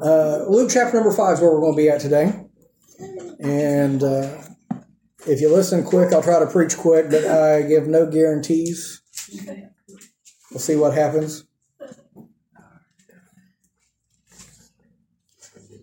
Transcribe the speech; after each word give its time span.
Uh, 0.00 0.44
Luke 0.48 0.70
chapter 0.72 0.96
number 0.96 1.12
five 1.12 1.34
is 1.34 1.40
where 1.40 1.52
we're 1.52 1.60
going 1.60 1.74
to 1.74 1.76
be 1.76 1.88
at 1.88 2.00
today. 2.00 2.32
And 3.40 4.02
uh, 4.02 4.42
if 5.26 5.40
you 5.40 5.52
listen 5.52 5.84
quick, 5.84 6.12
I'll 6.12 6.22
try 6.22 6.38
to 6.38 6.46
preach 6.46 6.76
quick, 6.76 7.10
but 7.10 7.24
I 7.24 7.62
give 7.62 7.86
no 7.86 8.06
guarantees. 8.06 9.02
We'll 10.50 10.60
see 10.60 10.76
what 10.76 10.94
happens. 10.94 11.44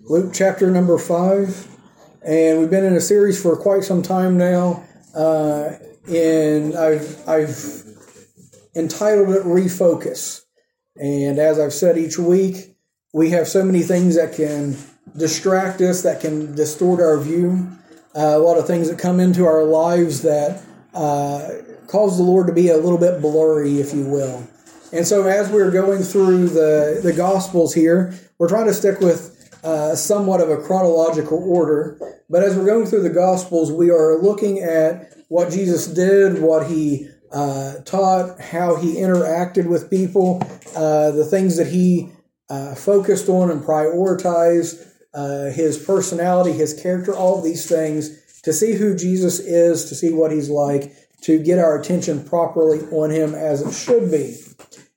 Luke 0.04 0.32
chapter 0.34 0.72
number 0.72 0.98
five. 0.98 1.68
And 2.26 2.60
we've 2.60 2.70
been 2.70 2.84
in 2.84 2.96
a 2.96 3.02
series 3.02 3.42
for 3.42 3.56
quite 3.56 3.84
some 3.84 4.02
time 4.02 4.38
now. 4.38 4.84
Uh, 5.16 5.74
and 6.08 6.76
I've, 6.76 7.28
I've 7.28 7.84
entitled 8.76 9.30
it 9.30 9.44
Refocus. 9.44 10.42
And 10.96 11.40
as 11.40 11.60
I've 11.60 11.74
said 11.74 11.98
each 11.98 12.18
week, 12.18 12.69
we 13.14 13.32
have 13.32 13.48
so 13.48 13.64
many 13.64 13.82
things 13.82 14.16
that 14.16 14.34
can 14.34 14.78
distract 15.18 15.82
us, 15.82 16.04
that 16.04 16.22
can 16.22 16.56
distort 16.56 17.00
our 17.00 17.18
view. 17.20 17.68
Uh, 18.16 18.36
a 18.36 18.40
lot 18.40 18.58
of 18.58 18.68
things 18.68 18.90
that 18.90 19.00
come 19.00 19.20
into 19.20 19.46
our 19.46 19.64
lives 19.64 20.22
that 20.22 20.62
uh, 20.94 21.50
cause 21.88 22.18
the 22.18 22.24
Lord 22.24 22.48
to 22.48 22.54
be 22.54 22.70
a 22.70 22.78
little 22.78 22.98
bit 22.98 23.22
blurry, 23.22 23.80
if 23.80 23.94
you 23.94 24.06
will. 24.06 24.48
And 24.92 25.06
so, 25.06 25.28
as 25.28 25.50
we're 25.50 25.72
going 25.72 26.02
through 26.02 26.50
the, 26.50 27.00
the 27.04 27.14
Gospels 27.14 27.74
here, 27.74 28.14
we're 28.40 28.50
trying 28.50 28.66
to 28.66 28.74
stick 28.74 29.00
with 29.00 29.36
uh, 29.64 29.96
somewhat 29.96 30.42
of 30.42 30.50
a 30.50 30.58
chronological 30.58 31.38
order. 31.38 31.98
But 32.30 32.44
as 32.44 32.56
we're 32.56 32.66
going 32.66 32.88
through 32.88 33.04
the 33.04 33.10
Gospels, 33.10 33.72
we 33.72 33.92
are 33.92 34.18
looking 34.18 34.60
at 34.60 35.14
what 35.28 35.52
Jesus 35.52 35.86
did, 35.86 36.42
what 36.42 36.68
he 36.68 37.08
uh, 37.32 37.76
taught, 37.86 38.40
how 38.40 38.76
he 38.76 38.96
interacted 38.96 39.68
with 39.68 39.92
people, 39.92 40.42
uh, 40.76 41.12
the 41.12 41.26
things 41.26 41.58
that 41.58 41.68
he 41.68 42.12
uh, 42.50 42.76
focused 42.76 43.30
on 43.30 43.52
and 43.52 43.62
prioritized, 43.62 44.86
uh, 45.14 45.52
his 45.52 45.78
personality, 45.78 46.52
his 46.52 46.80
character, 46.80 47.16
all 47.16 47.38
of 47.38 47.44
these 47.44 47.68
things 47.68 48.42
to 48.42 48.54
see 48.54 48.74
who 48.74 48.96
Jesus 48.96 49.40
is, 49.40 49.86
to 49.86 49.96
see 49.96 50.12
what 50.12 50.32
he's 50.32 50.50
like, 50.50 50.94
to 51.22 51.42
get 51.42 51.60
our 51.60 51.80
attention 51.80 52.24
properly 52.24 52.80
on 52.92 53.10
him 53.10 53.36
as 53.36 53.62
it 53.62 53.74
should 53.74 54.10
be. 54.12 54.38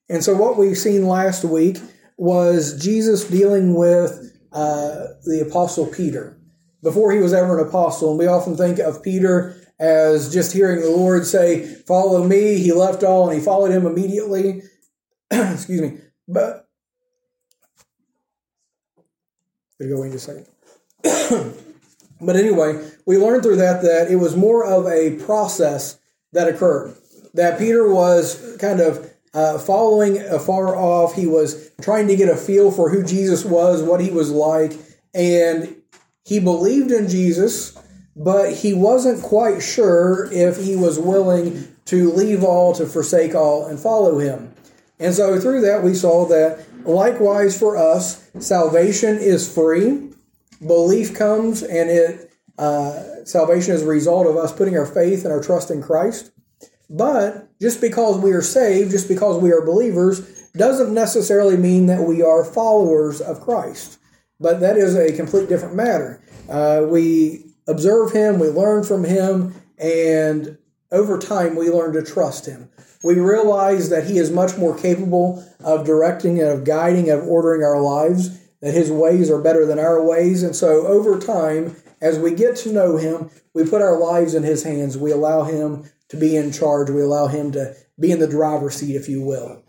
And 0.08 0.22
so, 0.22 0.34
what 0.36 0.56
we've 0.56 0.78
seen 0.78 1.06
last 1.06 1.44
week 1.44 1.78
was 2.16 2.80
Jesus 2.82 3.24
dealing 3.24 3.74
with 3.74 4.32
uh, 4.52 5.06
the 5.24 5.44
Apostle 5.48 5.86
Peter 5.86 6.38
before 6.82 7.12
he 7.12 7.18
was 7.18 7.32
ever 7.32 7.58
an 7.58 7.68
apostle. 7.68 8.10
And 8.10 8.18
we 8.18 8.26
often 8.26 8.56
think 8.56 8.78
of 8.78 9.02
Peter 9.02 9.56
as 9.78 10.32
just 10.32 10.52
hearing 10.52 10.80
the 10.80 10.90
Lord 10.90 11.26
say, 11.26 11.64
Follow 11.86 12.24
me. 12.26 12.58
He 12.58 12.72
left 12.72 13.02
all 13.02 13.28
and 13.28 13.38
he 13.38 13.44
followed 13.44 13.72
him 13.72 13.86
immediately. 13.86 14.62
Excuse 15.30 15.80
me. 15.80 15.98
But, 16.28 16.68
go 19.88 20.02
in 20.02 20.12
just 20.12 20.28
a 20.28 20.44
second. 21.04 21.54
but 22.20 22.36
anyway, 22.36 22.90
we 23.06 23.18
learned 23.18 23.42
through 23.42 23.56
that 23.56 23.82
that 23.82 24.10
it 24.10 24.16
was 24.16 24.36
more 24.36 24.64
of 24.64 24.86
a 24.86 25.16
process 25.24 25.98
that 26.32 26.48
occurred. 26.48 26.94
That 27.34 27.58
Peter 27.58 27.92
was 27.92 28.56
kind 28.58 28.80
of 28.80 29.10
uh, 29.34 29.58
following 29.58 30.18
afar 30.18 30.76
off. 30.76 31.14
He 31.14 31.26
was 31.26 31.70
trying 31.80 32.08
to 32.08 32.16
get 32.16 32.28
a 32.28 32.36
feel 32.36 32.70
for 32.70 32.90
who 32.90 33.02
Jesus 33.02 33.44
was, 33.44 33.82
what 33.82 34.00
he 34.00 34.10
was 34.10 34.30
like, 34.30 34.72
and 35.14 35.76
he 36.24 36.38
believed 36.38 36.90
in 36.90 37.08
Jesus 37.08 37.76
but 38.14 38.52
he 38.52 38.74
wasn't 38.74 39.22
quite 39.22 39.62
sure 39.62 40.30
if 40.32 40.58
he 40.58 40.76
was 40.76 40.98
willing 40.98 41.68
to 41.86 42.12
leave 42.12 42.44
all, 42.44 42.74
to 42.74 42.86
forsake 42.86 43.34
all, 43.34 43.66
and 43.66 43.78
follow 43.78 44.18
him. 44.18 44.54
And 44.98 45.14
so 45.14 45.40
through 45.40 45.62
that, 45.62 45.82
we 45.82 45.94
saw 45.94 46.26
that 46.26 46.64
likewise 46.86 47.58
for 47.58 47.76
us, 47.76 48.28
salvation 48.38 49.18
is 49.18 49.52
free. 49.52 50.10
Belief 50.64 51.14
comes, 51.14 51.62
and 51.62 51.90
it 51.90 52.32
uh, 52.58 53.24
salvation 53.24 53.74
is 53.74 53.82
a 53.82 53.86
result 53.86 54.26
of 54.26 54.36
us 54.36 54.52
putting 54.52 54.76
our 54.76 54.86
faith 54.86 55.24
and 55.24 55.32
our 55.32 55.42
trust 55.42 55.70
in 55.70 55.82
Christ. 55.82 56.30
But 56.90 57.48
just 57.60 57.80
because 57.80 58.18
we 58.18 58.32
are 58.32 58.42
saved, 58.42 58.90
just 58.90 59.08
because 59.08 59.42
we 59.42 59.50
are 59.50 59.64
believers, 59.64 60.20
doesn't 60.54 60.92
necessarily 60.92 61.56
mean 61.56 61.86
that 61.86 62.06
we 62.06 62.22
are 62.22 62.44
followers 62.44 63.20
of 63.20 63.40
Christ. 63.40 63.98
But 64.38 64.60
that 64.60 64.76
is 64.76 64.94
a 64.94 65.16
complete 65.16 65.48
different 65.48 65.74
matter. 65.74 66.22
Uh, 66.48 66.84
we 66.86 67.46
observe 67.66 68.12
him, 68.12 68.38
we 68.38 68.48
learn 68.48 68.84
from 68.84 69.04
him, 69.04 69.54
and 69.78 70.58
over 70.90 71.18
time 71.18 71.56
we 71.56 71.70
learn 71.70 71.92
to 71.94 72.02
trust 72.02 72.46
him. 72.46 72.68
We 73.02 73.14
realize 73.14 73.88
that 73.90 74.06
he 74.06 74.18
is 74.18 74.30
much 74.30 74.56
more 74.56 74.78
capable 74.78 75.44
of 75.60 75.84
directing 75.84 76.40
and 76.40 76.48
of 76.48 76.64
guiding, 76.64 77.10
and 77.10 77.20
of 77.20 77.28
ordering 77.28 77.64
our 77.64 77.80
lives, 77.80 78.38
that 78.60 78.74
his 78.74 78.90
ways 78.90 79.30
are 79.30 79.40
better 79.40 79.66
than 79.66 79.78
our 79.78 80.02
ways. 80.02 80.42
And 80.42 80.54
so 80.54 80.86
over 80.86 81.18
time, 81.18 81.76
as 82.00 82.18
we 82.18 82.34
get 82.34 82.56
to 82.56 82.72
know 82.72 82.96
him, 82.96 83.30
we 83.54 83.64
put 83.64 83.82
our 83.82 83.98
lives 83.98 84.34
in 84.34 84.42
his 84.42 84.62
hands. 84.62 84.96
We 84.96 85.10
allow 85.10 85.44
him 85.44 85.90
to 86.08 86.16
be 86.16 86.36
in 86.36 86.52
charge. 86.52 86.90
We 86.90 87.02
allow 87.02 87.26
him 87.26 87.52
to 87.52 87.74
be 87.98 88.12
in 88.12 88.18
the 88.18 88.28
driver's 88.28 88.76
seat, 88.76 88.94
if 88.94 89.08
you 89.08 89.22
will. 89.22 89.62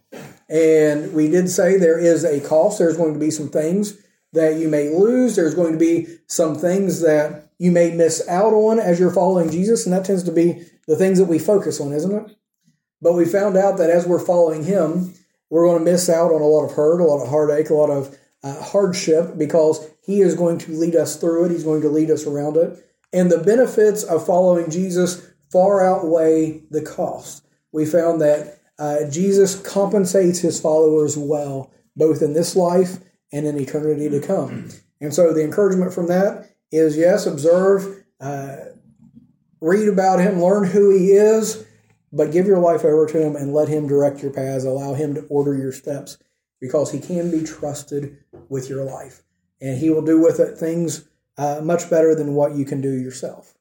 And 0.50 1.14
we 1.14 1.30
did 1.30 1.50
say 1.50 1.78
there 1.78 2.00
is 2.00 2.24
a 2.24 2.40
cost. 2.42 2.78
There's 2.78 2.98
going 2.98 3.14
to 3.14 3.20
be 3.20 3.32
some 3.32 3.50
things 3.50 3.98
that 4.34 4.58
you 4.58 4.68
may 4.68 4.90
lose. 4.90 5.36
There's 5.36 5.56
going 5.56 5.74
to 5.74 5.80
be 5.80 6.08
some 6.28 6.56
things 6.56 7.02
that 7.02 7.50
you 7.58 7.72
may 7.72 7.92
miss 7.92 8.28
out 8.28 8.54
on 8.54 8.80
as 8.80 9.00
you're 9.00 9.14
following 9.14 9.50
Jesus, 9.50 9.86
and 9.86 9.94
that 9.94 10.06
tends 10.06 10.24
to 10.24 10.32
be 10.32 10.66
the 10.88 10.96
things 10.96 11.18
that 11.18 11.26
we 11.26 11.40
focus 11.40 11.80
on, 11.80 11.94
isn't 11.94 12.12
it? 12.12 12.36
But 13.03 13.14
we 13.14 13.25
found 13.25 13.58
out 13.58 13.78
that 13.78 13.90
as 13.90 14.08
we're 14.08 14.25
following 14.25 14.64
Him, 14.64 15.14
we're 15.50 15.66
going 15.66 15.84
to 15.84 15.91
miss 15.91 16.09
out 16.09 16.31
on 16.31 16.41
a 16.41 16.46
lot 16.46 16.66
of 16.66 16.72
hurt, 16.72 17.02
a 17.02 17.03
lot 17.03 17.22
of 17.22 17.30
heartache, 17.30 17.69
a 17.69 17.74
lot 17.74 17.90
of 17.90 18.18
uh, 18.44 18.62
hardship 18.64 19.38
because 19.38 19.86
He 20.02 20.22
is 20.22 20.36
going 20.36 20.58
to 20.59 20.72
lead 20.72 20.96
us 20.96 21.18
through 21.18 21.46
it. 21.46 21.52
He's 21.52 21.66
going 21.66 21.81
to 21.81 21.90
lead 21.90 22.09
us 22.09 22.25
around 22.25 22.56
it. 22.56 22.80
And 23.12 23.30
the 23.30 23.38
benefits 23.38 24.03
of 24.03 24.25
following 24.25 24.72
Jesus 24.72 25.30
far 25.52 25.86
outweigh 25.86 26.63
the 26.72 26.81
cost. 26.81 27.46
We 27.74 27.86
found 27.86 28.22
that 28.22 28.62
uh, 28.80 29.09
Jesus 29.12 29.59
compensates 29.59 30.40
His 30.40 30.59
followers 30.59 31.18
well, 31.18 31.72
both 31.96 32.22
in 32.22 32.34
this 32.34 32.56
life 32.56 33.00
and 33.34 33.46
in 33.46 33.59
eternity 33.59 34.09
to 34.09 34.25
come. 34.25 34.69
And 35.02 35.13
so 35.13 35.34
the 35.34 35.44
encouragement 35.44 35.94
from 35.94 36.08
that 36.08 36.50
is 36.72 36.96
yes, 36.96 37.25
observe, 37.25 38.03
uh, 38.22 38.56
read 39.59 39.88
about 39.88 40.19
him, 40.19 40.42
learn 40.42 40.66
who 40.66 40.90
he 40.90 41.12
is, 41.12 41.66
but 42.13 42.31
give 42.31 42.46
your 42.46 42.59
life 42.59 42.85
over 42.85 43.07
to 43.07 43.22
him 43.22 43.35
and 43.35 43.53
let 43.53 43.68
him 43.68 43.88
direct 43.88 44.22
your 44.22 44.31
paths. 44.31 44.63
Allow 44.63 44.94
him 44.94 45.16
to 45.16 45.22
order 45.29 45.57
your 45.57 45.72
steps 45.72 46.19
because 46.62 46.91
he 46.91 47.00
can 47.00 47.31
be 47.31 47.44
trusted 47.44 48.18
with 48.50 48.69
your 48.69 48.84
life. 48.85 49.24
And 49.59 49.79
he 49.79 49.90
will 49.90 50.03
do 50.03 50.22
with 50.22 50.40
it 50.40 50.57
things 50.57 51.09
uh, 51.38 51.62
much 51.63 51.90
better 51.90 52.13
than 52.13 52.35
what 52.35 52.56
you 52.56 52.66
can 52.66 52.81
do 52.81 52.91
yourself. 52.91 53.56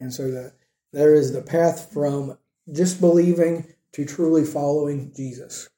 And 0.00 0.12
so 0.12 0.50
there 0.92 1.14
is 1.14 1.32
the 1.32 1.42
path 1.42 1.92
from 1.92 2.38
just 2.72 3.00
believing 3.00 3.66
to 3.92 4.06
truly 4.06 4.44
following 4.44 5.12
Jesus. 5.14 5.68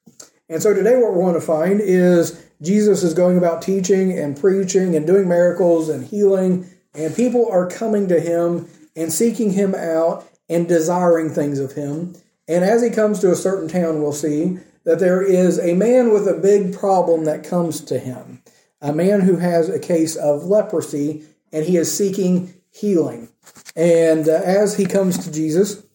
And 0.47 0.61
so 0.61 0.73
today, 0.73 0.95
what 0.95 1.13
we're 1.13 1.23
going 1.23 1.33
to 1.33 1.41
find 1.41 1.81
is 1.81 2.45
Jesus 2.61 3.03
is 3.03 3.13
going 3.13 3.37
about 3.37 3.61
teaching 3.61 4.17
and 4.17 4.39
preaching 4.39 4.95
and 4.95 5.05
doing 5.05 5.27
miracles 5.27 5.89
and 5.89 6.05
healing, 6.05 6.69
and 6.93 7.15
people 7.15 7.49
are 7.49 7.67
coming 7.67 8.07
to 8.07 8.19
him 8.19 8.69
and 8.95 9.11
seeking 9.11 9.51
him 9.51 9.73
out 9.73 10.27
and 10.53 10.67
desiring 10.67 11.29
things 11.29 11.59
of 11.59 11.73
him. 11.73 12.15
And 12.47 12.63
as 12.63 12.81
he 12.81 12.89
comes 12.89 13.19
to 13.19 13.31
a 13.31 13.35
certain 13.35 13.67
town, 13.67 14.01
we'll 14.01 14.11
see 14.11 14.59
that 14.83 14.99
there 14.99 15.21
is 15.21 15.59
a 15.59 15.73
man 15.73 16.11
with 16.11 16.27
a 16.27 16.33
big 16.33 16.77
problem 16.77 17.25
that 17.25 17.43
comes 17.43 17.81
to 17.81 17.99
him, 17.99 18.41
a 18.81 18.93
man 18.93 19.21
who 19.21 19.37
has 19.37 19.69
a 19.69 19.79
case 19.79 20.15
of 20.15 20.43
leprosy, 20.43 21.23
and 21.51 21.65
he 21.65 21.77
is 21.77 21.95
seeking 21.95 22.53
healing. 22.69 23.29
And 23.75 24.27
uh, 24.27 24.41
as 24.43 24.77
he 24.77 24.85
comes 24.85 25.23
to 25.23 25.31
Jesus, 25.31 25.85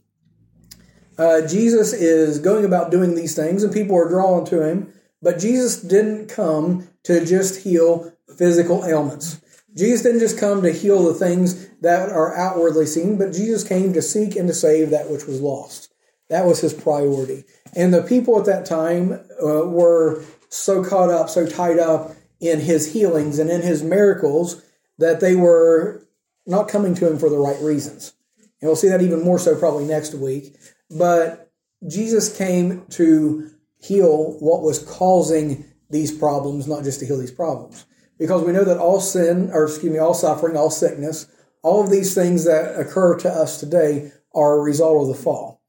uh, 1.18 1.46
Jesus 1.46 1.92
is 1.92 2.38
going 2.38 2.64
about 2.64 2.90
doing 2.90 3.14
these 3.14 3.34
things, 3.34 3.62
and 3.62 3.72
people 3.72 3.96
are 3.96 4.08
drawn 4.08 4.44
to 4.46 4.62
him. 4.62 4.92
But 5.20 5.38
Jesus 5.38 5.82
didn't 5.82 6.28
come 6.28 6.88
to 7.02 7.24
just 7.24 7.62
heal 7.62 8.12
physical 8.36 8.84
ailments. 8.84 9.40
Jesus 9.76 10.02
didn't 10.02 10.20
just 10.20 10.38
come 10.38 10.62
to 10.62 10.72
heal 10.72 11.04
the 11.04 11.14
things 11.14 11.68
that 11.80 12.10
are 12.10 12.36
outwardly 12.36 12.86
seen, 12.86 13.18
but 13.18 13.32
Jesus 13.32 13.62
came 13.62 13.92
to 13.92 14.02
seek 14.02 14.34
and 14.34 14.48
to 14.48 14.54
save 14.54 14.90
that 14.90 15.10
which 15.10 15.26
was 15.26 15.40
lost. 15.40 15.92
That 16.30 16.46
was 16.46 16.60
his 16.60 16.74
priority. 16.74 17.44
And 17.74 17.92
the 17.92 18.02
people 18.02 18.38
at 18.38 18.46
that 18.46 18.66
time 18.66 19.12
uh, 19.42 19.66
were 19.66 20.24
so 20.48 20.82
caught 20.82 21.10
up, 21.10 21.28
so 21.28 21.46
tied 21.46 21.78
up 21.78 22.12
in 22.40 22.60
his 22.60 22.92
healings 22.92 23.38
and 23.38 23.50
in 23.50 23.62
his 23.62 23.82
miracles 23.82 24.62
that 24.98 25.20
they 25.20 25.34
were 25.34 26.06
not 26.46 26.68
coming 26.68 26.94
to 26.94 27.06
him 27.06 27.18
for 27.18 27.28
the 27.28 27.38
right 27.38 27.60
reasons. 27.60 28.14
And 28.60 28.68
we'll 28.68 28.76
see 28.76 28.88
that 28.88 29.02
even 29.02 29.22
more 29.22 29.38
so 29.38 29.56
probably 29.56 29.84
next 29.84 30.14
week. 30.14 30.56
But 30.90 31.52
Jesus 31.86 32.34
came 32.34 32.84
to 32.90 33.50
heal 33.80 34.36
what 34.40 34.62
was 34.62 34.80
causing 34.80 35.64
these 35.90 36.10
problems, 36.10 36.66
not 36.66 36.84
just 36.84 37.00
to 37.00 37.06
heal 37.06 37.18
these 37.18 37.30
problems. 37.30 37.86
Because 38.18 38.42
we 38.42 38.52
know 38.52 38.64
that 38.64 38.78
all 38.78 39.00
sin, 39.00 39.50
or 39.52 39.64
excuse 39.64 39.92
me, 39.92 39.98
all 39.98 40.14
suffering, 40.14 40.56
all 40.56 40.70
sickness, 40.70 41.26
all 41.62 41.82
of 41.82 41.90
these 41.90 42.14
things 42.14 42.44
that 42.44 42.78
occur 42.78 43.16
to 43.18 43.28
us 43.28 43.60
today 43.60 44.12
are 44.34 44.58
a 44.58 44.62
result 44.62 45.02
of 45.02 45.08
the 45.08 45.22
fall. 45.22 45.62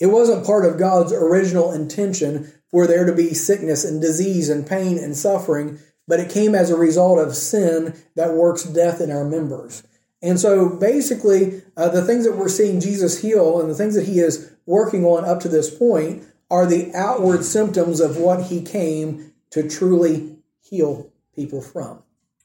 It 0.00 0.06
wasn't 0.06 0.46
part 0.46 0.64
of 0.64 0.78
God's 0.78 1.12
original 1.12 1.72
intention 1.72 2.52
for 2.70 2.86
there 2.86 3.04
to 3.04 3.12
be 3.12 3.34
sickness 3.34 3.84
and 3.84 4.00
disease 4.00 4.48
and 4.48 4.66
pain 4.66 4.98
and 4.98 5.16
suffering, 5.16 5.78
but 6.06 6.20
it 6.20 6.30
came 6.30 6.54
as 6.54 6.70
a 6.70 6.76
result 6.76 7.18
of 7.18 7.34
sin 7.34 7.94
that 8.14 8.34
works 8.34 8.64
death 8.64 9.00
in 9.00 9.10
our 9.10 9.24
members. 9.24 9.82
And 10.22 10.38
so 10.38 10.68
basically, 10.68 11.62
uh, 11.76 11.88
the 11.88 12.04
things 12.04 12.24
that 12.24 12.36
we're 12.36 12.48
seeing 12.48 12.80
Jesus 12.80 13.22
heal 13.22 13.60
and 13.60 13.70
the 13.70 13.74
things 13.74 13.94
that 13.94 14.06
he 14.06 14.18
is 14.18 14.52
working 14.66 15.04
on 15.04 15.24
up 15.24 15.40
to 15.40 15.48
this 15.48 15.72
point 15.74 16.24
are 16.50 16.66
the 16.66 16.92
outward 16.94 17.44
symptoms 17.44 18.00
of 18.00 18.16
what 18.16 18.44
he 18.44 18.62
came 18.62 19.32
to 19.50 19.68
truly 19.68 20.38
heal 20.60 21.10
people 21.38 21.62
from. 21.62 22.02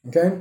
Okay? 0.07 0.37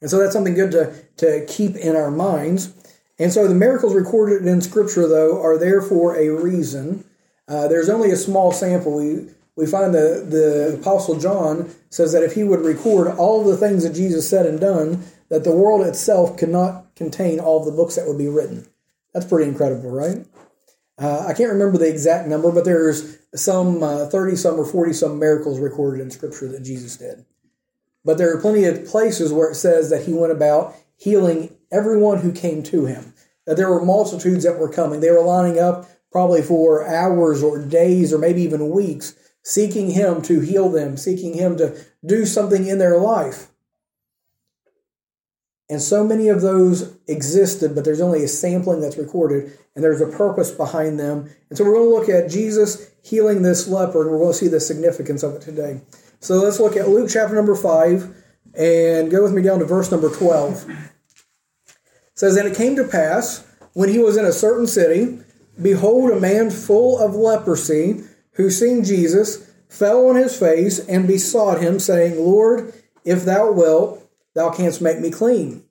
And 0.00 0.10
so 0.10 0.18
that's 0.18 0.32
something 0.32 0.54
good 0.54 0.72
to, 0.72 0.94
to 1.18 1.46
keep 1.46 1.76
in 1.76 1.94
our 1.94 2.10
minds. 2.10 2.74
And 3.18 3.32
so 3.32 3.46
the 3.46 3.54
miracles 3.54 3.94
recorded 3.94 4.46
in 4.46 4.60
Scripture, 4.60 5.06
though, 5.06 5.40
are 5.40 5.58
there 5.58 5.80
for 5.80 6.16
a 6.16 6.30
reason. 6.30 7.04
Uh, 7.46 7.68
there's 7.68 7.88
only 7.88 8.10
a 8.10 8.16
small 8.16 8.50
sample. 8.50 8.96
We, 8.96 9.28
we 9.56 9.66
find 9.66 9.94
the, 9.94 10.26
the 10.26 10.78
Apostle 10.80 11.18
John 11.18 11.70
says 11.90 12.12
that 12.12 12.22
if 12.22 12.34
he 12.34 12.44
would 12.44 12.64
record 12.64 13.08
all 13.08 13.44
the 13.44 13.56
things 13.56 13.84
that 13.84 13.94
Jesus 13.94 14.28
said 14.28 14.46
and 14.46 14.58
done, 14.58 15.04
that 15.28 15.44
the 15.44 15.54
world 15.54 15.86
itself 15.86 16.36
could 16.36 16.48
not 16.48 16.96
contain 16.96 17.38
all 17.38 17.64
the 17.64 17.70
books 17.70 17.96
that 17.96 18.06
would 18.06 18.18
be 18.18 18.28
written. 18.28 18.66
That's 19.12 19.26
pretty 19.26 19.48
incredible, 19.48 19.90
right? 19.90 20.26
Uh, 21.00 21.24
I 21.26 21.32
can't 21.32 21.50
remember 21.50 21.78
the 21.78 21.88
exact 21.88 22.28
number, 22.28 22.52
but 22.52 22.66
there's 22.66 23.18
some 23.34 23.80
30 23.80 24.32
uh, 24.32 24.36
some 24.36 24.60
or 24.60 24.66
40 24.66 24.92
some 24.92 25.18
miracles 25.18 25.58
recorded 25.58 26.02
in 26.02 26.10
Scripture 26.10 26.48
that 26.48 26.62
Jesus 26.62 26.98
did. 26.98 27.24
But 28.04 28.18
there 28.18 28.34
are 28.36 28.40
plenty 28.40 28.64
of 28.64 28.84
places 28.86 29.32
where 29.32 29.50
it 29.50 29.54
says 29.54 29.88
that 29.90 30.04
he 30.04 30.12
went 30.12 30.32
about 30.32 30.74
healing 30.96 31.56
everyone 31.72 32.18
who 32.18 32.32
came 32.32 32.62
to 32.64 32.84
him. 32.84 33.14
That 33.46 33.56
there 33.56 33.70
were 33.70 33.84
multitudes 33.84 34.44
that 34.44 34.58
were 34.58 34.70
coming. 34.70 35.00
They 35.00 35.10
were 35.10 35.22
lining 35.22 35.58
up 35.58 35.88
probably 36.12 36.42
for 36.42 36.86
hours 36.86 37.42
or 37.42 37.58
days 37.58 38.12
or 38.12 38.18
maybe 38.18 38.42
even 38.42 38.70
weeks, 38.70 39.14
seeking 39.42 39.92
him 39.92 40.20
to 40.22 40.40
heal 40.40 40.68
them, 40.68 40.96
seeking 40.96 41.34
him 41.34 41.56
to 41.56 41.82
do 42.04 42.26
something 42.26 42.66
in 42.66 42.78
their 42.78 42.98
life. 42.98 43.49
And 45.70 45.80
so 45.80 46.02
many 46.02 46.28
of 46.28 46.40
those 46.40 46.96
existed, 47.06 47.76
but 47.76 47.84
there's 47.84 48.00
only 48.00 48.24
a 48.24 48.28
sampling 48.28 48.80
that's 48.80 48.98
recorded, 48.98 49.56
and 49.76 49.84
there's 49.84 50.00
a 50.00 50.06
purpose 50.06 50.50
behind 50.50 50.98
them. 50.98 51.30
And 51.48 51.56
so 51.56 51.64
we're 51.64 51.74
going 51.74 51.88
to 51.88 51.94
look 51.94 52.08
at 52.08 52.28
Jesus 52.28 52.90
healing 53.04 53.42
this 53.42 53.68
leper, 53.68 54.02
and 54.02 54.10
we're 54.10 54.18
going 54.18 54.32
to 54.32 54.38
see 54.38 54.48
the 54.48 54.58
significance 54.58 55.22
of 55.22 55.34
it 55.34 55.42
today. 55.42 55.80
So 56.18 56.42
let's 56.42 56.58
look 56.58 56.76
at 56.76 56.88
Luke 56.88 57.08
chapter 57.08 57.36
number 57.36 57.54
5, 57.54 58.16
and 58.58 59.12
go 59.12 59.22
with 59.22 59.32
me 59.32 59.42
down 59.42 59.60
to 59.60 59.64
verse 59.64 59.92
number 59.92 60.10
12. 60.12 60.68
It 60.68 60.76
says, 62.16 62.36
And 62.36 62.48
it 62.48 62.56
came 62.56 62.74
to 62.74 62.84
pass, 62.84 63.46
when 63.72 63.90
he 63.90 64.00
was 64.00 64.16
in 64.16 64.24
a 64.24 64.32
certain 64.32 64.66
city, 64.66 65.20
behold, 65.62 66.10
a 66.10 66.18
man 66.18 66.50
full 66.50 66.98
of 66.98 67.14
leprosy, 67.14 68.02
who 68.32 68.50
seeing 68.50 68.82
Jesus, 68.82 69.48
fell 69.68 70.08
on 70.08 70.16
his 70.16 70.36
face 70.36 70.80
and 70.80 71.06
besought 71.06 71.60
him, 71.60 71.78
saying, 71.78 72.18
Lord, 72.18 72.74
if 73.04 73.24
thou 73.24 73.52
wilt, 73.52 74.04
Thou 74.34 74.50
canst 74.50 74.80
make 74.80 75.00
me 75.00 75.10
clean. 75.10 75.64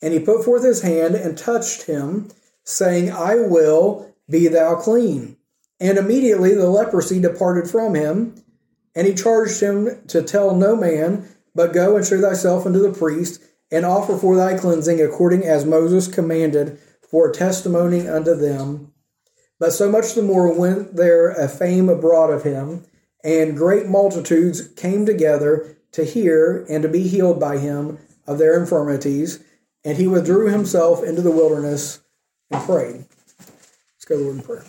And 0.00 0.12
he 0.12 0.20
put 0.20 0.44
forth 0.44 0.64
his 0.64 0.82
hand 0.82 1.14
and 1.14 1.38
touched 1.38 1.82
him, 1.82 2.28
saying, 2.64 3.10
I 3.10 3.36
will, 3.36 4.12
be 4.28 4.48
thou 4.48 4.74
clean. 4.76 5.36
And 5.78 5.98
immediately 5.98 6.54
the 6.54 6.68
leprosy 6.68 7.20
departed 7.20 7.70
from 7.70 7.94
him. 7.94 8.34
And 8.94 9.06
he 9.06 9.14
charged 9.14 9.60
him 9.60 10.02
to 10.08 10.22
tell 10.22 10.54
no 10.54 10.76
man, 10.76 11.28
but 11.54 11.72
go 11.72 11.96
and 11.96 12.04
show 12.04 12.20
thyself 12.20 12.66
unto 12.66 12.80
the 12.80 12.96
priest, 12.96 13.42
and 13.70 13.86
offer 13.86 14.18
for 14.18 14.36
thy 14.36 14.58
cleansing 14.58 15.00
according 15.00 15.44
as 15.44 15.64
Moses 15.64 16.08
commanded, 16.08 16.78
for 17.08 17.28
a 17.28 17.32
testimony 17.32 18.08
unto 18.08 18.34
them. 18.34 18.92
But 19.58 19.72
so 19.72 19.90
much 19.90 20.14
the 20.14 20.22
more 20.22 20.52
went 20.52 20.96
there 20.96 21.30
a 21.30 21.48
fame 21.48 21.88
abroad 21.88 22.30
of 22.30 22.42
him, 22.42 22.84
and 23.22 23.56
great 23.56 23.86
multitudes 23.86 24.66
came 24.66 25.06
together 25.06 25.76
to 25.92 26.04
hear 26.04 26.64
and 26.68 26.82
to 26.82 26.88
be 26.88 27.06
healed 27.06 27.38
by 27.38 27.58
him 27.58 27.98
of 28.26 28.38
their 28.38 28.58
infirmities. 28.60 29.42
And 29.84 29.98
he 29.98 30.06
withdrew 30.06 30.50
himself 30.50 31.02
into 31.02 31.22
the 31.22 31.30
wilderness 31.30 32.00
and 32.50 32.62
prayed. 32.62 33.04
Let's 33.38 34.04
go 34.06 34.16
to 34.16 34.20
the 34.20 34.24
Lord 34.24 34.36
in 34.36 34.42
prayer. 34.42 34.64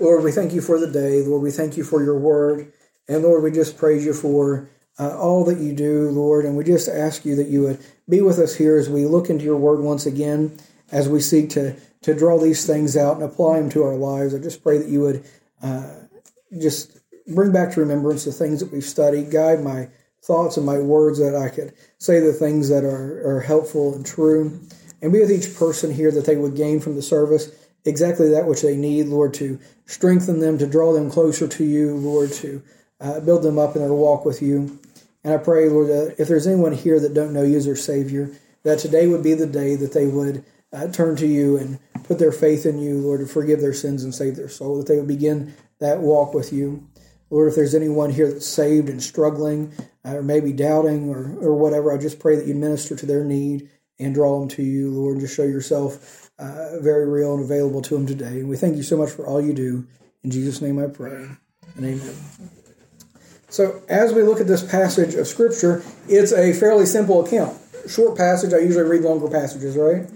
Lord, 0.00 0.24
we 0.24 0.32
thank 0.32 0.52
you 0.52 0.60
for 0.60 0.78
the 0.78 0.90
day. 0.90 1.22
Lord, 1.22 1.42
we 1.42 1.50
thank 1.50 1.76
you 1.76 1.84
for 1.84 2.02
your 2.02 2.18
word. 2.18 2.72
And 3.08 3.22
Lord, 3.22 3.42
we 3.42 3.50
just 3.50 3.76
praise 3.76 4.04
you 4.04 4.12
for 4.12 4.68
uh, 4.98 5.16
all 5.16 5.44
that 5.44 5.58
you 5.58 5.72
do, 5.72 6.10
Lord. 6.10 6.44
And 6.44 6.56
we 6.56 6.64
just 6.64 6.88
ask 6.88 7.24
you 7.24 7.36
that 7.36 7.48
you 7.48 7.62
would 7.62 7.84
be 8.08 8.20
with 8.20 8.38
us 8.38 8.54
here 8.54 8.76
as 8.76 8.88
we 8.88 9.06
look 9.06 9.28
into 9.28 9.44
your 9.44 9.56
word 9.56 9.80
once 9.80 10.06
again, 10.06 10.56
as 10.92 11.08
we 11.08 11.20
seek 11.20 11.50
to, 11.50 11.76
to 12.02 12.14
draw 12.14 12.38
these 12.38 12.66
things 12.66 12.96
out 12.96 13.16
and 13.16 13.24
apply 13.24 13.60
them 13.60 13.70
to 13.70 13.82
our 13.82 13.96
lives. 13.96 14.34
I 14.34 14.38
just 14.38 14.62
pray 14.62 14.78
that 14.78 14.88
you 14.88 15.00
would 15.00 15.24
uh, 15.62 15.94
just 16.60 16.97
bring 17.28 17.52
back 17.52 17.72
to 17.72 17.80
remembrance 17.80 18.24
the 18.24 18.32
things 18.32 18.60
that 18.60 18.72
we've 18.72 18.84
studied, 18.84 19.30
guide 19.30 19.62
my 19.62 19.88
thoughts 20.22 20.56
and 20.56 20.66
my 20.66 20.78
words 20.78 21.18
that 21.18 21.34
I 21.34 21.48
could 21.48 21.72
say 21.98 22.20
the 22.20 22.32
things 22.32 22.68
that 22.68 22.84
are, 22.84 23.36
are 23.36 23.40
helpful 23.40 23.94
and 23.94 24.04
true, 24.04 24.60
and 25.00 25.12
be 25.12 25.20
with 25.20 25.30
each 25.30 25.56
person 25.56 25.92
here 25.92 26.10
that 26.10 26.26
they 26.26 26.36
would 26.36 26.56
gain 26.56 26.80
from 26.80 26.96
the 26.96 27.02
service 27.02 27.50
exactly 27.84 28.30
that 28.30 28.46
which 28.46 28.62
they 28.62 28.76
need, 28.76 29.06
Lord, 29.06 29.34
to 29.34 29.58
strengthen 29.86 30.40
them, 30.40 30.58
to 30.58 30.66
draw 30.66 30.92
them 30.92 31.10
closer 31.10 31.48
to 31.48 31.64
you, 31.64 31.96
Lord, 31.96 32.32
to 32.34 32.62
uh, 33.00 33.20
build 33.20 33.42
them 33.42 33.58
up 33.58 33.76
in 33.76 33.82
their 33.82 33.92
walk 33.92 34.24
with 34.24 34.42
you. 34.42 34.78
And 35.24 35.32
I 35.32 35.38
pray, 35.38 35.68
Lord, 35.68 35.88
that 35.88 36.16
if 36.18 36.28
there's 36.28 36.46
anyone 36.46 36.72
here 36.72 37.00
that 37.00 37.14
don't 37.14 37.32
know 37.32 37.42
you 37.42 37.56
as 37.56 37.64
their 37.64 37.76
Savior, 37.76 38.30
that 38.64 38.78
today 38.78 39.06
would 39.06 39.22
be 39.22 39.34
the 39.34 39.46
day 39.46 39.76
that 39.76 39.92
they 39.92 40.06
would 40.06 40.44
uh, 40.72 40.88
turn 40.88 41.16
to 41.16 41.26
you 41.26 41.56
and 41.56 41.78
put 42.04 42.18
their 42.18 42.32
faith 42.32 42.66
in 42.66 42.78
you, 42.78 42.98
Lord, 42.98 43.20
to 43.20 43.26
forgive 43.26 43.60
their 43.60 43.72
sins 43.72 44.04
and 44.04 44.14
save 44.14 44.36
their 44.36 44.48
soul, 44.48 44.78
that 44.78 44.86
they 44.86 44.96
would 44.96 45.08
begin 45.08 45.54
that 45.78 46.00
walk 46.00 46.34
with 46.34 46.52
you. 46.52 46.86
Lord, 47.30 47.48
if 47.48 47.54
there's 47.54 47.74
anyone 47.74 48.10
here 48.10 48.32
that's 48.32 48.46
saved 48.46 48.88
and 48.88 49.02
struggling, 49.02 49.72
uh, 50.04 50.16
or 50.16 50.22
maybe 50.22 50.52
doubting, 50.52 51.10
or, 51.10 51.36
or 51.40 51.54
whatever, 51.54 51.92
I 51.92 51.98
just 51.98 52.18
pray 52.18 52.36
that 52.36 52.46
you 52.46 52.54
minister 52.54 52.96
to 52.96 53.06
their 53.06 53.24
need 53.24 53.68
and 53.98 54.14
draw 54.14 54.38
them 54.38 54.48
to 54.48 54.62
you, 54.62 54.90
Lord, 54.90 55.14
and 55.14 55.20
just 55.20 55.36
show 55.36 55.44
yourself 55.44 56.30
uh, 56.38 56.80
very 56.80 57.08
real 57.08 57.34
and 57.34 57.44
available 57.44 57.82
to 57.82 57.94
them 57.94 58.06
today. 58.06 58.40
And 58.40 58.48
we 58.48 58.56
thank 58.56 58.76
you 58.76 58.82
so 58.82 58.96
much 58.96 59.10
for 59.10 59.26
all 59.26 59.40
you 59.40 59.52
do. 59.52 59.86
In 60.22 60.30
Jesus' 60.30 60.62
name 60.62 60.78
I 60.78 60.86
pray. 60.86 61.28
And 61.76 61.84
amen. 61.84 62.14
So, 63.50 63.82
as 63.88 64.12
we 64.12 64.22
look 64.22 64.40
at 64.40 64.46
this 64.46 64.62
passage 64.62 65.14
of 65.14 65.26
Scripture, 65.26 65.82
it's 66.08 66.32
a 66.32 66.52
fairly 66.52 66.86
simple 66.86 67.24
account. 67.24 67.58
Short 67.88 68.16
passage, 68.16 68.52
I 68.52 68.58
usually 68.58 68.84
read 68.84 69.02
longer 69.02 69.28
passages, 69.28 69.76
right? 69.76 70.08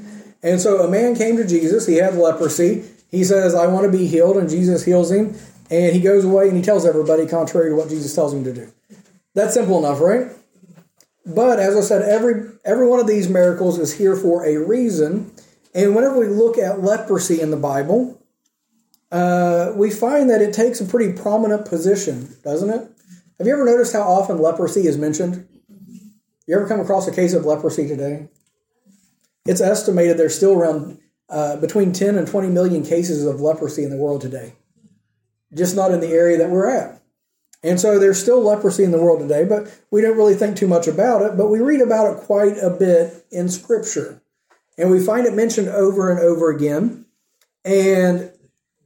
And 0.43 0.61
so 0.61 0.83
a 0.83 0.91
man 0.91 1.15
came 1.15 1.37
to 1.37 1.47
Jesus, 1.47 1.87
he 1.87 1.97
had 1.97 2.17
leprosy. 2.17 2.85
He 3.11 3.25
says, 3.25 3.55
I 3.55 3.67
want 3.67 3.91
to 3.91 3.97
be 3.97 4.07
healed, 4.07 4.37
and 4.37 4.49
Jesus 4.49 4.85
heals 4.85 5.11
him 5.11 5.37
and 5.73 5.97
he 5.97 6.03
goes 6.03 6.23
away 6.23 6.49
and 6.49 6.57
he 6.57 6.63
tells 6.63 6.85
everybody 6.85 7.27
contrary 7.27 7.71
to 7.71 7.77
what 7.77 7.89
Jesus 7.89 8.15
tells 8.15 8.35
him 8.35 8.45
to 8.45 8.53
do. 8.53 8.71
That's 9.35 9.55
simple 9.55 9.79
enough, 9.79 10.03
right? 10.03 10.27
But 11.25 11.59
as 11.59 11.75
I 11.75 11.81
said, 11.81 12.03
every 12.03 12.51
every 12.65 12.87
one 12.87 13.01
of 13.01 13.07
these 13.07 13.29
miracles 13.31 13.79
is 13.79 13.95
here 13.95 14.15
for 14.15 14.45
a 14.45 14.59
reason. 14.59 15.33
And 15.75 15.95
whenever 15.95 16.19
we 16.19 16.27
look 16.27 16.59
at 16.59 16.83
leprosy 16.83 17.41
in 17.41 17.51
the 17.51 17.57
Bible, 17.57 18.23
uh, 19.11 19.73
we 19.75 19.91
find 19.91 20.29
that 20.29 20.43
it 20.43 20.53
takes 20.53 20.83
a 20.83 20.85
pretty 20.85 21.15
prominent 21.15 21.67
position, 21.67 22.37
doesn't 22.45 22.69
it? 22.69 22.91
Have 23.39 23.47
you 23.47 23.55
ever 23.55 23.65
noticed 23.65 23.95
how 23.95 24.03
often 24.03 24.39
leprosy 24.39 24.87
is 24.87 24.99
mentioned? 24.99 25.49
You 26.47 26.57
ever 26.57 26.69
come 26.69 26.81
across 26.81 27.09
a 27.09 27.13
case 27.13 27.33
of 27.33 27.47
leprosy 27.47 27.89
today? 27.89 28.29
It's 29.47 29.63
estimated 29.63 30.19
there's 30.19 30.37
still 30.37 30.53
around 30.53 30.99
uh, 31.31 31.57
between 31.57 31.93
10 31.93 32.19
and 32.19 32.29
20 32.29 32.49
million 32.49 32.85
cases 32.85 33.25
of 33.25 33.41
leprosy 33.41 33.85
in 33.85 33.91
the 33.91 33.97
world 33.97 34.21
today 34.21 34.53
just 35.55 35.77
not 35.77 35.93
in 35.93 36.01
the 36.01 36.13
area 36.13 36.39
that 36.39 36.51
we're 36.51 36.69
at. 36.69 37.03
And 37.63 37.81
so 37.81 37.99
there's 37.99 38.21
still 38.21 38.43
leprosy 38.43 38.83
in 38.83 38.91
the 38.91 39.01
world 39.01 39.21
today, 39.21 39.45
but 39.45 39.73
we 39.91 40.01
don't 40.01 40.17
really 40.17 40.35
think 40.35 40.57
too 40.57 40.67
much 40.67 40.89
about 40.89 41.23
it. 41.23 41.37
But 41.37 41.49
we 41.49 41.61
read 41.61 41.81
about 41.81 42.13
it 42.13 42.25
quite 42.25 42.57
a 42.59 42.71
bit 42.71 43.25
in 43.31 43.49
Scripture. 43.49 44.21
And 44.77 44.91
we 44.91 45.05
find 45.05 45.27
it 45.27 45.35
mentioned 45.35 45.69
over 45.69 46.11
and 46.11 46.19
over 46.19 46.51
again. 46.51 47.07
And 47.65 48.33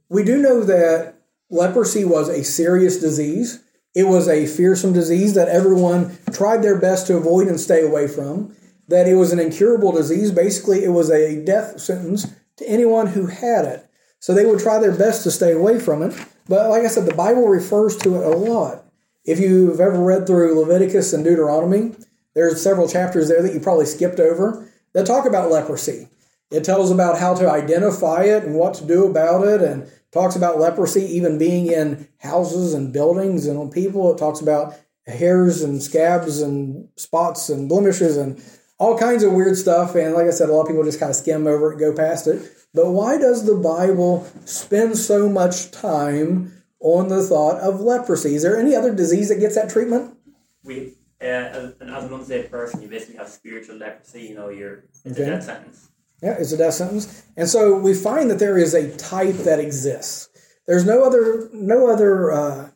we 0.09 0.23
do 0.23 0.37
know 0.37 0.63
that 0.63 1.15
leprosy 1.49 2.05
was 2.05 2.29
a 2.29 2.43
serious 2.43 2.99
disease. 2.99 3.63
It 3.95 4.03
was 4.03 4.27
a 4.27 4.45
fearsome 4.45 4.93
disease 4.93 5.33
that 5.33 5.49
everyone 5.49 6.17
tried 6.31 6.61
their 6.61 6.79
best 6.79 7.07
to 7.07 7.17
avoid 7.17 7.47
and 7.47 7.59
stay 7.59 7.81
away 7.83 8.07
from. 8.07 8.55
That 8.89 9.07
it 9.07 9.15
was 9.15 9.33
an 9.33 9.39
incurable 9.39 9.91
disease. 9.91 10.31
Basically, 10.31 10.83
it 10.83 10.89
was 10.89 11.09
a 11.09 11.43
death 11.43 11.79
sentence 11.79 12.27
to 12.57 12.69
anyone 12.69 13.07
who 13.07 13.25
had 13.25 13.65
it. 13.65 13.89
So 14.19 14.33
they 14.33 14.45
would 14.45 14.59
try 14.59 14.79
their 14.79 14.95
best 14.95 15.23
to 15.23 15.31
stay 15.31 15.51
away 15.51 15.79
from 15.79 16.03
it. 16.03 16.13
But 16.47 16.69
like 16.69 16.83
I 16.83 16.87
said, 16.87 17.05
the 17.05 17.15
Bible 17.15 17.47
refers 17.47 17.97
to 17.97 18.15
it 18.15 18.25
a 18.25 18.37
lot. 18.37 18.85
If 19.25 19.39
you've 19.39 19.79
ever 19.79 20.01
read 20.01 20.25
through 20.25 20.59
Leviticus 20.59 21.13
and 21.13 21.23
Deuteronomy, 21.23 21.95
there's 22.33 22.61
several 22.61 22.87
chapters 22.87 23.27
there 23.27 23.41
that 23.41 23.53
you 23.53 23.59
probably 23.59 23.85
skipped 23.85 24.19
over 24.19 24.71
that 24.93 25.05
talk 25.05 25.25
about 25.25 25.51
leprosy. 25.51 26.09
It 26.49 26.63
tells 26.63 26.91
about 26.91 27.19
how 27.19 27.33
to 27.35 27.49
identify 27.51 28.23
it 28.23 28.43
and 28.43 28.55
what 28.55 28.73
to 28.75 28.85
do 28.85 29.05
about 29.05 29.45
it, 29.45 29.61
and 29.61 29.91
talks 30.11 30.35
about 30.35 30.59
leprosy 30.59 31.01
even 31.01 31.37
being 31.37 31.67
in 31.67 32.07
houses 32.19 32.73
and 32.73 32.93
buildings 32.93 33.45
and 33.45 33.59
on 33.59 33.69
people. 33.69 34.13
It 34.13 34.17
talks 34.17 34.39
about 34.39 34.75
hairs 35.05 35.61
and 35.61 35.81
scabs 35.81 36.41
and 36.41 36.87
spots 36.95 37.49
and 37.49 37.67
blemishes 37.67 38.17
and 38.17 38.41
all 38.77 38.97
kinds 38.97 39.23
of 39.23 39.33
weird 39.33 39.57
stuff. 39.57 39.95
And 39.95 40.13
like 40.13 40.27
I 40.27 40.31
said, 40.31 40.49
a 40.49 40.53
lot 40.53 40.61
of 40.61 40.67
people 40.67 40.83
just 40.83 40.99
kind 40.99 41.09
of 41.09 41.15
skim 41.15 41.47
over 41.47 41.73
it 41.73 41.79
go 41.79 41.93
past 41.93 42.27
it. 42.27 42.49
But 42.77 42.91
why 42.91 43.17
does 43.17 43.47
the 43.47 43.55
Bible 43.55 44.27
spend 44.45 44.99
so 44.99 45.27
much 45.27 45.71
time 45.71 46.53
on 46.79 47.07
the 47.07 47.23
thought 47.23 47.59
of 47.59 47.81
leprosy? 47.81 48.35
Is 48.35 48.43
there 48.43 48.55
any 48.55 48.75
other 48.75 48.93
disease 48.93 49.29
that 49.29 49.39
gets 49.39 49.55
that 49.55 49.71
treatment? 49.71 50.15
we 50.63 50.93
uh, 51.19 51.25
as, 51.25 51.73
as 51.81 52.03
an 52.03 52.13
unsaved 52.13 52.51
person, 52.51 52.83
you 52.83 52.87
basically 52.87 53.15
have 53.15 53.29
spiritual 53.29 53.77
leprosy. 53.77 54.27
You 54.27 54.35
know, 54.35 54.49
you're 54.49 54.83
it's 55.03 55.19
okay. 55.19 55.23
a 55.23 55.25
death 55.25 55.43
sentence. 55.45 55.89
Yeah, 56.21 56.35
it's 56.37 56.51
a 56.51 56.57
death 56.57 56.75
sentence, 56.75 57.23
and 57.35 57.49
so 57.49 57.75
we 57.79 57.95
find 57.95 58.29
that 58.29 58.37
there 58.37 58.59
is 58.59 58.75
a 58.75 58.95
type 58.97 59.37
that 59.37 59.59
exists. 59.59 60.29
There's 60.67 60.85
no 60.85 61.03
other 61.03 61.49
no 61.53 61.89
other 61.89 62.31
uh, 62.31 62.69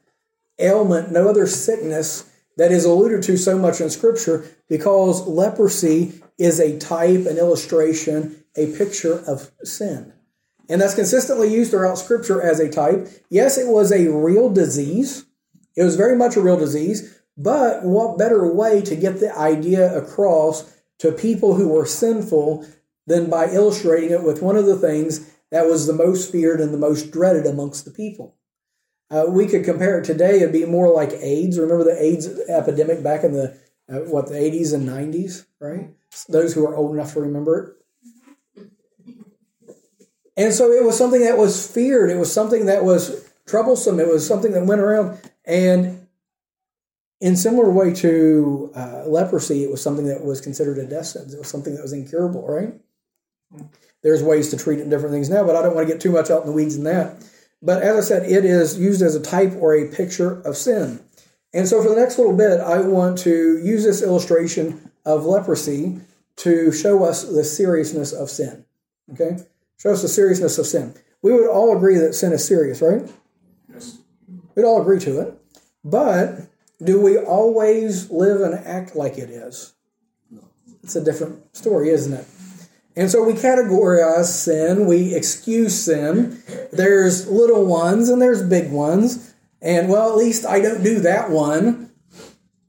ailment, 0.57 1.11
no 1.11 1.27
other 1.27 1.45
sickness 1.45 2.27
that 2.57 2.71
is 2.71 2.85
alluded 2.85 3.21
to 3.23 3.37
so 3.37 3.55
much 3.55 3.79
in 3.79 3.91
Scripture 3.91 4.45
because 4.67 5.27
leprosy 5.27 6.21
is 6.39 6.59
a 6.59 6.79
type, 6.79 7.27
an 7.27 7.37
illustration, 7.37 8.40
a 8.55 8.75
picture 8.77 9.23
of 9.27 9.51
sin. 9.63 10.13
And 10.69 10.81
that's 10.81 10.95
consistently 10.95 11.53
used 11.53 11.71
throughout 11.71 11.97
Scripture 11.97 12.41
as 12.41 12.59
a 12.59 12.69
type. 12.69 13.07
Yes, 13.29 13.57
it 13.57 13.67
was 13.67 13.91
a 13.91 14.07
real 14.07 14.49
disease. 14.49 15.25
It 15.75 15.83
was 15.83 15.95
very 15.95 16.15
much 16.15 16.35
a 16.35 16.41
real 16.41 16.57
disease, 16.57 17.19
but 17.37 17.83
what 17.83 18.17
better 18.17 18.51
way 18.51 18.81
to 18.81 18.95
get 18.95 19.19
the 19.19 19.37
idea 19.37 19.97
across 19.97 20.73
to 20.99 21.11
people 21.11 21.55
who 21.55 21.69
were 21.69 21.85
sinful 21.85 22.65
than 23.07 23.29
by 23.29 23.49
illustrating 23.49 24.11
it 24.11 24.23
with 24.23 24.41
one 24.41 24.55
of 24.55 24.65
the 24.65 24.77
things 24.77 25.29
that 25.49 25.65
was 25.65 25.87
the 25.87 25.93
most 25.93 26.31
feared 26.31 26.61
and 26.61 26.73
the 26.73 26.77
most 26.77 27.11
dreaded 27.11 27.45
amongst 27.45 27.85
the 27.85 27.91
people? 27.91 28.35
Uh, 29.09 29.25
we 29.27 29.45
could 29.45 29.65
compare 29.65 29.99
it 29.99 30.05
today; 30.05 30.37
it'd 30.37 30.53
be 30.53 30.65
more 30.65 30.93
like 30.93 31.11
AIDS. 31.13 31.59
Remember 31.59 31.83
the 31.83 32.01
AIDS 32.01 32.27
epidemic 32.47 33.03
back 33.03 33.23
in 33.23 33.33
the 33.33 33.57
uh, 33.89 33.99
what 33.99 34.27
the 34.27 34.35
80s 34.35 34.73
and 34.73 34.87
90s, 34.87 35.45
right? 35.59 35.89
Those 36.29 36.53
who 36.53 36.65
are 36.65 36.75
old 36.75 36.93
enough 36.93 37.13
to 37.13 37.21
remember 37.21 37.57
it. 37.57 37.80
And 40.37 40.53
so 40.53 40.71
it 40.71 40.83
was 40.83 40.97
something 40.97 41.21
that 41.21 41.37
was 41.37 41.69
feared. 41.69 42.09
It 42.09 42.17
was 42.17 42.31
something 42.31 42.65
that 42.67 42.83
was 42.83 43.29
troublesome. 43.47 43.99
It 43.99 44.07
was 44.07 44.25
something 44.25 44.53
that 44.53 44.65
went 44.65 44.81
around. 44.81 45.19
And 45.45 46.07
in 47.19 47.35
similar 47.35 47.69
way 47.69 47.93
to 47.95 48.71
uh, 48.75 49.03
leprosy, 49.05 49.63
it 49.63 49.69
was 49.69 49.81
something 49.81 50.05
that 50.05 50.23
was 50.23 50.41
considered 50.41 50.77
a 50.77 50.85
death 50.85 51.07
sentence. 51.07 51.33
It 51.33 51.39
was 51.39 51.49
something 51.49 51.75
that 51.75 51.81
was 51.81 51.93
incurable, 51.93 52.47
right? 52.47 52.73
There's 54.01 54.23
ways 54.23 54.49
to 54.49 54.57
treat 54.57 54.79
it 54.79 54.83
in 54.83 54.89
different 54.89 55.13
things 55.13 55.29
now, 55.29 55.45
but 55.45 55.55
I 55.55 55.61
don't 55.61 55.75
want 55.75 55.87
to 55.87 55.93
get 55.93 56.01
too 56.01 56.11
much 56.11 56.31
out 56.31 56.41
in 56.41 56.47
the 56.47 56.53
weeds 56.53 56.75
in 56.75 56.83
that. 56.85 57.23
But 57.61 57.83
as 57.83 57.97
I 57.97 58.01
said, 58.07 58.29
it 58.29 58.43
is 58.43 58.79
used 58.79 59.01
as 59.03 59.15
a 59.15 59.21
type 59.21 59.53
or 59.59 59.75
a 59.75 59.87
picture 59.87 60.41
of 60.41 60.57
sin. 60.57 60.99
And 61.53 61.67
so 61.67 61.83
for 61.83 61.89
the 61.89 61.95
next 61.95 62.17
little 62.17 62.35
bit, 62.35 62.59
I 62.59 62.79
want 62.79 63.19
to 63.19 63.59
use 63.59 63.83
this 63.83 64.01
illustration 64.01 64.91
of 65.05 65.25
leprosy 65.25 65.99
to 66.37 66.71
show 66.71 67.03
us 67.03 67.23
the 67.23 67.43
seriousness 67.43 68.13
of 68.13 68.29
sin. 68.29 68.65
Okay? 69.13 69.37
Show 69.81 69.93
us 69.93 70.03
the 70.03 70.07
seriousness 70.07 70.59
of 70.59 70.67
sin. 70.67 70.93
We 71.23 71.33
would 71.33 71.49
all 71.49 71.75
agree 71.75 71.97
that 71.97 72.13
sin 72.13 72.33
is 72.33 72.45
serious, 72.45 72.83
right? 72.83 73.01
Yes. 73.67 73.97
We'd 74.53 74.63
all 74.63 74.79
agree 74.79 74.99
to 74.99 75.21
it. 75.21 75.33
But 75.83 76.41
do 76.83 77.01
we 77.01 77.17
always 77.17 78.11
live 78.11 78.41
and 78.41 78.53
act 78.63 78.95
like 78.95 79.17
it 79.17 79.31
is? 79.31 79.73
No. 80.29 80.41
It's 80.83 80.95
a 80.95 81.03
different 81.03 81.55
story, 81.55 81.89
isn't 81.89 82.13
it? 82.13 82.27
And 82.95 83.09
so 83.09 83.23
we 83.23 83.33
categorize 83.33 84.25
sin, 84.25 84.85
we 84.85 85.15
excuse 85.15 85.83
sin. 85.83 86.43
There's 86.71 87.27
little 87.27 87.65
ones 87.65 88.09
and 88.09 88.21
there's 88.21 88.43
big 88.43 88.71
ones. 88.71 89.33
And 89.63 89.89
well, 89.89 90.11
at 90.11 90.17
least 90.17 90.45
I 90.45 90.61
don't 90.61 90.83
do 90.83 90.99
that 90.99 91.31
one. 91.31 91.91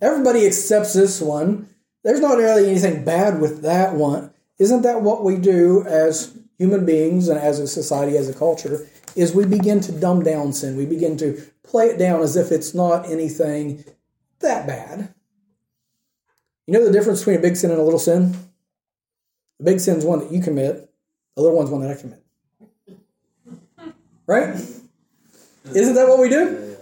Everybody 0.01 0.47
accepts 0.47 0.95
this 0.95 1.21
one. 1.21 1.69
There's 2.05 2.21
not 2.21 2.39
really 2.39 2.71
anything 2.71 3.05
bad 3.05 3.39
with 3.39 3.61
that 3.61 3.93
one. 3.93 4.33
Isn't 4.59 4.81
that 4.81 5.03
what 5.03 5.23
we 5.25 5.37
do 5.37 5.85
as 5.87 6.39
human 6.63 6.87
beings 6.87 7.27
and 7.27 7.41
as 7.41 7.59
a 7.59 7.67
society, 7.67 8.17
as 8.17 8.29
a 8.29 8.33
culture? 8.33 8.89
Is 9.17 9.35
we 9.35 9.45
begin 9.45 9.81
to 9.81 9.91
dumb 9.91 10.23
down 10.23 10.53
sin. 10.53 10.77
We 10.77 10.87
begin 10.87 11.17
to 11.17 11.43
play 11.65 11.87
it 11.87 11.99
down 11.99 12.23
as 12.23 12.37
if 12.37 12.53
it's 12.53 12.73
not 12.73 13.11
anything 13.11 13.85
that 14.39 14.65
bad. 14.65 15.13
You 16.67 16.75
know 16.75 16.85
the 16.85 16.93
difference 16.93 17.19
between 17.21 17.39
a 17.39 17.43
big 17.43 17.57
sin 17.57 17.73
and 17.73 17.81
a 17.81 17.83
little 17.83 17.99
sin? 17.99 18.37
The 19.59 19.65
big 19.65 19.81
sin 19.81 19.97
is 19.97 20.05
one 20.05 20.21
that 20.21 20.31
you 20.31 20.41
commit, 20.41 20.89
the 21.35 21.43
little 21.43 21.57
one's 21.57 21.71
one 21.71 21.83
that 21.83 21.91
I 21.91 22.01
commit. 22.01 22.23
Right? 24.27 24.55
Isn't 25.75 25.95
that 25.95 26.09
what 26.09 26.21
we 26.21 26.29
do? 26.29 26.77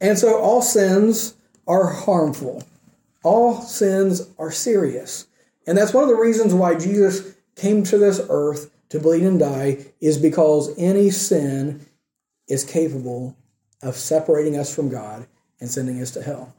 And 0.00 0.18
so 0.18 0.40
all 0.40 0.60
sins 0.60 1.34
are 1.68 1.86
harmful. 1.86 2.64
All 3.22 3.62
sins 3.62 4.28
are 4.40 4.50
serious. 4.50 5.28
And 5.66 5.78
that's 5.78 5.94
one 5.94 6.02
of 6.02 6.10
the 6.10 6.16
reasons 6.16 6.52
why 6.52 6.74
Jesus 6.74 7.33
came 7.56 7.82
to 7.84 7.98
this 7.98 8.20
earth 8.28 8.70
to 8.90 9.00
bleed 9.00 9.22
and 9.22 9.38
die, 9.38 9.86
is 10.00 10.18
because 10.18 10.74
any 10.78 11.10
sin 11.10 11.86
is 12.48 12.64
capable 12.64 13.36
of 13.82 13.96
separating 13.96 14.56
us 14.56 14.74
from 14.74 14.88
God 14.88 15.26
and 15.60 15.70
sending 15.70 16.00
us 16.00 16.10
to 16.12 16.22
hell. 16.22 16.54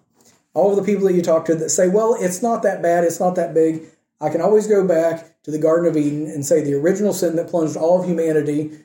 All 0.54 0.72
of 0.72 0.78
the 0.78 0.84
people 0.84 1.08
that 1.08 1.14
you 1.14 1.22
talk 1.22 1.46
to 1.46 1.56
that 1.56 1.70
say, 1.70 1.88
well, 1.88 2.16
it's 2.20 2.42
not 2.42 2.64
that 2.64 2.82
bad, 2.82 3.04
it's 3.04 3.20
not 3.20 3.36
that 3.36 3.54
big, 3.54 3.84
I 4.22 4.30
can 4.30 4.42
always 4.42 4.68
go 4.68 4.88
back 4.88 5.42
to 5.44 5.52
the 5.52 5.60
Garden 5.60 5.88
of 5.90 5.98
Eden 5.98 6.28
and 6.28 6.46
say 6.46 6.62
the 6.62 6.74
original 6.76 7.14
sin 7.14 7.36
that 7.36 7.50
plunged 7.50 7.76
all 7.76 8.00
of 8.00 8.08
humanity 8.08 8.80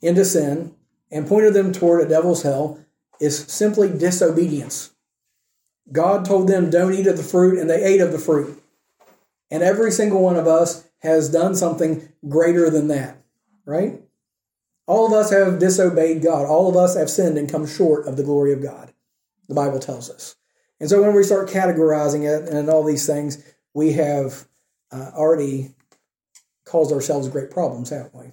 into 0.00 0.24
sin 0.24 0.74
and 1.10 1.28
pointed 1.28 1.54
them 1.54 1.72
toward 1.72 2.02
a 2.02 2.08
devil's 2.08 2.42
hell 2.42 2.80
is 3.20 3.44
simply 3.44 3.88
disobedience. 3.88 4.90
God 5.92 6.24
told 6.24 6.48
them, 6.48 6.70
don't 6.70 6.94
eat 6.94 7.06
of 7.06 7.16
the 7.16 7.22
fruit, 7.22 7.58
and 7.58 7.68
they 7.68 7.82
ate 7.82 8.00
of 8.00 8.12
the 8.12 8.18
fruit. 8.18 8.62
And 9.50 9.62
every 9.62 9.90
single 9.90 10.22
one 10.22 10.36
of 10.36 10.46
us 10.46 10.88
has 11.00 11.30
done 11.30 11.54
something 11.54 12.08
greater 12.28 12.70
than 12.70 12.88
that, 12.88 13.16
right? 13.64 14.00
All 14.86 15.06
of 15.06 15.12
us 15.12 15.30
have 15.30 15.58
disobeyed 15.58 16.22
God. 16.22 16.46
All 16.46 16.68
of 16.68 16.76
us 16.76 16.96
have 16.96 17.10
sinned 17.10 17.38
and 17.38 17.50
come 17.50 17.66
short 17.66 18.06
of 18.06 18.16
the 18.16 18.24
glory 18.24 18.52
of 18.52 18.62
God, 18.62 18.92
the 19.48 19.54
Bible 19.54 19.78
tells 19.78 20.10
us. 20.10 20.36
And 20.80 20.88
so 20.88 21.02
when 21.02 21.14
we 21.14 21.22
start 21.22 21.48
categorizing 21.48 22.24
it 22.24 22.48
and 22.48 22.68
all 22.68 22.84
these 22.84 23.06
things, 23.06 23.44
we 23.74 23.92
have 23.92 24.46
uh, 24.90 25.10
already 25.14 25.74
caused 26.64 26.92
ourselves 26.92 27.28
great 27.28 27.50
problems, 27.50 27.90
haven't 27.90 28.14
we? 28.14 28.32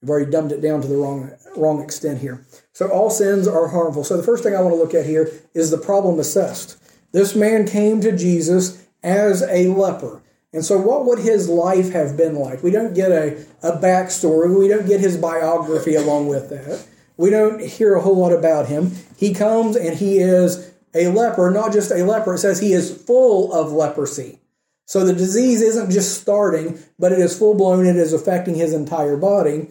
We've 0.00 0.10
already 0.10 0.30
dumbed 0.30 0.52
it 0.52 0.60
down 0.60 0.82
to 0.82 0.88
the 0.88 0.96
wrong 0.96 1.30
wrong 1.56 1.82
extent 1.82 2.20
here. 2.20 2.44
So 2.72 2.88
all 2.88 3.08
sins 3.08 3.46
are 3.46 3.68
harmful. 3.68 4.04
So 4.04 4.16
the 4.16 4.22
first 4.22 4.42
thing 4.42 4.56
I 4.56 4.60
want 4.60 4.74
to 4.74 4.80
look 4.80 4.94
at 4.94 5.06
here 5.06 5.30
is 5.54 5.70
the 5.70 5.78
problem 5.78 6.18
assessed. 6.18 6.76
This 7.12 7.36
man 7.36 7.66
came 7.66 8.00
to 8.00 8.16
Jesus 8.16 8.84
as 9.02 9.42
a 9.42 9.68
leper. 9.68 10.22
And 10.52 10.64
so 10.64 10.78
what 10.78 11.06
would 11.06 11.18
his 11.18 11.48
life 11.48 11.92
have 11.92 12.16
been 12.16 12.34
like? 12.34 12.62
We 12.62 12.70
don't 12.70 12.94
get 12.94 13.10
a, 13.10 13.44
a 13.62 13.78
backstory. 13.78 14.58
We 14.58 14.68
don't 14.68 14.86
get 14.86 15.00
his 15.00 15.16
biography 15.16 15.94
along 15.94 16.28
with 16.28 16.50
that. 16.50 16.86
We 17.16 17.30
don't 17.30 17.60
hear 17.60 17.94
a 17.94 18.02
whole 18.02 18.16
lot 18.16 18.32
about 18.32 18.66
him. 18.66 18.92
He 19.16 19.32
comes 19.32 19.76
and 19.76 19.96
he 19.96 20.18
is 20.18 20.72
a 20.94 21.08
leper, 21.08 21.50
not 21.50 21.72
just 21.72 21.90
a 21.90 22.04
leper. 22.04 22.34
It 22.34 22.38
says 22.38 22.60
he 22.60 22.72
is 22.72 22.94
full 22.94 23.52
of 23.52 23.72
leprosy. 23.72 24.40
So 24.84 25.04
the 25.04 25.14
disease 25.14 25.62
isn't 25.62 25.90
just 25.90 26.20
starting, 26.20 26.78
but 26.98 27.12
it 27.12 27.18
is 27.18 27.38
full 27.38 27.54
blown. 27.54 27.86
It 27.86 27.96
is 27.96 28.12
affecting 28.12 28.54
his 28.54 28.74
entire 28.74 29.16
body. 29.16 29.68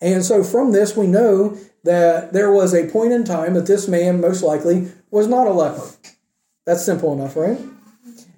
And 0.00 0.24
so 0.24 0.42
from 0.42 0.72
this, 0.72 0.96
we 0.96 1.06
know 1.06 1.58
that 1.84 2.32
there 2.32 2.52
was 2.52 2.72
a 2.72 2.88
point 2.88 3.12
in 3.12 3.24
time 3.24 3.54
that 3.54 3.66
this 3.66 3.86
man 3.86 4.20
most 4.20 4.42
likely 4.42 4.90
was 5.10 5.26
not 5.26 5.46
a 5.46 5.52
leper. 5.52 5.90
That's 6.64 6.84
simple 6.84 7.12
enough, 7.12 7.36
right? 7.36 7.58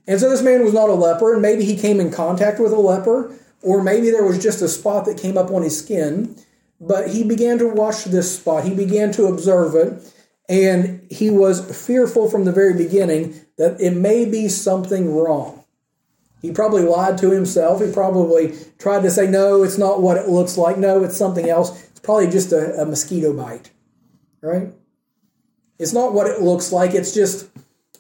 And 0.07 0.21
so 0.21 0.29
this 0.29 0.43
man 0.43 0.63
was 0.63 0.75
not 0.75 0.91
a 0.91 0.95
leper, 0.95 1.33
and 1.33 1.43
maybe 1.43 1.65
he 1.65 1.77
came 1.77 2.01
in 2.01 2.11
contact 2.11 2.61
with 2.61 2.73
a 2.73 2.79
leper, 2.79 3.35
or 3.63 3.83
maybe 3.83 4.11
there 4.11 4.25
was 4.25 4.43
just 4.43 4.61
a 4.61 4.69
spot 4.69 5.07
that 5.07 5.19
came 5.19 5.39
up 5.39 5.51
on 5.51 5.63
his 5.63 5.79
skin. 5.79 6.37
But 6.81 7.09
he 7.11 7.25
began 7.25 7.59
to 7.59 7.69
watch 7.69 8.05
this 8.05 8.37
spot, 8.37 8.65
he 8.65 8.75
began 8.75 9.13
to 9.13 9.27
observe 9.27 9.75
it, 9.75 10.13
and 10.49 11.07
he 11.11 11.31
was 11.31 11.87
fearful 11.87 12.29
from 12.29 12.45
the 12.45 12.53
very 12.53 12.75
beginning 12.75 13.41
that 13.57 13.81
it 13.81 13.93
may 13.93 14.25
be 14.27 14.49
something 14.49 15.15
wrong. 15.15 15.65
He 16.43 16.53
probably 16.53 16.83
lied 16.83 17.17
to 17.19 17.31
himself. 17.31 17.81
He 17.81 17.91
probably 17.91 18.55
tried 18.79 19.03
to 19.05 19.11
say, 19.11 19.27
no, 19.27 19.63
it's 19.63 19.79
not 19.79 20.03
what 20.03 20.19
it 20.19 20.29
looks 20.29 20.59
like. 20.59 20.77
No, 20.77 21.03
it's 21.03 21.17
something 21.17 21.49
else. 21.49 21.83
It's 21.87 22.01
probably 22.01 22.29
just 22.29 22.53
a, 22.53 22.83
a 22.83 22.85
mosquito 22.85 23.33
bite, 23.33 23.71
right? 24.43 24.69
It's 25.79 25.95
not 25.95 26.13
what 26.13 26.27
it 26.27 26.43
looks 26.43 26.71
like. 26.71 26.93
It's 26.93 27.15
just 27.15 27.49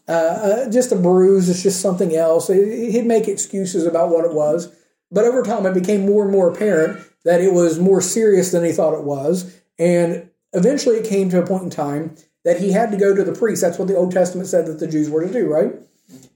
uh, 0.08 0.12
uh, 0.12 0.70
just 0.70 0.92
a 0.92 0.96
bruise. 0.96 1.49
It's 1.49 1.62
just 1.62 1.80
something 1.80 2.14
else. 2.14 2.49
He'd 2.49 3.06
make 3.06 3.28
excuses 3.28 3.87
about 3.87 4.11
what 4.11 4.25
it 4.25 4.32
was. 4.32 4.75
But 5.11 5.25
over 5.25 5.42
time, 5.42 5.64
it 5.66 5.75
became 5.75 6.06
more 6.06 6.25
and 6.25 6.32
more 6.32 6.50
apparent 6.50 7.04
that 7.25 7.40
it 7.40 7.52
was 7.52 7.78
more 7.78 8.00
serious 8.00 8.50
than 8.52 8.64
he 8.64 8.73
thought 8.73 8.99
it 8.99 9.04
was. 9.04 9.61
And 9.78 10.28
eventually, 10.52 10.96
it 10.96 11.08
came 11.08 11.30
to 11.30 11.42
a 11.42 11.46
point 11.46 11.64
in 11.64 11.70
time 11.70 12.16
that 12.44 12.61
he 12.61 12.73
had 12.73 12.90
to 12.90 12.96
go 12.96 13.14
to 13.14 13.25
the 13.25 13.32
priest. 13.32 13.62
That's 13.62 13.78
what 13.78 13.88
the 13.88 13.96
Old 13.96 14.12
Testament 14.12 14.49
said 14.49 14.66
that 14.66 14.78
the 14.78 14.87
Jews 14.87 15.08
were 15.08 15.25
to 15.25 15.32
do, 15.32 15.46
right? 15.46 15.73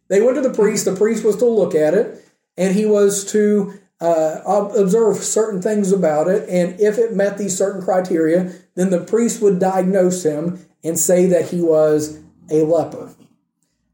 They 0.09 0.23
went 0.23 0.37
to 0.37 0.43
the 0.43 0.55
priest. 0.55 0.85
The 0.85 0.97
priest 0.97 1.25
was 1.25 1.37
to 1.37 1.45
look 1.45 1.75
at 1.75 1.93
it, 1.95 2.25
and 2.57 2.75
he 2.75 2.87
was 2.87 3.31
to 3.33 3.79
uh, 4.01 4.41
observe 4.77 5.17
certain 5.17 5.61
things 5.61 5.93
about 5.93 6.29
it. 6.29 6.49
And 6.49 6.81
if 6.81 6.99
it 6.99 7.15
met 7.15 7.37
these 7.37 7.57
certain 7.57 7.83
criteria, 7.83 8.53
then 8.75 8.91
the 8.91 9.01
priest 9.01 9.43
would 9.43 9.59
diagnose 9.59 10.25
him 10.25 10.65
and 10.83 10.99
say 10.99 11.27
that 11.27 11.51
he 11.51 11.61
was 11.61 12.19
a 12.51 12.63
leper. 12.63 13.15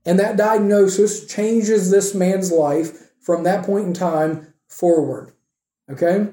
And 0.07 0.19
that 0.19 0.37
diagnosis 0.37 1.27
changes 1.27 1.91
this 1.91 2.15
man's 2.15 2.53
life 2.53 3.11
from 3.21 3.45
that 3.45 3.65
point 3.65 3.87
in 3.87 3.95
time 3.95 4.53
forward. 4.69 5.33
Okay? 5.91 6.29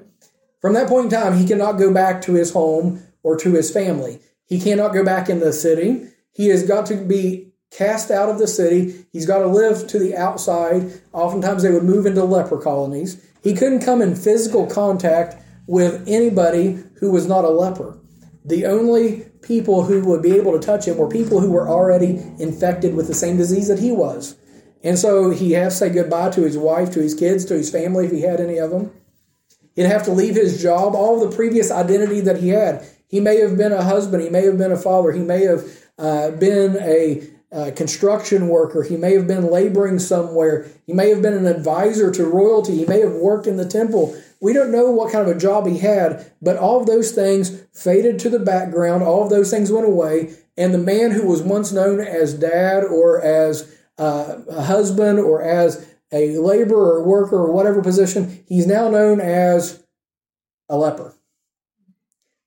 From 0.59 0.73
that 0.73 0.87
point 0.87 1.05
in 1.05 1.19
time, 1.19 1.37
he 1.37 1.47
cannot 1.47 1.73
go 1.73 1.93
back 1.93 2.21
to 2.23 2.33
his 2.33 2.51
home 2.51 3.03
or 3.23 3.37
to 3.37 3.53
his 3.53 3.71
family. 3.71 4.19
He 4.45 4.59
cannot 4.59 4.93
go 4.93 5.03
back 5.03 5.29
in 5.29 5.39
the 5.39 5.53
city. 5.53 6.07
He 6.33 6.47
has 6.47 6.63
got 6.63 6.85
to 6.87 6.95
be 6.95 7.53
cast 7.71 8.11
out 8.11 8.29
of 8.29 8.37
the 8.37 8.47
city. 8.47 9.05
He's 9.11 9.25
got 9.25 9.39
to 9.39 9.47
live 9.47 9.87
to 9.87 9.99
the 9.99 10.15
outside. 10.15 11.01
Oftentimes 11.13 11.63
they 11.63 11.71
would 11.71 11.83
move 11.83 12.05
into 12.05 12.23
leper 12.23 12.57
colonies. 12.57 13.25
He 13.41 13.53
couldn't 13.53 13.83
come 13.83 14.01
in 14.01 14.15
physical 14.15 14.67
contact 14.67 15.41
with 15.67 16.03
anybody 16.07 16.83
who 16.99 17.11
was 17.11 17.25
not 17.25 17.45
a 17.45 17.49
leper. 17.49 17.97
The 18.43 18.65
only 18.65 19.30
people 19.41 19.83
who 19.83 20.01
would 20.01 20.21
be 20.21 20.35
able 20.35 20.53
to 20.53 20.65
touch 20.65 20.87
him 20.87 20.97
were 20.97 21.09
people 21.09 21.39
who 21.39 21.51
were 21.51 21.67
already 21.67 22.21
infected 22.39 22.95
with 22.95 23.07
the 23.07 23.13
same 23.13 23.37
disease 23.37 23.67
that 23.67 23.79
he 23.79 23.91
was. 23.91 24.35
And 24.83 24.97
so 24.97 25.29
he 25.29 25.51
has 25.53 25.73
to 25.73 25.77
say 25.79 25.89
goodbye 25.89 26.31
to 26.31 26.41
his 26.41 26.57
wife, 26.57 26.91
to 26.93 27.01
his 27.01 27.13
kids, 27.13 27.45
to 27.45 27.53
his 27.55 27.69
family 27.69 28.05
if 28.05 28.11
he 28.11 28.21
had 28.21 28.39
any 28.39 28.57
of 28.57 28.71
them. 28.71 28.91
He'd 29.75 29.83
have 29.83 30.03
to 30.05 30.11
leave 30.11 30.35
his 30.35 30.61
job, 30.61 30.95
all 30.95 31.19
the 31.19 31.35
previous 31.35 31.71
identity 31.71 32.19
that 32.21 32.37
he 32.37 32.49
had. 32.49 32.85
He 33.07 33.19
may 33.19 33.37
have 33.39 33.57
been 33.57 33.71
a 33.71 33.83
husband, 33.83 34.23
he 34.23 34.29
may 34.29 34.45
have 34.45 34.57
been 34.57 34.71
a 34.71 34.77
father, 34.77 35.11
he 35.11 35.21
may 35.21 35.43
have 35.43 35.65
uh, 35.97 36.31
been 36.31 36.77
a 36.77 37.27
uh, 37.51 37.71
construction 37.75 38.47
worker, 38.47 38.83
he 38.83 38.97
may 38.97 39.13
have 39.13 39.27
been 39.27 39.51
laboring 39.51 39.99
somewhere, 39.99 40.67
he 40.85 40.93
may 40.93 41.09
have 41.09 41.21
been 41.21 41.33
an 41.33 41.45
advisor 41.45 42.09
to 42.11 42.25
royalty, 42.25 42.77
he 42.77 42.85
may 42.85 43.01
have 43.01 43.11
worked 43.11 43.47
in 43.47 43.57
the 43.57 43.67
temple. 43.67 44.15
We 44.41 44.53
don't 44.53 44.71
know 44.71 44.89
what 44.89 45.11
kind 45.11 45.29
of 45.29 45.35
a 45.35 45.39
job 45.39 45.67
he 45.67 45.77
had, 45.77 46.31
but 46.41 46.57
all 46.57 46.81
of 46.81 46.87
those 46.87 47.11
things 47.11 47.61
faded 47.73 48.17
to 48.19 48.29
the 48.29 48.39
background, 48.39 49.03
all 49.03 49.23
of 49.23 49.29
those 49.29 49.51
things 49.51 49.71
went 49.71 49.85
away, 49.85 50.35
and 50.57 50.73
the 50.73 50.79
man 50.79 51.11
who 51.11 51.27
was 51.27 51.43
once 51.43 51.71
known 51.71 51.99
as 51.99 52.33
dad 52.33 52.83
or 52.83 53.21
as 53.21 53.73
uh, 53.99 54.39
a 54.49 54.63
husband 54.63 55.19
or 55.19 55.43
as 55.43 55.87
a 56.11 56.39
laborer 56.39 56.97
or 56.97 57.03
worker 57.03 57.37
or 57.37 57.51
whatever 57.51 57.83
position, 57.83 58.43
he's 58.47 58.65
now 58.65 58.89
known 58.89 59.21
as 59.21 59.83
a 60.67 60.75
leper. 60.75 61.13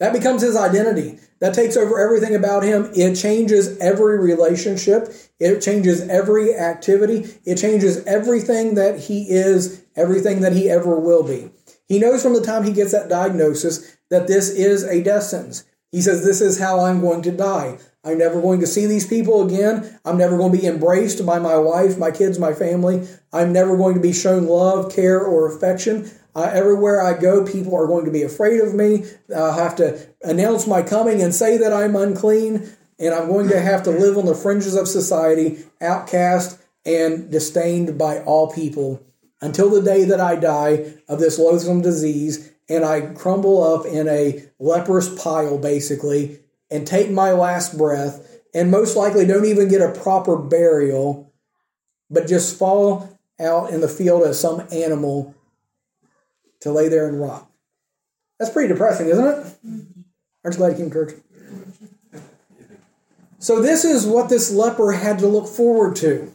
That 0.00 0.12
becomes 0.12 0.42
his 0.42 0.56
identity. 0.56 1.20
That 1.38 1.54
takes 1.54 1.76
over 1.76 2.00
everything 2.00 2.34
about 2.34 2.64
him. 2.64 2.90
It 2.94 3.14
changes 3.14 3.78
every 3.78 4.18
relationship. 4.18 5.14
It 5.38 5.60
changes 5.60 6.00
every 6.08 6.54
activity. 6.54 7.38
It 7.44 7.56
changes 7.56 8.04
everything 8.04 8.74
that 8.74 8.98
he 8.98 9.30
is, 9.30 9.84
everything 9.94 10.40
that 10.40 10.52
he 10.52 10.68
ever 10.68 10.98
will 10.98 11.22
be. 11.22 11.50
He 11.88 11.98
knows 11.98 12.22
from 12.22 12.34
the 12.34 12.40
time 12.40 12.64
he 12.64 12.72
gets 12.72 12.92
that 12.92 13.08
diagnosis 13.08 13.96
that 14.10 14.26
this 14.26 14.50
is 14.50 14.84
a 14.84 15.02
death 15.02 15.24
sentence. 15.24 15.64
He 15.92 16.00
says, 16.00 16.24
This 16.24 16.40
is 16.40 16.58
how 16.58 16.80
I'm 16.80 17.00
going 17.00 17.22
to 17.22 17.30
die. 17.30 17.78
I'm 18.04 18.18
never 18.18 18.40
going 18.40 18.60
to 18.60 18.66
see 18.66 18.86
these 18.86 19.06
people 19.06 19.46
again. 19.46 19.98
I'm 20.04 20.18
never 20.18 20.36
going 20.36 20.52
to 20.52 20.58
be 20.58 20.66
embraced 20.66 21.24
by 21.24 21.38
my 21.38 21.56
wife, 21.56 21.96
my 21.96 22.10
kids, 22.10 22.38
my 22.38 22.52
family. 22.52 23.06
I'm 23.32 23.52
never 23.52 23.76
going 23.76 23.94
to 23.94 24.00
be 24.00 24.12
shown 24.12 24.46
love, 24.46 24.94
care, 24.94 25.20
or 25.20 25.54
affection. 25.54 26.10
Uh, 26.34 26.50
everywhere 26.52 27.00
I 27.00 27.18
go, 27.18 27.46
people 27.46 27.74
are 27.76 27.86
going 27.86 28.04
to 28.04 28.10
be 28.10 28.22
afraid 28.22 28.60
of 28.60 28.74
me. 28.74 29.04
I'll 29.34 29.52
have 29.52 29.76
to 29.76 30.06
announce 30.22 30.66
my 30.66 30.82
coming 30.82 31.22
and 31.22 31.34
say 31.34 31.56
that 31.58 31.72
I'm 31.72 31.96
unclean, 31.96 32.68
and 32.98 33.14
I'm 33.14 33.28
going 33.28 33.48
to 33.48 33.60
have 33.60 33.84
to 33.84 33.90
live 33.90 34.18
on 34.18 34.26
the 34.26 34.34
fringes 34.34 34.74
of 34.74 34.88
society, 34.88 35.64
outcast 35.80 36.60
and 36.84 37.30
disdained 37.30 37.98
by 37.98 38.20
all 38.20 38.52
people 38.52 39.02
until 39.40 39.70
the 39.70 39.82
day 39.82 40.04
that 40.04 40.20
I 40.20 40.36
die 40.36 40.94
of 41.08 41.18
this 41.18 41.38
loathsome 41.38 41.80
disease 41.80 42.52
and 42.68 42.84
I 42.84 43.02
crumble 43.02 43.62
up 43.62 43.86
in 43.86 44.08
a 44.08 44.44
leprous 44.58 45.14
pile, 45.22 45.58
basically, 45.58 46.40
and 46.70 46.86
take 46.86 47.10
my 47.10 47.32
last 47.32 47.76
breath, 47.76 48.40
and 48.54 48.70
most 48.70 48.96
likely 48.96 49.26
don't 49.26 49.44
even 49.44 49.68
get 49.68 49.82
a 49.82 49.92
proper 50.00 50.36
burial, 50.36 51.32
but 52.10 52.26
just 52.26 52.58
fall 52.58 53.18
out 53.38 53.70
in 53.70 53.80
the 53.80 53.88
field 53.88 54.22
as 54.22 54.40
some 54.40 54.66
animal 54.72 55.34
to 56.60 56.72
lay 56.72 56.88
there 56.88 57.06
and 57.08 57.20
rot. 57.20 57.50
That's 58.38 58.50
pretty 58.50 58.68
depressing, 58.68 59.08
isn't 59.08 59.24
it? 59.24 59.36
Aren't 60.44 60.54
you 60.54 60.58
glad 60.58 60.72
you 60.72 60.76
came 60.76 60.90
to 60.90 60.94
church? 60.94 61.14
So, 63.38 63.60
this 63.60 63.84
is 63.84 64.06
what 64.06 64.30
this 64.30 64.50
leper 64.50 64.92
had 64.92 65.18
to 65.18 65.26
look 65.26 65.46
forward 65.46 65.96
to. 65.96 66.32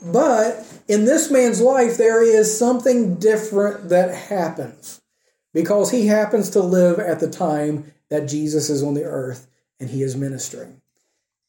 But 0.00 0.64
in 0.88 1.04
this 1.04 1.30
man's 1.30 1.60
life, 1.60 1.96
there 1.96 2.22
is 2.22 2.56
something 2.56 3.16
different 3.16 3.88
that 3.88 4.14
happens 4.14 5.00
because 5.52 5.90
he 5.90 6.06
happens 6.06 6.50
to 6.50 6.60
live 6.60 6.98
at 6.98 7.20
the 7.20 7.30
time 7.30 7.92
that 8.08 8.28
Jesus 8.28 8.70
is 8.70 8.82
on 8.82 8.94
the 8.94 9.04
earth 9.04 9.48
and 9.80 9.90
he 9.90 10.02
is 10.02 10.16
ministering. 10.16 10.80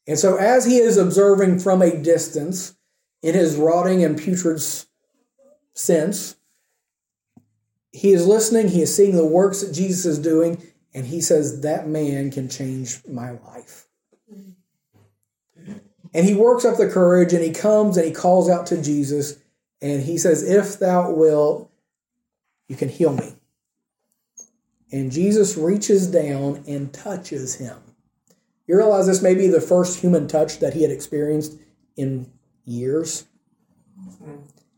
And 0.06 0.18
so, 0.18 0.36
as 0.36 0.64
he 0.64 0.78
is 0.78 0.96
observing 0.96 1.58
from 1.58 1.82
a 1.82 1.96
distance 1.96 2.74
in 3.22 3.34
his 3.34 3.56
rotting 3.56 4.02
and 4.02 4.18
putrid 4.18 4.62
sense, 5.74 6.36
he 7.92 8.12
is 8.12 8.26
listening, 8.26 8.68
he 8.68 8.82
is 8.82 8.94
seeing 8.94 9.16
the 9.16 9.26
works 9.26 9.62
that 9.62 9.74
Jesus 9.74 10.06
is 10.06 10.18
doing, 10.18 10.62
and 10.94 11.06
he 11.06 11.20
says, 11.20 11.60
That 11.60 11.88
man 11.88 12.30
can 12.30 12.48
change 12.48 13.00
my 13.06 13.32
life. 13.32 13.87
And 16.14 16.26
he 16.26 16.34
works 16.34 16.64
up 16.64 16.76
the 16.76 16.88
courage 16.88 17.32
and 17.32 17.44
he 17.44 17.52
comes 17.52 17.96
and 17.96 18.06
he 18.06 18.12
calls 18.12 18.48
out 18.48 18.66
to 18.66 18.82
Jesus 18.82 19.38
and 19.80 20.02
he 20.02 20.18
says, 20.18 20.42
If 20.42 20.78
thou 20.78 21.12
wilt, 21.12 21.70
you 22.68 22.76
can 22.76 22.88
heal 22.88 23.12
me. 23.12 23.34
And 24.90 25.12
Jesus 25.12 25.56
reaches 25.56 26.06
down 26.06 26.64
and 26.66 26.92
touches 26.92 27.56
him. 27.56 27.76
You 28.66 28.76
realize 28.76 29.06
this 29.06 29.22
may 29.22 29.34
be 29.34 29.48
the 29.48 29.60
first 29.60 30.00
human 30.00 30.28
touch 30.28 30.60
that 30.60 30.74
he 30.74 30.82
had 30.82 30.90
experienced 30.90 31.58
in 31.96 32.30
years? 32.64 33.26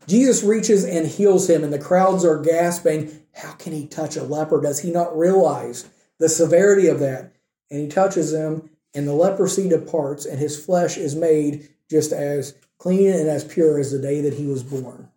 Jesus 0.07 0.43
reaches 0.43 0.83
and 0.83 1.05
heals 1.05 1.49
him, 1.49 1.63
and 1.63 1.71
the 1.71 1.79
crowds 1.79 2.25
are 2.25 2.41
gasping, 2.41 3.21
How 3.35 3.53
can 3.53 3.73
he 3.73 3.85
touch 3.85 4.15
a 4.15 4.23
leper? 4.23 4.61
Does 4.61 4.79
he 4.79 4.91
not 4.91 5.17
realize 5.17 5.87
the 6.17 6.29
severity 6.29 6.87
of 6.87 6.99
that? 6.99 7.33
And 7.69 7.81
he 7.81 7.87
touches 7.87 8.33
him, 8.33 8.69
and 8.93 9.07
the 9.07 9.13
leprosy 9.13 9.69
departs, 9.69 10.25
and 10.25 10.39
his 10.39 10.63
flesh 10.63 10.97
is 10.97 11.15
made 11.15 11.69
just 11.89 12.11
as 12.11 12.55
clean 12.77 13.11
and 13.11 13.29
as 13.29 13.43
pure 13.43 13.79
as 13.79 13.91
the 13.91 13.99
day 13.99 14.21
that 14.21 14.33
he 14.33 14.45
was 14.45 14.63
born. 14.63 15.09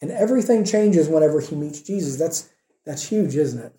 And 0.00 0.10
everything 0.10 0.64
changes 0.64 1.08
whenever 1.08 1.40
he 1.40 1.56
meets 1.56 1.80
Jesus. 1.80 2.16
That's 2.16 2.50
that's 2.84 3.08
huge, 3.08 3.36
isn't 3.36 3.62
it? 3.62 3.74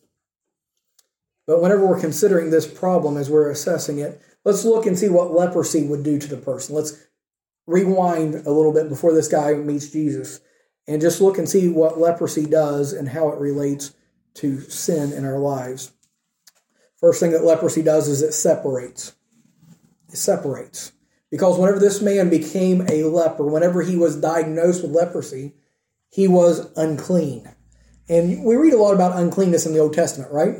But 1.47 1.61
whenever 1.61 1.85
we're 1.85 1.99
considering 1.99 2.51
this 2.51 2.67
problem 2.67 3.17
as 3.17 3.29
we're 3.29 3.49
assessing 3.49 3.97
it, 3.97 4.21
let's 4.45 4.63
look 4.63 4.85
and 4.85 4.97
see 4.97 5.09
what 5.09 5.33
leprosy 5.33 5.83
would 5.83 6.03
do 6.03 6.19
to 6.19 6.27
the 6.27 6.37
person. 6.37 6.75
Let's 6.75 7.07
rewind 7.65 8.35
a 8.35 8.51
little 8.51 8.73
bit 8.73 8.87
before 8.87 9.13
this 9.13 9.27
guy 9.27 9.53
meets 9.53 9.89
Jesus 9.89 10.41
and 10.87 11.01
just 11.01 11.21
look 11.21 11.37
and 11.37 11.49
see 11.49 11.69
what 11.69 11.99
leprosy 11.99 12.45
does 12.45 12.93
and 12.93 13.09
how 13.09 13.29
it 13.29 13.39
relates 13.39 13.93
to 14.35 14.61
sin 14.61 15.11
in 15.11 15.25
our 15.25 15.39
lives. 15.39 15.91
First 16.99 17.19
thing 17.19 17.31
that 17.31 17.43
leprosy 17.43 17.81
does 17.81 18.07
is 18.07 18.21
it 18.21 18.33
separates. 18.33 19.13
It 20.09 20.17
separates. 20.17 20.91
Because 21.31 21.57
whenever 21.57 21.79
this 21.79 22.01
man 22.01 22.29
became 22.29 22.81
a 22.89 23.03
leper, 23.03 23.45
whenever 23.45 23.81
he 23.81 23.95
was 23.95 24.19
diagnosed 24.19 24.81
with 24.81 24.91
leprosy, 24.91 25.53
he 26.09 26.27
was 26.27 26.71
unclean. 26.75 27.49
And 28.09 28.43
we 28.43 28.55
read 28.55 28.73
a 28.73 28.77
lot 28.77 28.95
about 28.95 29.17
uncleanness 29.17 29.65
in 29.65 29.73
the 29.73 29.79
Old 29.79 29.93
Testament, 29.93 30.31
right? 30.31 30.55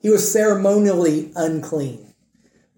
He 0.00 0.10
was 0.10 0.30
ceremonially 0.30 1.32
unclean, 1.34 2.14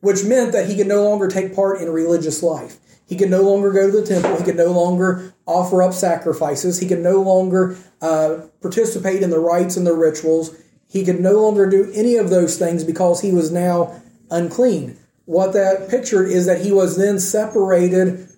which 0.00 0.24
meant 0.24 0.52
that 0.52 0.68
he 0.68 0.76
could 0.76 0.86
no 0.86 1.02
longer 1.02 1.28
take 1.28 1.54
part 1.54 1.80
in 1.80 1.90
religious 1.90 2.42
life. 2.42 2.78
He 3.06 3.16
could 3.16 3.30
no 3.30 3.42
longer 3.42 3.72
go 3.72 3.90
to 3.90 4.00
the 4.00 4.06
temple. 4.06 4.36
He 4.36 4.44
could 4.44 4.56
no 4.56 4.70
longer 4.70 5.34
offer 5.46 5.82
up 5.82 5.94
sacrifices. 5.94 6.78
He 6.78 6.86
could 6.86 7.00
no 7.00 7.20
longer 7.22 7.76
uh, 8.00 8.42
participate 8.60 9.22
in 9.22 9.30
the 9.30 9.38
rites 9.38 9.76
and 9.76 9.86
the 9.86 9.94
rituals. 9.94 10.54
He 10.88 11.04
could 11.04 11.20
no 11.20 11.34
longer 11.42 11.68
do 11.68 11.92
any 11.94 12.16
of 12.16 12.30
those 12.30 12.58
things 12.58 12.82
because 12.82 13.20
he 13.20 13.32
was 13.32 13.52
now 13.52 14.00
unclean. 14.30 14.96
What 15.26 15.52
that 15.52 15.90
pictured 15.90 16.30
is 16.30 16.46
that 16.46 16.62
he 16.62 16.72
was 16.72 16.96
then 16.96 17.20
separated 17.20 18.28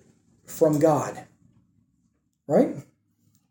from 0.45 0.79
God. 0.79 1.25
Right? 2.47 2.75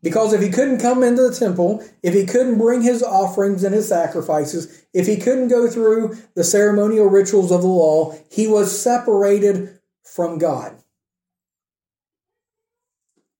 Because 0.03 0.33
if 0.33 0.41
he 0.41 0.49
couldn't 0.49 0.79
come 0.79 1.03
into 1.03 1.27
the 1.27 1.35
temple, 1.35 1.83
if 2.01 2.13
he 2.13 2.25
couldn't 2.25 2.57
bring 2.57 2.81
his 2.81 3.03
offerings 3.03 3.63
and 3.63 3.73
his 3.73 3.87
sacrifices, 3.87 4.85
if 4.93 5.07
he 5.07 5.17
couldn't 5.17 5.47
go 5.47 5.67
through 5.67 6.17
the 6.35 6.43
ceremonial 6.43 7.05
rituals 7.07 7.51
of 7.51 7.61
the 7.61 7.67
law, 7.67 8.15
he 8.29 8.47
was 8.47 8.77
separated 8.77 9.79
from 10.03 10.37
God. 10.37 10.75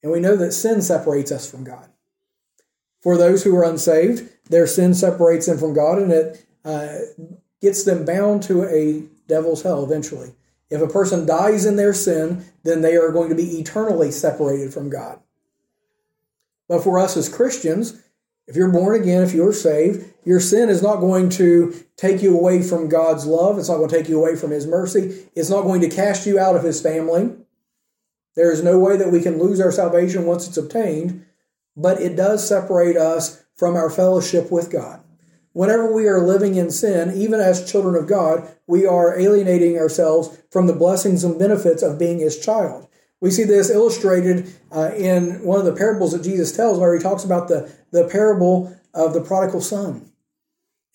And 0.04 0.12
we 0.12 0.20
know 0.20 0.36
that 0.36 0.54
sin 0.54 0.82
separates 0.82 1.32
us 1.32 1.50
from 1.50 1.64
God. 1.64 1.88
For 3.02 3.18
those 3.18 3.44
who 3.44 3.56
are 3.56 3.64
unsaved, 3.64 4.30
their 4.50 4.68
sin 4.68 4.94
separates 4.94 5.48
them 5.48 5.58
from 5.58 5.74
God 5.74 6.00
and 6.00 6.12
it 6.12 6.46
uh, 6.64 6.98
gets 7.62 7.84
them 7.84 8.06
bound 8.06 8.44
to 8.44 8.64
a 8.64 9.04
devil's 9.28 9.64
hell 9.64 9.84
eventually. 9.84 10.34
If 10.70 10.82
a 10.82 10.88
person 10.88 11.26
dies 11.26 11.66
in 11.66 11.76
their 11.76 11.94
sin, 11.94 12.46
then 12.64 12.82
they 12.82 12.96
are 12.96 13.12
going 13.12 13.30
to 13.30 13.36
be 13.36 13.60
eternally 13.60 14.12
separated 14.12 14.74
from 14.74 14.90
God. 14.90 15.20
But 16.68 16.84
for 16.84 17.00
us 17.00 17.18
as 17.18 17.28
Christians, 17.28 18.02
if 18.48 18.56
you're 18.56 18.72
born 18.72 19.00
again, 19.00 19.24
if 19.24 19.34
you're 19.34 19.54
saved, 19.54 20.14
your 20.24 20.40
sin 20.40 20.70
is 20.70 20.82
not 20.82 21.02
going 21.02 21.30
to 21.32 21.74
take 21.98 22.22
you 22.22 22.38
away 22.38 22.62
from 22.62 22.90
God's 22.90 23.26
love. 23.26 23.58
It's 23.58 23.70
not 23.70 23.78
going 23.78 23.90
to 23.90 23.98
take 23.98 24.10
you 24.10 24.20
away 24.20 24.36
from 24.36 24.52
His 24.52 24.68
mercy. 24.68 25.26
It's 25.36 25.50
not 25.50 25.64
going 25.64 25.82
to 25.82 25.90
cast 25.90 26.26
you 26.26 26.40
out 26.40 26.56
of 26.56 26.64
His 26.64 26.82
family. 26.82 27.36
There 28.36 28.52
is 28.52 28.64
no 28.64 28.80
way 28.80 28.98
that 28.98 29.12
we 29.12 29.22
can 29.22 29.40
lose 29.40 29.60
our 29.60 29.72
salvation 29.72 30.26
once 30.26 30.48
it's 30.48 30.58
obtained, 30.58 31.26
but 31.76 32.02
it 32.02 32.16
does 32.16 32.48
separate 32.48 32.98
us 32.98 33.44
from 33.56 33.76
our 33.76 33.90
fellowship 33.90 34.52
with 34.52 34.72
God. 34.72 35.02
whenever 35.54 35.94
we 35.94 36.08
are 36.08 36.22
living 36.22 36.56
in 36.56 36.72
sin, 36.72 37.12
even 37.16 37.40
as 37.40 37.70
children 37.70 37.96
of 37.96 38.08
God, 38.08 38.50
we 38.68 38.86
are 38.86 39.20
alienating 39.20 39.78
ourselves 39.78 40.42
from 40.50 40.68
the 40.68 40.74
blessings 40.74 41.24
and 41.24 41.38
benefits 41.38 41.84
of 41.84 42.00
being 42.00 42.20
his 42.20 42.40
child. 42.40 42.88
We 43.20 43.32
see 43.32 43.44
this 43.44 43.70
illustrated 43.70 44.52
uh, 44.72 44.92
in 44.96 45.44
one 45.44 45.60
of 45.60 45.66
the 45.66 45.76
parables 45.76 46.14
that 46.14 46.24
Jesus 46.24 46.56
tells, 46.56 46.80
where 46.80 46.96
he 46.96 47.04
talks 47.04 47.24
about 47.24 47.48
the, 47.48 47.72
the 47.92 48.08
parable 48.08 48.76
of 48.94 49.14
the 49.14 49.22
prodigal 49.22 49.62
son 49.62 50.12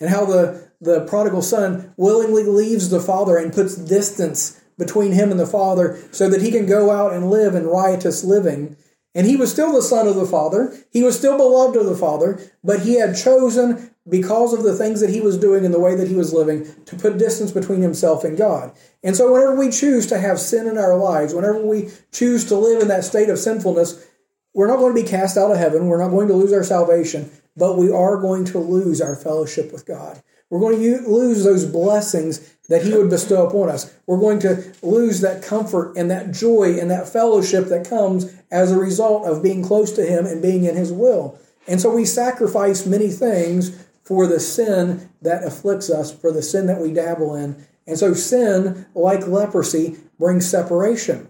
and 0.01 0.11
how 0.11 0.25
the, 0.25 0.71
the 0.81 1.07
prodigal 1.07 1.43
son 1.43 1.95
willingly 1.97 2.45
leaves 2.45 2.91
the 2.91 3.01
father 3.01 3.37
and 3.37 3.53
puts 3.53 3.77
distance 3.77 4.61
between 4.77 5.13
him 5.13 5.31
and 5.31 5.41
the 5.41 5.47
father 5.47 5.99
so 6.13 6.29
that 6.29 6.43
he 6.43 6.51
can 6.51 6.67
go 6.67 6.91
out 6.91 7.13
and 7.13 7.31
live 7.31 7.55
in 7.55 7.67
riotous 7.67 8.25
living. 8.25 8.77
And 9.17 9.27
he 9.27 9.35
was 9.35 9.51
still 9.51 9.73
the 9.73 9.81
son 9.81 10.07
of 10.07 10.15
the 10.15 10.27
father. 10.27 10.77
He 10.91 11.03
was 11.03 11.17
still 11.17 11.39
beloved 11.39 11.75
of 11.75 11.87
the 11.87 11.97
father, 11.97 12.39
but 12.63 12.81
he 12.81 13.01
had 13.01 13.17
chosen 13.17 13.91
because 14.07 14.53
of 14.53 14.63
the 14.63 14.77
things 14.77 15.01
that 15.01 15.09
he 15.09 15.23
was 15.23 15.39
doing 15.39 15.65
and 15.65 15.73
the 15.73 15.81
way 15.81 15.95
that 15.95 16.07
he 16.07 16.15
was 16.15 16.35
living 16.35 16.67
to 16.85 16.97
put 16.97 17.17
distance 17.17 17.51
between 17.51 17.81
himself 17.81 18.25
and 18.25 18.37
God. 18.37 18.77
And 19.03 19.17
so 19.17 19.33
whenever 19.33 19.57
we 19.57 19.71
choose 19.71 20.07
to 20.09 20.19
have 20.19 20.39
sin 20.39 20.69
in 20.69 20.77
our 20.77 20.97
lives, 20.99 21.35
whenever 21.35 21.65
we 21.65 21.89
choose 22.13 22.45
to 22.45 22.57
live 22.57 22.83
in 22.83 22.89
that 22.89 23.05
state 23.05 23.31
of 23.31 23.39
sinfulness, 23.39 24.07
we're 24.53 24.69
not 24.69 24.77
going 24.77 24.95
to 24.95 25.03
be 25.03 25.09
cast 25.09 25.39
out 25.39 25.51
of 25.51 25.57
heaven. 25.57 25.87
We're 25.87 26.03
not 26.03 26.11
going 26.11 26.29
to 26.29 26.35
lose 26.35 26.53
our 26.53 26.63
salvation, 26.63 27.31
but 27.57 27.79
we 27.79 27.91
are 27.91 28.19
going 28.19 28.45
to 28.47 28.59
lose 28.59 29.01
our 29.01 29.17
fellowship 29.17 29.73
with 29.73 29.87
God. 29.87 30.23
We're 30.51 30.61
going 30.61 30.81
to 30.81 31.09
lose 31.09 31.45
those 31.45 31.65
blessings 31.65 32.57
that 32.69 32.83
He 32.83 32.95
would 32.95 33.11
bestow 33.11 33.47
upon 33.47 33.69
us. 33.69 33.95
We're 34.07 34.19
going 34.19 34.39
to 34.41 34.73
lose 34.83 35.21
that 35.21 35.43
comfort 35.43 35.97
and 35.97 36.11
that 36.11 36.33
joy 36.33 36.79
and 36.79 36.91
that 36.91 37.09
fellowship 37.09 37.67
that 37.67 37.89
comes 37.89 38.33
as 38.51 38.71
a 38.71 38.79
result 38.79 39.27
of 39.27 39.43
being 39.43 39.63
close 39.63 39.93
to 39.93 40.05
Him 40.05 40.27
and 40.27 40.43
being 40.43 40.65
in 40.65 40.77
His 40.77 40.93
will. 40.93 41.39
And 41.67 41.81
so 41.81 41.95
we 41.95 42.05
sacrifice 42.05 42.87
many 42.87 43.09
things 43.09 43.85
for 44.05 44.27
the 44.29 44.39
sin 44.39 45.09
that 45.23 45.43
afflicts 45.43 45.91
us, 45.91 46.13
for 46.13 46.31
the 46.31 46.43
sin 46.43 46.67
that 46.67 46.81
we 46.81 46.93
dabble 46.93 47.35
in. 47.35 47.67
And 47.89 47.99
so 47.99 48.15
sin, 48.15 48.87
like 48.95 49.27
leprosy, 49.27 49.97
brings 50.19 50.49
separation. 50.49 51.29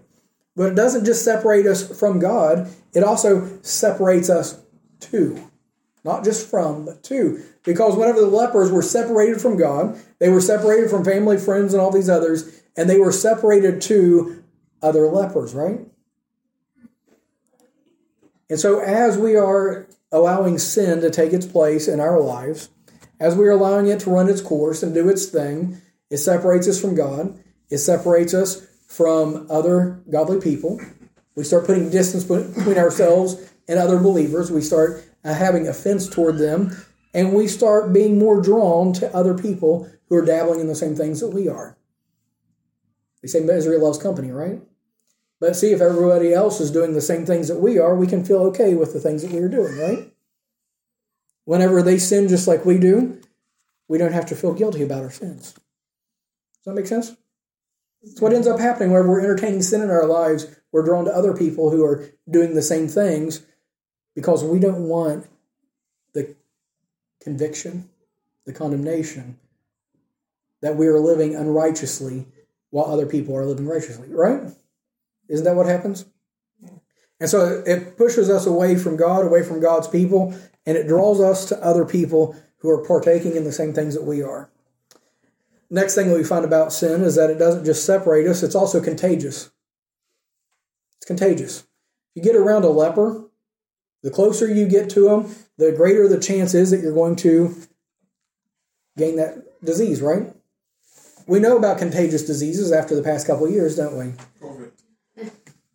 But 0.55 0.71
it 0.71 0.75
doesn't 0.75 1.05
just 1.05 1.23
separate 1.23 1.65
us 1.65 1.99
from 1.99 2.19
God, 2.19 2.69
it 2.93 3.03
also 3.03 3.59
separates 3.61 4.29
us 4.29 4.59
to. 5.01 5.49
Not 6.03 6.23
just 6.23 6.49
from, 6.49 6.85
but 6.85 7.03
to. 7.03 7.43
Because 7.67 7.97
whenever 7.97 8.21
the 8.21 8.27
lepers 8.27 8.71
were 8.71 8.81
separated 8.81 9.41
from 9.41 9.57
God, 9.57 9.99
they 10.19 10.29
were 10.29 10.39
separated 10.39 10.89
from 10.89 11.03
family, 11.03 11.37
friends, 11.37 11.73
and 11.73 11.81
all 11.81 11.91
these 11.91 12.09
others, 12.09 12.63
and 12.77 12.89
they 12.89 12.97
were 12.97 13.11
separated 13.11 13.81
to 13.81 14.41
other 14.81 15.09
lepers, 15.09 15.53
right? 15.53 15.81
And 18.49 18.57
so, 18.57 18.79
as 18.79 19.17
we 19.17 19.35
are 19.35 19.85
allowing 20.13 20.57
sin 20.57 21.01
to 21.01 21.09
take 21.09 21.33
its 21.33 21.45
place 21.45 21.89
in 21.89 21.99
our 21.99 22.21
lives, 22.21 22.69
as 23.19 23.35
we 23.35 23.45
are 23.47 23.51
allowing 23.51 23.87
it 23.87 23.99
to 24.01 24.11
run 24.11 24.29
its 24.29 24.39
course 24.41 24.81
and 24.81 24.93
do 24.93 25.09
its 25.09 25.25
thing, 25.25 25.81
it 26.09 26.19
separates 26.19 26.69
us 26.69 26.79
from 26.79 26.95
God. 26.95 27.37
It 27.69 27.79
separates 27.79 28.33
us 28.33 28.65
from 28.87 29.45
other 29.49 30.01
godly 30.09 30.39
people. 30.39 30.79
We 31.35 31.43
start 31.43 31.65
putting 31.65 31.89
distance 31.89 32.23
between 32.23 32.77
ourselves 32.77 33.51
and 33.67 33.77
other 33.77 33.99
believers. 33.99 34.51
We 34.51 34.61
start 34.61 35.03
uh, 35.25 35.33
having 35.33 35.67
offense 35.67 36.07
toward 36.07 36.37
them, 36.37 36.71
and 37.13 37.33
we 37.33 37.47
start 37.47 37.93
being 37.93 38.19
more 38.19 38.41
drawn 38.41 38.93
to 38.93 39.15
other 39.15 39.33
people 39.33 39.89
who 40.09 40.15
are 40.15 40.25
dabbling 40.25 40.59
in 40.59 40.67
the 40.67 40.75
same 40.75 40.95
things 40.95 41.19
that 41.19 41.29
we 41.29 41.47
are. 41.47 41.77
They 43.21 43.27
say 43.27 43.39
misery 43.39 43.77
loves 43.77 43.97
company, 43.97 44.31
right? 44.31 44.61
But 45.39 45.55
see, 45.55 45.71
if 45.71 45.81
everybody 45.81 46.33
else 46.33 46.59
is 46.59 46.71
doing 46.71 46.93
the 46.93 47.01
same 47.01 47.25
things 47.25 47.47
that 47.47 47.59
we 47.59 47.77
are, 47.77 47.95
we 47.95 48.07
can 48.07 48.25
feel 48.25 48.41
okay 48.47 48.73
with 48.73 48.93
the 48.93 48.99
things 48.99 49.21
that 49.21 49.31
we 49.31 49.39
are 49.39 49.49
doing, 49.49 49.77
right? 49.77 50.13
Whenever 51.45 51.81
they 51.81 51.97
sin 51.97 52.27
just 52.27 52.47
like 52.47 52.65
we 52.65 52.77
do, 52.77 53.21
we 53.87 53.97
don't 53.97 54.13
have 54.13 54.25
to 54.27 54.35
feel 54.35 54.53
guilty 54.53 54.81
about 54.81 55.03
our 55.03 55.11
sins. 55.11 55.53
Does 55.53 56.65
that 56.65 56.73
make 56.73 56.87
sense? 56.87 57.15
It's 58.01 58.21
what 58.21 58.33
ends 58.33 58.47
up 58.47 58.59
happening 58.59 58.91
whenever 58.91 59.09
we're 59.09 59.21
entertaining 59.21 59.61
sin 59.61 59.81
in 59.81 59.89
our 59.89 60.05
lives. 60.05 60.47
We're 60.71 60.85
drawn 60.85 61.05
to 61.05 61.11
other 61.11 61.35
people 61.35 61.71
who 61.71 61.83
are 61.85 62.09
doing 62.29 62.53
the 62.53 62.61
same 62.61 62.87
things 62.87 63.41
because 64.15 64.43
we 64.43 64.59
don't 64.59 64.87
want 64.87 65.27
the 66.13 66.35
conviction, 67.21 67.89
the 68.45 68.53
condemnation 68.53 69.37
that 70.61 70.75
we 70.75 70.87
are 70.87 70.99
living 70.99 71.35
unrighteously 71.35 72.27
while 72.69 72.85
other 72.85 73.05
people 73.05 73.35
are 73.35 73.45
living 73.45 73.67
righteously, 73.67 74.07
right? 74.09 74.41
Isn't 75.29 75.45
that 75.45 75.55
what 75.55 75.65
happens? 75.65 76.05
And 77.19 77.29
so 77.29 77.63
it 77.65 77.97
pushes 77.97 78.29
us 78.29 78.45
away 78.45 78.75
from 78.75 78.95
God, 78.95 79.25
away 79.25 79.43
from 79.43 79.59
God's 79.59 79.87
people, 79.87 80.35
and 80.65 80.77
it 80.77 80.87
draws 80.87 81.19
us 81.19 81.45
to 81.47 81.63
other 81.63 81.85
people 81.85 82.35
who 82.57 82.69
are 82.69 82.85
partaking 82.85 83.35
in 83.35 83.43
the 83.43 83.51
same 83.51 83.73
things 83.73 83.93
that 83.93 84.03
we 84.03 84.21
are. 84.21 84.49
Next 85.69 85.95
thing 85.95 86.09
that 86.09 86.17
we 86.17 86.23
find 86.23 86.45
about 86.45 86.71
sin 86.71 87.01
is 87.01 87.15
that 87.15 87.29
it 87.29 87.37
doesn't 87.37 87.65
just 87.65 87.85
separate 87.85 88.27
us, 88.27 88.43
it's 88.43 88.55
also 88.55 88.81
contagious. 88.81 89.49
It's 90.97 91.05
contagious. 91.05 91.59
If 91.59 91.65
you 92.15 92.21
get 92.23 92.35
around 92.35 92.63
a 92.63 92.69
leper, 92.69 93.26
the 94.03 94.11
closer 94.11 94.47
you 94.47 94.67
get 94.67 94.89
to 94.91 95.09
them, 95.09 95.35
the 95.57 95.71
greater 95.71 96.07
the 96.07 96.19
chance 96.19 96.53
is 96.53 96.71
that 96.71 96.81
you're 96.81 96.93
going 96.93 97.15
to 97.17 97.55
gain 98.97 99.15
that 99.17 99.63
disease, 99.63 100.01
right? 100.01 100.33
We 101.27 101.39
know 101.39 101.57
about 101.57 101.77
contagious 101.77 102.25
diseases 102.25 102.71
after 102.71 102.95
the 102.95 103.03
past 103.03 103.27
couple 103.27 103.45
of 103.45 103.51
years, 103.51 103.75
don't 103.75 103.97
we? 103.97 104.13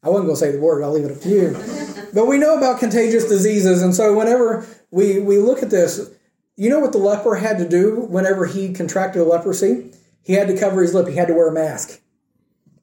I 0.05 0.09
wasn't 0.09 0.27
going 0.27 0.35
to 0.35 0.37
say 0.37 0.51
the 0.53 0.61
word, 0.61 0.83
I'll 0.83 0.93
leave 0.93 1.05
it 1.05 1.13
up 1.13 1.21
to 1.21 1.29
you. 1.29 2.07
but 2.13 2.27
we 2.27 2.39
know 2.39 2.57
about 2.57 2.81
contagious 2.81 3.29
diseases, 3.29 3.83
and 3.83 3.95
so 3.95 4.17
whenever 4.17 4.67
we, 4.91 5.21
we 5.21 5.39
look 5.39 5.63
at 5.63 5.71
this, 5.71 6.11
you 6.57 6.69
know 6.69 6.81
what 6.81 6.93
the 6.93 6.99
leper 6.99 7.37
had 7.37 7.59
to 7.59 7.69
do 7.69 8.01
whenever 8.01 8.47
he 8.47 8.73
contracted 8.73 9.23
leprosy? 9.27 9.93
He 10.23 10.35
had 10.35 10.49
to 10.49 10.59
cover 10.59 10.83
his 10.83 10.95
lip, 10.95 11.09
he 11.09 11.17
had 11.17 11.29
to 11.29 11.35
wear 11.35 11.49
a 11.49 11.53
mask, 11.53 12.01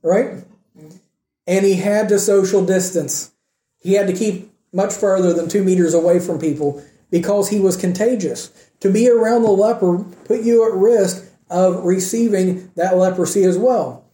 right? 0.02 0.43
And 1.47 1.65
he 1.65 1.75
had 1.75 2.10
to 2.10 2.19
social 2.19 2.65
distance. 2.65 3.32
He 3.80 3.93
had 3.93 4.08
to 4.08 4.13
keep 4.13 4.52
much 4.71 4.93
further 4.93 5.34
than 5.34 5.49
two 5.49 5.63
meters 5.63 5.93
away 5.93 6.19
from 6.19 6.39
people 6.39 6.84
because 7.12 7.49
he 7.49 7.60
was 7.60 7.77
contagious. 7.77 8.51
To 8.82 8.91
be 8.91 9.10
around 9.10 9.43
the 9.43 9.51
leper 9.51 10.03
put 10.25 10.41
you 10.41 10.65
at 10.65 10.77
risk 10.77 11.25
of 11.49 11.84
receiving 11.84 12.71
that 12.75 12.97
leprosy 12.97 13.43
as 13.43 13.58
well. 13.58 14.05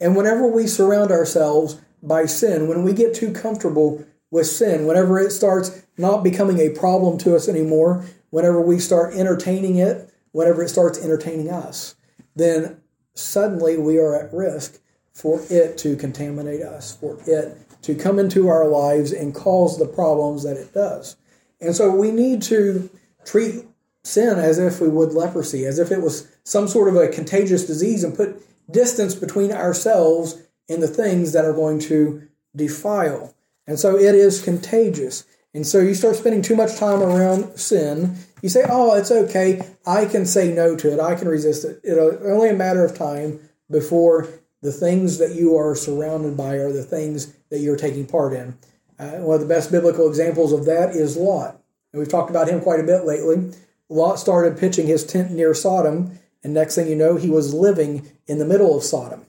And 0.00 0.16
whenever 0.16 0.46
we 0.46 0.66
surround 0.66 1.10
ourselves 1.10 1.80
by 2.02 2.26
sin, 2.26 2.68
when 2.68 2.82
we 2.82 2.94
get 2.94 3.14
too 3.14 3.32
comfortable 3.32 4.04
with 4.30 4.46
sin, 4.46 4.86
whenever 4.86 5.18
it 5.18 5.30
starts 5.30 5.82
not 5.98 6.24
becoming 6.24 6.58
a 6.58 6.70
problem 6.70 7.18
to 7.18 7.36
us 7.36 7.48
anymore, 7.48 8.04
whenever 8.30 8.60
we 8.60 8.78
start 8.78 9.14
entertaining 9.14 9.76
it, 9.76 10.10
whenever 10.32 10.62
it 10.62 10.70
starts 10.70 11.02
entertaining 11.02 11.50
us, 11.50 11.96
then 12.34 12.80
suddenly 13.14 13.76
we 13.76 13.98
are 13.98 14.16
at 14.16 14.32
risk 14.32 14.80
for 15.12 15.42
it 15.50 15.76
to 15.76 15.96
contaminate 15.96 16.62
us, 16.62 16.96
for 16.96 17.18
it 17.26 17.58
to 17.82 17.94
come 17.94 18.18
into 18.18 18.48
our 18.48 18.68
lives 18.68 19.12
and 19.12 19.34
cause 19.34 19.78
the 19.78 19.86
problems 19.86 20.42
that 20.42 20.56
it 20.56 20.72
does. 20.74 21.16
And 21.60 21.74
so 21.74 21.90
we 21.90 22.10
need 22.10 22.42
to 22.42 22.90
treat 23.24 23.64
sin 24.02 24.38
as 24.38 24.58
if 24.58 24.80
we 24.80 24.88
would 24.88 25.12
leprosy, 25.12 25.66
as 25.66 25.78
if 25.78 25.90
it 25.90 26.00
was 26.00 26.30
some 26.44 26.68
sort 26.68 26.88
of 26.88 26.96
a 26.96 27.08
contagious 27.08 27.66
disease, 27.66 28.02
and 28.02 28.16
put 28.16 28.42
distance 28.70 29.14
between 29.14 29.52
ourselves 29.52 30.42
and 30.68 30.82
the 30.82 30.88
things 30.88 31.32
that 31.32 31.44
are 31.44 31.52
going 31.52 31.78
to 31.80 32.22
defile. 32.56 33.34
And 33.66 33.78
so 33.78 33.96
it 33.96 34.14
is 34.14 34.42
contagious. 34.42 35.24
And 35.52 35.66
so 35.66 35.80
you 35.80 35.94
start 35.94 36.16
spending 36.16 36.42
too 36.42 36.56
much 36.56 36.76
time 36.76 37.02
around 37.02 37.58
sin. 37.58 38.16
You 38.40 38.48
say, 38.48 38.64
oh, 38.68 38.94
it's 38.96 39.10
okay. 39.10 39.60
I 39.86 40.06
can 40.06 40.24
say 40.24 40.52
no 40.52 40.76
to 40.76 40.92
it. 40.92 41.00
I 41.00 41.14
can 41.14 41.28
resist 41.28 41.64
it. 41.64 41.80
It's 41.82 42.24
only 42.24 42.48
a 42.48 42.54
matter 42.54 42.84
of 42.84 42.96
time 42.96 43.40
before 43.70 44.28
the 44.62 44.72
things 44.72 45.18
that 45.18 45.34
you 45.34 45.56
are 45.56 45.74
surrounded 45.74 46.36
by 46.36 46.54
are 46.54 46.72
the 46.72 46.82
things 46.82 47.34
that 47.50 47.60
you're 47.60 47.76
taking 47.76 48.06
part 48.06 48.32
in. 48.32 48.56
Uh, 48.98 49.18
one 49.18 49.34
of 49.34 49.40
the 49.40 49.46
best 49.46 49.72
biblical 49.72 50.08
examples 50.08 50.52
of 50.52 50.64
that 50.66 50.90
is 50.90 51.16
Lot. 51.16 51.60
And 51.92 52.00
we've 52.00 52.08
talked 52.08 52.30
about 52.30 52.48
him 52.48 52.60
quite 52.60 52.80
a 52.80 52.84
bit 52.84 53.04
lately. 53.04 53.52
Lot 53.88 54.18
started 54.18 54.58
pitching 54.58 54.86
his 54.86 55.04
tent 55.04 55.32
near 55.32 55.54
Sodom, 55.54 56.18
and 56.44 56.54
next 56.54 56.74
thing 56.74 56.88
you 56.88 56.96
know, 56.96 57.16
he 57.16 57.30
was 57.30 57.52
living 57.52 58.10
in 58.26 58.38
the 58.38 58.44
middle 58.44 58.76
of 58.76 58.84
Sodom. 58.84 59.26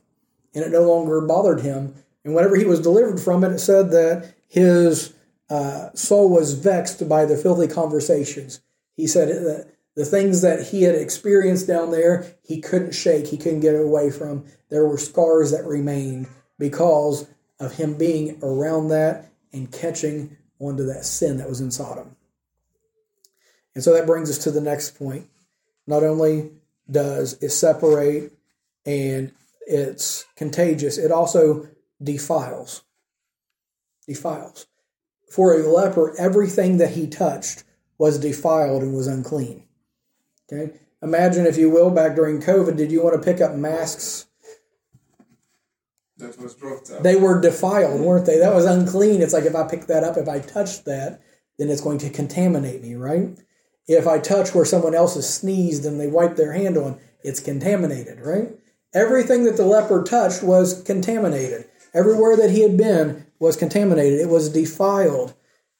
And 0.53 0.63
it 0.63 0.71
no 0.71 0.83
longer 0.83 1.21
bothered 1.21 1.61
him. 1.61 1.95
And 2.23 2.35
whenever 2.35 2.55
he 2.55 2.65
was 2.65 2.79
delivered 2.79 3.19
from 3.19 3.43
it, 3.43 3.51
it 3.51 3.59
said 3.59 3.91
that 3.91 4.33
his 4.47 5.13
uh, 5.49 5.89
soul 5.93 6.29
was 6.29 6.53
vexed 6.53 7.07
by 7.09 7.25
the 7.25 7.37
filthy 7.37 7.67
conversations. 7.67 8.61
He 8.95 9.07
said 9.07 9.29
that 9.29 9.73
the 9.95 10.05
things 10.05 10.41
that 10.41 10.67
he 10.67 10.83
had 10.83 10.95
experienced 10.95 11.67
down 11.67 11.91
there, 11.91 12.35
he 12.43 12.61
couldn't 12.61 12.93
shake, 12.93 13.27
he 13.27 13.37
couldn't 13.37 13.59
get 13.61 13.75
away 13.75 14.11
from. 14.11 14.45
There 14.69 14.85
were 14.85 14.97
scars 14.97 15.51
that 15.51 15.65
remained 15.65 16.27
because 16.57 17.27
of 17.61 17.73
him 17.73 17.93
being 17.93 18.39
around 18.41 18.89
that 18.89 19.31
and 19.53 19.71
catching 19.71 20.35
onto 20.59 20.85
that 20.87 21.05
sin 21.05 21.37
that 21.37 21.47
was 21.47 21.61
in 21.61 21.71
Sodom. 21.71 22.15
And 23.75 23.83
so 23.83 23.93
that 23.93 24.07
brings 24.07 24.29
us 24.29 24.39
to 24.39 24.51
the 24.51 24.59
next 24.59 24.97
point. 24.97 25.27
Not 25.87 26.03
only 26.03 26.51
does 26.89 27.41
it 27.41 27.51
separate 27.51 28.33
and 28.85 29.31
it's 29.67 30.25
contagious, 30.35 30.97
it 30.97 31.11
also 31.11 31.67
defiles. 32.01 32.83
Defiles. 34.07 34.65
For 35.29 35.53
a 35.53 35.59
leper, 35.59 36.13
everything 36.17 36.77
that 36.77 36.91
he 36.91 37.07
touched 37.07 37.63
was 37.97 38.19
defiled 38.19 38.81
and 38.81 38.93
was 38.93 39.07
unclean. 39.07 39.63
Okay? 40.51 40.73
Imagine, 41.01 41.45
if 41.45 41.57
you 41.57 41.69
will, 41.69 41.91
back 41.91 42.15
during 42.15 42.41
COVID, 42.41 42.75
did 42.75 42.91
you 42.91 43.03
want 43.03 43.15
to 43.15 43.23
pick 43.23 43.39
up 43.39 43.55
masks? 43.55 44.25
They 47.01 47.15
were 47.15 47.41
defiled, 47.41 48.01
weren't 48.01 48.25
they? 48.25 48.37
That 48.37 48.53
was 48.53 48.65
unclean. 48.65 49.21
It's 49.21 49.33
like 49.33 49.45
if 49.45 49.55
I 49.55 49.67
pick 49.67 49.87
that 49.87 50.03
up, 50.03 50.17
if 50.17 50.27
I 50.27 50.39
touch 50.39 50.83
that, 50.85 51.21
then 51.57 51.69
it's 51.69 51.81
going 51.81 51.97
to 51.99 52.09
contaminate 52.09 52.81
me, 52.81 52.95
right? 52.95 53.29
If 53.87 54.07
I 54.07 54.19
touch 54.19 54.53
where 54.53 54.65
someone 54.65 54.95
else 54.95 55.15
has 55.15 55.31
sneezed 55.31 55.85
and 55.85 55.99
they 55.99 56.07
wipe 56.07 56.35
their 56.35 56.53
hand 56.53 56.77
on, 56.77 56.99
it's 57.23 57.39
contaminated, 57.39 58.19
right? 58.19 58.49
Everything 58.93 59.43
that 59.45 59.57
the 59.57 59.65
leper 59.65 60.03
touched 60.03 60.43
was 60.43 60.81
contaminated. 60.83 61.65
Everywhere 61.93 62.37
that 62.37 62.51
he 62.51 62.61
had 62.61 62.77
been 62.77 63.25
was 63.39 63.55
contaminated. 63.55 64.19
It 64.19 64.29
was 64.29 64.49
defiled. 64.49 65.33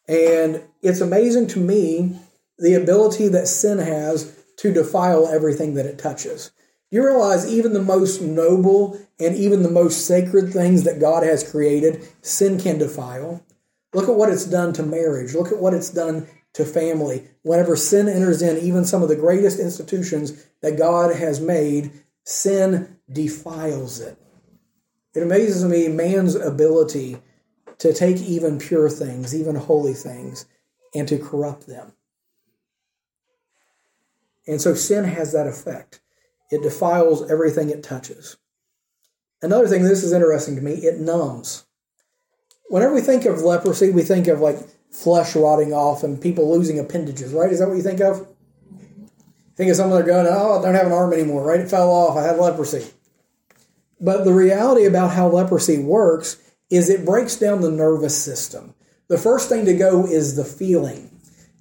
And 0.07 0.63
it's 0.81 1.01
amazing 1.01 1.47
to 1.47 1.59
me 1.59 2.19
the 2.57 2.73
ability 2.73 3.27
that 3.29 3.47
sin 3.47 3.79
has 3.79 4.37
to 4.57 4.73
defile 4.73 5.27
everything 5.27 5.73
that 5.75 5.85
it 5.85 5.97
touches. 5.97 6.51
You 6.91 7.05
realize 7.05 7.51
even 7.51 7.71
the 7.73 7.81
most 7.81 8.21
noble 8.21 8.99
and 9.17 9.35
even 9.35 9.63
the 9.63 9.71
most 9.71 10.05
sacred 10.05 10.51
things 10.51 10.83
that 10.83 10.99
God 10.99 11.23
has 11.23 11.49
created, 11.49 12.05
sin 12.21 12.59
can 12.59 12.77
defile. 12.77 13.43
Look 13.93 14.09
at 14.09 14.15
what 14.15 14.29
it's 14.29 14.45
done 14.45 14.73
to 14.73 14.83
marriage. 14.83 15.33
Look 15.33 15.51
at 15.51 15.59
what 15.59 15.73
it's 15.73 15.89
done 15.89 16.27
to 16.53 16.65
family. 16.65 17.27
Whenever 17.43 17.77
sin 17.77 18.09
enters 18.09 18.41
in, 18.41 18.57
even 18.57 18.83
some 18.83 19.01
of 19.01 19.09
the 19.09 19.15
greatest 19.15 19.57
institutions 19.57 20.45
that 20.61 20.77
God 20.77 21.15
has 21.15 21.39
made, 21.39 21.91
sin 22.25 22.97
defiles 23.11 24.01
it. 24.01 24.17
It 25.15 25.23
amazes 25.23 25.63
me 25.63 25.87
man's 25.87 26.35
ability 26.35 27.21
to 27.79 27.93
take 27.93 28.17
even 28.17 28.59
pure 28.59 28.89
things, 28.89 29.35
even 29.35 29.55
holy 29.55 29.93
things, 29.93 30.45
and 30.93 31.07
to 31.07 31.17
corrupt 31.17 31.67
them. 31.67 31.93
And 34.45 34.61
so 34.61 34.73
sin 34.73 35.05
has 35.05 35.31
that 35.33 35.47
effect. 35.47 36.01
It 36.51 36.61
defiles 36.61 37.29
everything 37.31 37.69
it 37.69 37.81
touches. 37.81 38.37
Another 39.41 39.67
thing, 39.67 39.83
this 39.83 40.03
is 40.03 40.13
interesting 40.13 40.55
to 40.55 40.61
me, 40.61 40.73
it 40.73 40.99
numbs. 40.99 41.65
Whenever 42.69 42.93
we 42.93 43.01
think 43.01 43.25
of 43.25 43.41
leprosy, 43.41 43.89
we 43.89 44.03
think 44.03 44.27
of 44.27 44.39
like 44.39 44.57
flesh 44.91 45.35
rotting 45.35 45.73
off 45.73 46.03
and 46.03 46.21
people 46.21 46.51
losing 46.51 46.77
appendages, 46.77 47.33
right? 47.33 47.51
Is 47.51 47.59
that 47.59 47.67
what 47.67 47.77
you 47.77 47.83
think 47.83 48.01
of? 48.01 48.27
Think 49.55 49.71
of 49.71 49.77
someone 49.77 49.99
that 49.99 50.07
going, 50.07 50.27
oh, 50.29 50.59
I 50.59 50.61
don't 50.61 50.75
have 50.75 50.87
an 50.87 50.91
arm 50.91 51.13
anymore, 51.13 51.43
right? 51.43 51.59
It 51.59 51.69
fell 51.69 51.89
off. 51.89 52.17
I 52.17 52.23
had 52.23 52.37
leprosy. 52.37 52.85
But 53.99 54.23
the 54.23 54.33
reality 54.33 54.85
about 54.85 55.11
how 55.11 55.27
leprosy 55.27 55.77
works 55.77 56.37
is 56.69 56.89
it 56.89 57.05
breaks 57.05 57.35
down 57.35 57.61
the 57.61 57.71
nervous 57.71 58.17
system. 58.17 58.73
The 59.07 59.17
first 59.17 59.49
thing 59.49 59.65
to 59.65 59.73
go 59.73 60.05
is 60.05 60.35
the 60.35 60.45
feeling. 60.45 61.11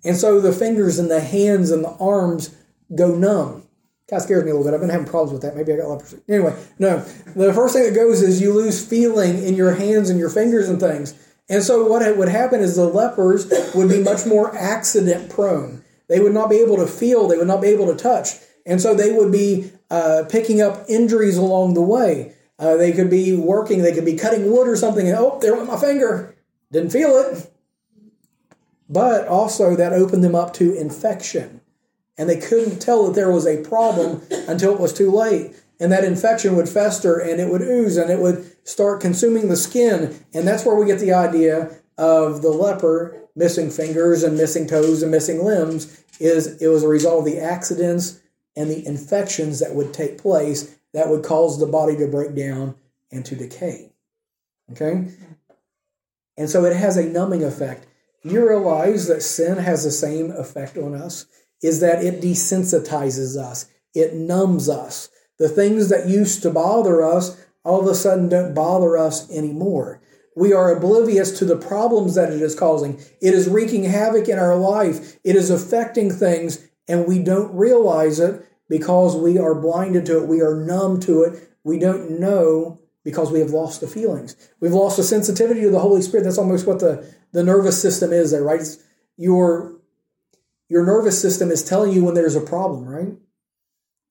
And 0.05 0.16
so 0.16 0.40
the 0.40 0.53
fingers 0.53 0.98
and 0.98 1.11
the 1.11 1.20
hands 1.20 1.70
and 1.70 1.85
the 1.85 1.96
arms 2.00 2.55
go 2.94 3.14
numb. 3.14 3.66
Kind 4.11 4.18
of 4.18 4.25
scares 4.25 4.44
me 4.44 4.51
a 4.51 4.55
little 4.55 4.68
bit. 4.68 4.75
I've 4.75 4.81
been 4.81 4.90
having 4.90 5.07
problems 5.07 5.33
with 5.33 5.42
that. 5.42 5.57
Maybe 5.57 5.73
I 5.73 5.77
got 5.77 5.88
leprosy. 5.88 6.18
Anyway, 6.29 6.61
no. 6.81 6.99
The 7.37 7.55
first 7.55 7.75
thing 7.75 7.85
that 7.85 7.94
goes 7.94 8.23
is 8.23 8.40
you 8.40 8.53
lose 8.53 8.85
feeling 8.85 9.40
in 9.40 9.55
your 9.55 9.75
hands 9.75 10.11
and 10.11 10.18
your 10.18 10.31
fingers 10.31 10.68
and 10.68 10.81
things. 10.81 11.14
And 11.49 11.62
so 11.62 11.87
what 11.87 12.16
would 12.16 12.29
happen 12.29 12.61
is 12.61 12.75
the 12.75 12.87
lepers 12.87 13.49
would 13.73 13.88
be 13.88 14.03
much 14.03 14.27
more 14.27 14.53
accident 14.57 15.31
prone. 15.31 15.85
They 16.09 16.18
would 16.18 16.35
not 16.35 16.51
be 16.51 16.57
able 16.57 16.77
to 16.79 16.88
feel. 16.88 17.29
They 17.29 17.37
would 17.37 17.46
not 17.46 17.62
be 17.62 17.68
able 17.68 17.87
to 17.87 17.94
touch. 17.94 18.31
And 18.66 18.81
so 18.81 18.94
they 18.94 19.12
would 19.12 19.31
be 19.31 19.70
uh, 19.90 20.25
picking 20.29 20.61
up 20.61 20.87
injuries 20.88 21.37
along 21.37 21.75
the 21.75 21.81
way. 21.81 22.35
Uh, 22.59 22.77
they 22.77 22.92
could 22.92 23.11
be 23.11 23.37
working, 23.37 23.83
they 23.83 23.94
could 23.94 24.05
be 24.05 24.16
cutting 24.16 24.51
wood 24.51 24.68
or 24.68 24.77
something, 24.77 25.09
and 25.09 25.16
oh, 25.16 25.38
there 25.40 25.55
went 25.55 25.68
my 25.68 25.79
finger. 25.79 26.37
Didn't 26.70 26.90
feel 26.90 27.11
it. 27.11 27.51
But 28.88 29.29
also, 29.29 29.77
that 29.77 29.92
opened 29.92 30.23
them 30.23 30.35
up 30.35 30.53
to 30.55 30.75
infection. 30.75 31.60
And 32.21 32.29
they 32.29 32.37
couldn't 32.37 32.81
tell 32.81 33.07
that 33.07 33.15
there 33.15 33.33
was 33.33 33.47
a 33.47 33.63
problem 33.65 34.21
until 34.47 34.75
it 34.75 34.81
was 34.81 34.93
too 34.93 35.11
late. 35.11 35.57
And 35.81 35.91
that 35.91 36.05
infection 36.05 36.55
would 36.55 36.69
fester 36.69 37.19
and 37.19 37.41
it 37.41 37.49
would 37.49 37.63
ooze 37.63 37.97
and 37.97 38.11
it 38.11 38.19
would 38.19 38.45
start 38.69 39.01
consuming 39.01 39.49
the 39.49 39.57
skin. 39.57 40.23
And 40.35 40.47
that's 40.47 40.67
where 40.67 40.77
we 40.77 40.85
get 40.85 41.01
the 41.01 41.15
idea 41.15 41.71
of 41.97 42.43
the 42.43 42.51
leper 42.51 43.17
missing 43.35 43.71
fingers 43.71 44.23
and 44.23 44.37
missing 44.37 44.67
toes 44.67 45.03
and 45.03 45.11
missing 45.11 45.43
limbs 45.43 46.05
is 46.21 46.61
it 46.61 46.69
was 46.69 46.83
a 46.83 46.89
result 46.89 47.21
of 47.21 47.25
the 47.25 47.41
accidents 47.41 48.21
and 48.55 48.71
the 48.71 48.87
infections 48.87 49.59
that 49.61 49.75
would 49.75 49.95
take 49.95 50.19
place 50.19 50.77
that 50.93 51.09
would 51.09 51.25
cause 51.25 51.59
the 51.59 51.67
body 51.67 51.97
to 51.97 52.07
break 52.07 52.35
down 52.35 52.75
and 53.11 53.25
to 53.25 53.35
decay. 53.35 53.93
Okay? 54.73 55.09
And 56.37 56.51
so 56.51 56.67
it 56.67 56.77
has 56.77 56.99
a 56.99 57.09
numbing 57.09 57.45
effect. 57.45 57.87
You 58.23 58.47
realize 58.47 59.07
that 59.07 59.23
sin 59.23 59.57
has 59.57 59.85
the 59.85 59.91
same 59.91 60.31
effect 60.33 60.77
on 60.77 60.95
us, 60.95 61.25
is 61.62 61.81
that 61.81 62.05
it 62.05 62.20
desensitizes 62.20 63.37
us, 63.37 63.66
it 63.94 64.14
numbs 64.14 64.68
us. 64.68 65.09
The 65.38 65.49
things 65.49 65.88
that 65.88 66.09
used 66.09 66.42
to 66.42 66.51
bother 66.51 67.03
us 67.03 67.42
all 67.64 67.81
of 67.81 67.87
a 67.87 67.94
sudden 67.94 68.29
don't 68.29 68.55
bother 68.55 68.96
us 68.96 69.31
anymore. 69.31 70.01
We 70.37 70.53
are 70.53 70.75
oblivious 70.75 71.38
to 71.38 71.44
the 71.44 71.57
problems 71.57 72.14
that 72.14 72.33
it 72.33 72.40
is 72.40 72.55
causing. 72.55 72.99
It 73.20 73.35
is 73.35 73.49
wreaking 73.49 73.85
havoc 73.85 74.29
in 74.29 74.38
our 74.38 74.57
life. 74.57 75.18
It 75.25 75.37
is 75.37 75.51
affecting 75.51 76.11
things, 76.11 76.66
and 76.88 77.07
we 77.07 77.18
don't 77.18 77.55
realize 77.55 78.20
it 78.20 78.46
because 78.68 79.16
we 79.16 79.37
are 79.38 79.55
blinded 79.55 80.07
to 80.07 80.23
it, 80.23 80.29
we 80.29 80.40
are 80.40 80.55
numb 80.55 81.01
to 81.01 81.25
it, 81.25 81.51
we 81.64 81.79
don't 81.79 82.20
know 82.20 82.81
because 83.05 83.33
we 83.33 83.40
have 83.40 83.51
lost 83.51 83.81
the 83.81 83.88
feelings. 83.88 84.37
We've 84.61 84.73
lost 84.73 84.96
the 84.96 85.03
sensitivity 85.03 85.62
to 85.62 85.70
the 85.70 85.81
Holy 85.81 86.03
Spirit. 86.03 86.25
That's 86.25 86.38
almost 86.38 86.66
what 86.66 86.79
the, 86.79 87.12
the 87.33 87.42
nervous 87.42 87.81
system 87.81 88.12
is 88.12 88.31
there, 88.31 88.44
right? 88.44 88.61
It's 88.61 88.79
your 89.16 89.80
your 90.71 90.87
nervous 90.87 91.21
system 91.21 91.51
is 91.51 91.63
telling 91.63 91.93
you 91.93 92.05
when 92.05 92.15
there's 92.15 92.37
a 92.37 92.41
problem, 92.41 92.87
right? 92.87 93.13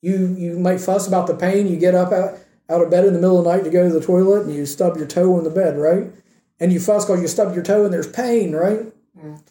You 0.02 0.36
you 0.38 0.60
might 0.60 0.82
fuss 0.82 1.08
about 1.08 1.26
the 1.26 1.36
pain, 1.36 1.67
you 1.67 1.78
get 1.78 1.95
up 1.95 2.12
out, 2.12 2.38
out 2.69 2.82
of 2.82 2.91
bed 2.91 3.06
in 3.06 3.13
the 3.13 3.19
middle 3.19 3.39
of 3.39 3.45
the 3.45 3.52
night 3.52 3.63
to 3.63 3.72
go 3.72 3.88
to 3.88 3.93
the 3.93 4.06
toilet 4.06 4.45
and 4.45 4.54
you 4.54 4.65
stub 4.65 4.98
your 4.98 5.08
toe 5.08 5.36
on 5.36 5.45
the 5.45 5.50
bed, 5.50 5.78
right? 5.78 6.12
And 6.60 6.72
you 6.72 6.80
fuss 6.80 7.06
because 7.06 7.22
you 7.22 7.28
stubbed 7.28 7.56
your 7.56 7.63
toe 7.63 7.86
and 7.86 7.93
there's 7.93 8.12
pain, 8.12 8.54
right? 8.54 8.82
Mm. 9.17 9.41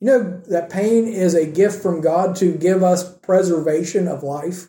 You 0.00 0.06
know 0.06 0.40
that 0.48 0.68
pain 0.68 1.06
is 1.06 1.34
a 1.34 1.46
gift 1.46 1.82
from 1.82 2.00
God 2.00 2.36
to 2.36 2.52
give 2.52 2.82
us 2.82 3.16
preservation 3.18 4.08
of 4.08 4.22
life. 4.22 4.66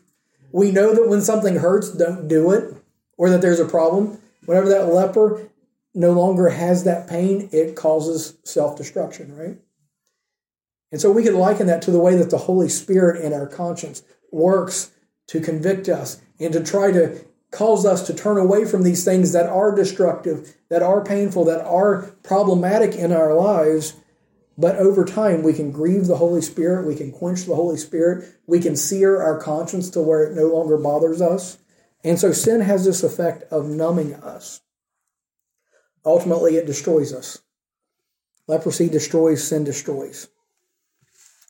We 0.52 0.70
know 0.70 0.94
that 0.94 1.08
when 1.08 1.20
something 1.20 1.56
hurts, 1.56 1.92
don't 1.92 2.28
do 2.28 2.52
it, 2.52 2.74
or 3.18 3.28
that 3.28 3.42
there's 3.42 3.60
a 3.60 3.66
problem. 3.68 4.18
Whenever 4.46 4.68
that 4.70 4.86
leper 4.86 5.48
no 5.94 6.12
longer 6.12 6.48
has 6.48 6.84
that 6.84 7.08
pain, 7.08 7.50
it 7.52 7.76
causes 7.76 8.38
self 8.44 8.76
destruction, 8.76 9.36
right? 9.36 9.58
And 10.90 11.00
so 11.00 11.10
we 11.10 11.22
can 11.22 11.36
liken 11.36 11.66
that 11.66 11.82
to 11.82 11.90
the 11.90 11.98
way 11.98 12.16
that 12.16 12.30
the 12.30 12.38
Holy 12.38 12.68
Spirit 12.68 13.22
in 13.22 13.32
our 13.32 13.46
conscience 13.46 14.02
works 14.32 14.90
to 15.28 15.40
convict 15.40 15.88
us 15.88 16.20
and 16.40 16.52
to 16.52 16.64
try 16.64 16.92
to 16.92 17.24
cause 17.50 17.84
us 17.84 18.06
to 18.06 18.14
turn 18.14 18.38
away 18.38 18.64
from 18.64 18.82
these 18.82 19.04
things 19.04 19.32
that 19.32 19.46
are 19.46 19.74
destructive, 19.74 20.56
that 20.68 20.82
are 20.82 21.04
painful, 21.04 21.44
that 21.44 21.64
are 21.64 22.02
problematic 22.22 22.94
in 22.94 23.12
our 23.12 23.34
lives 23.34 23.94
but 24.58 24.74
over 24.74 25.04
time, 25.04 25.44
we 25.44 25.52
can 25.52 25.70
grieve 25.70 26.08
the 26.08 26.16
Holy 26.16 26.42
Spirit, 26.42 26.84
we 26.84 26.96
can 26.96 27.12
quench 27.12 27.44
the 27.44 27.54
Holy 27.54 27.76
Spirit, 27.76 28.28
we 28.48 28.58
can 28.58 28.74
sear 28.74 29.22
our 29.22 29.40
conscience 29.40 29.88
to 29.90 30.02
where 30.02 30.24
it 30.24 30.34
no 30.34 30.48
longer 30.48 30.76
bothers 30.76 31.22
us. 31.22 31.58
And 32.02 32.18
so 32.18 32.32
sin 32.32 32.60
has 32.62 32.84
this 32.84 33.04
effect 33.04 33.44
of 33.52 33.68
numbing 33.68 34.14
us. 34.14 34.60
Ultimately, 36.04 36.56
it 36.56 36.66
destroys 36.66 37.12
us. 37.12 37.38
Leprosy 38.48 38.88
destroys, 38.88 39.46
sin 39.46 39.62
destroys. 39.62 40.26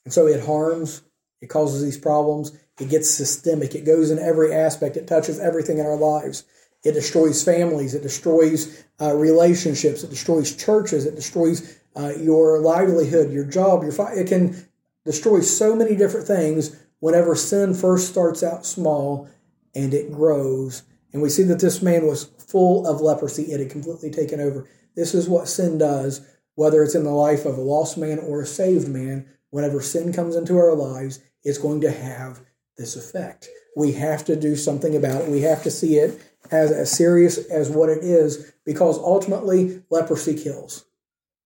And 0.08 0.12
so 0.14 0.26
it 0.26 0.46
harms, 0.46 1.02
it 1.42 1.48
causes 1.48 1.82
these 1.82 1.98
problems, 1.98 2.58
it 2.80 2.88
gets 2.88 3.10
systemic, 3.10 3.74
it 3.74 3.84
goes 3.84 4.10
in 4.10 4.18
every 4.18 4.54
aspect, 4.54 4.96
it 4.96 5.06
touches 5.06 5.38
everything 5.38 5.76
in 5.76 5.84
our 5.84 5.98
lives. 5.98 6.44
It 6.82 6.92
destroys 6.92 7.44
families, 7.44 7.94
it 7.94 8.02
destroys 8.02 8.86
uh, 9.02 9.14
relationships, 9.14 10.02
it 10.02 10.08
destroys 10.08 10.56
churches, 10.56 11.04
it 11.04 11.14
destroys 11.14 11.78
uh, 11.94 12.14
your 12.18 12.58
livelihood, 12.58 13.30
your 13.30 13.44
job, 13.44 13.82
your 13.82 13.92
fi- 13.92 14.14
it 14.14 14.28
can 14.28 14.66
destroy 15.04 15.42
so 15.42 15.76
many 15.76 15.94
different 15.94 16.26
things 16.26 16.74
whenever 17.00 17.34
sin 17.34 17.74
first 17.74 18.08
starts 18.08 18.42
out 18.42 18.64
small 18.64 19.28
and 19.74 19.92
it 19.92 20.10
grows. 20.10 20.84
And 21.12 21.20
we 21.20 21.28
see 21.28 21.42
that 21.42 21.60
this 21.60 21.82
man 21.82 22.06
was 22.06 22.24
full 22.24 22.86
of 22.86 23.02
leprosy. 23.02 23.52
It 23.52 23.60
had 23.60 23.70
completely 23.70 24.10
taken 24.10 24.40
over. 24.40 24.66
This 24.96 25.12
is 25.12 25.28
what 25.28 25.48
sin 25.48 25.76
does, 25.76 26.26
whether 26.54 26.82
it's 26.82 26.94
in 26.94 27.04
the 27.04 27.10
life 27.10 27.44
of 27.44 27.58
a 27.58 27.60
lost 27.60 27.98
man 27.98 28.18
or 28.18 28.40
a 28.40 28.46
saved 28.46 28.88
man. 28.88 29.26
Whenever 29.50 29.80
sin 29.80 30.12
comes 30.12 30.36
into 30.36 30.56
our 30.56 30.74
lives, 30.74 31.20
it's 31.42 31.58
going 31.58 31.80
to 31.82 31.90
have 31.90 32.40
this 32.76 32.96
effect. 32.96 33.48
We 33.76 33.92
have 33.92 34.24
to 34.26 34.36
do 34.36 34.56
something 34.56 34.96
about 34.96 35.22
it. 35.22 35.30
We 35.30 35.42
have 35.42 35.62
to 35.64 35.70
see 35.70 35.96
it 35.96 36.20
as 36.50 36.70
as 36.70 36.90
serious 36.90 37.38
as 37.48 37.70
what 37.70 37.88
it 37.88 38.02
is 38.02 38.52
because 38.64 38.98
ultimately 38.98 39.82
leprosy 39.90 40.34
kills 40.40 40.84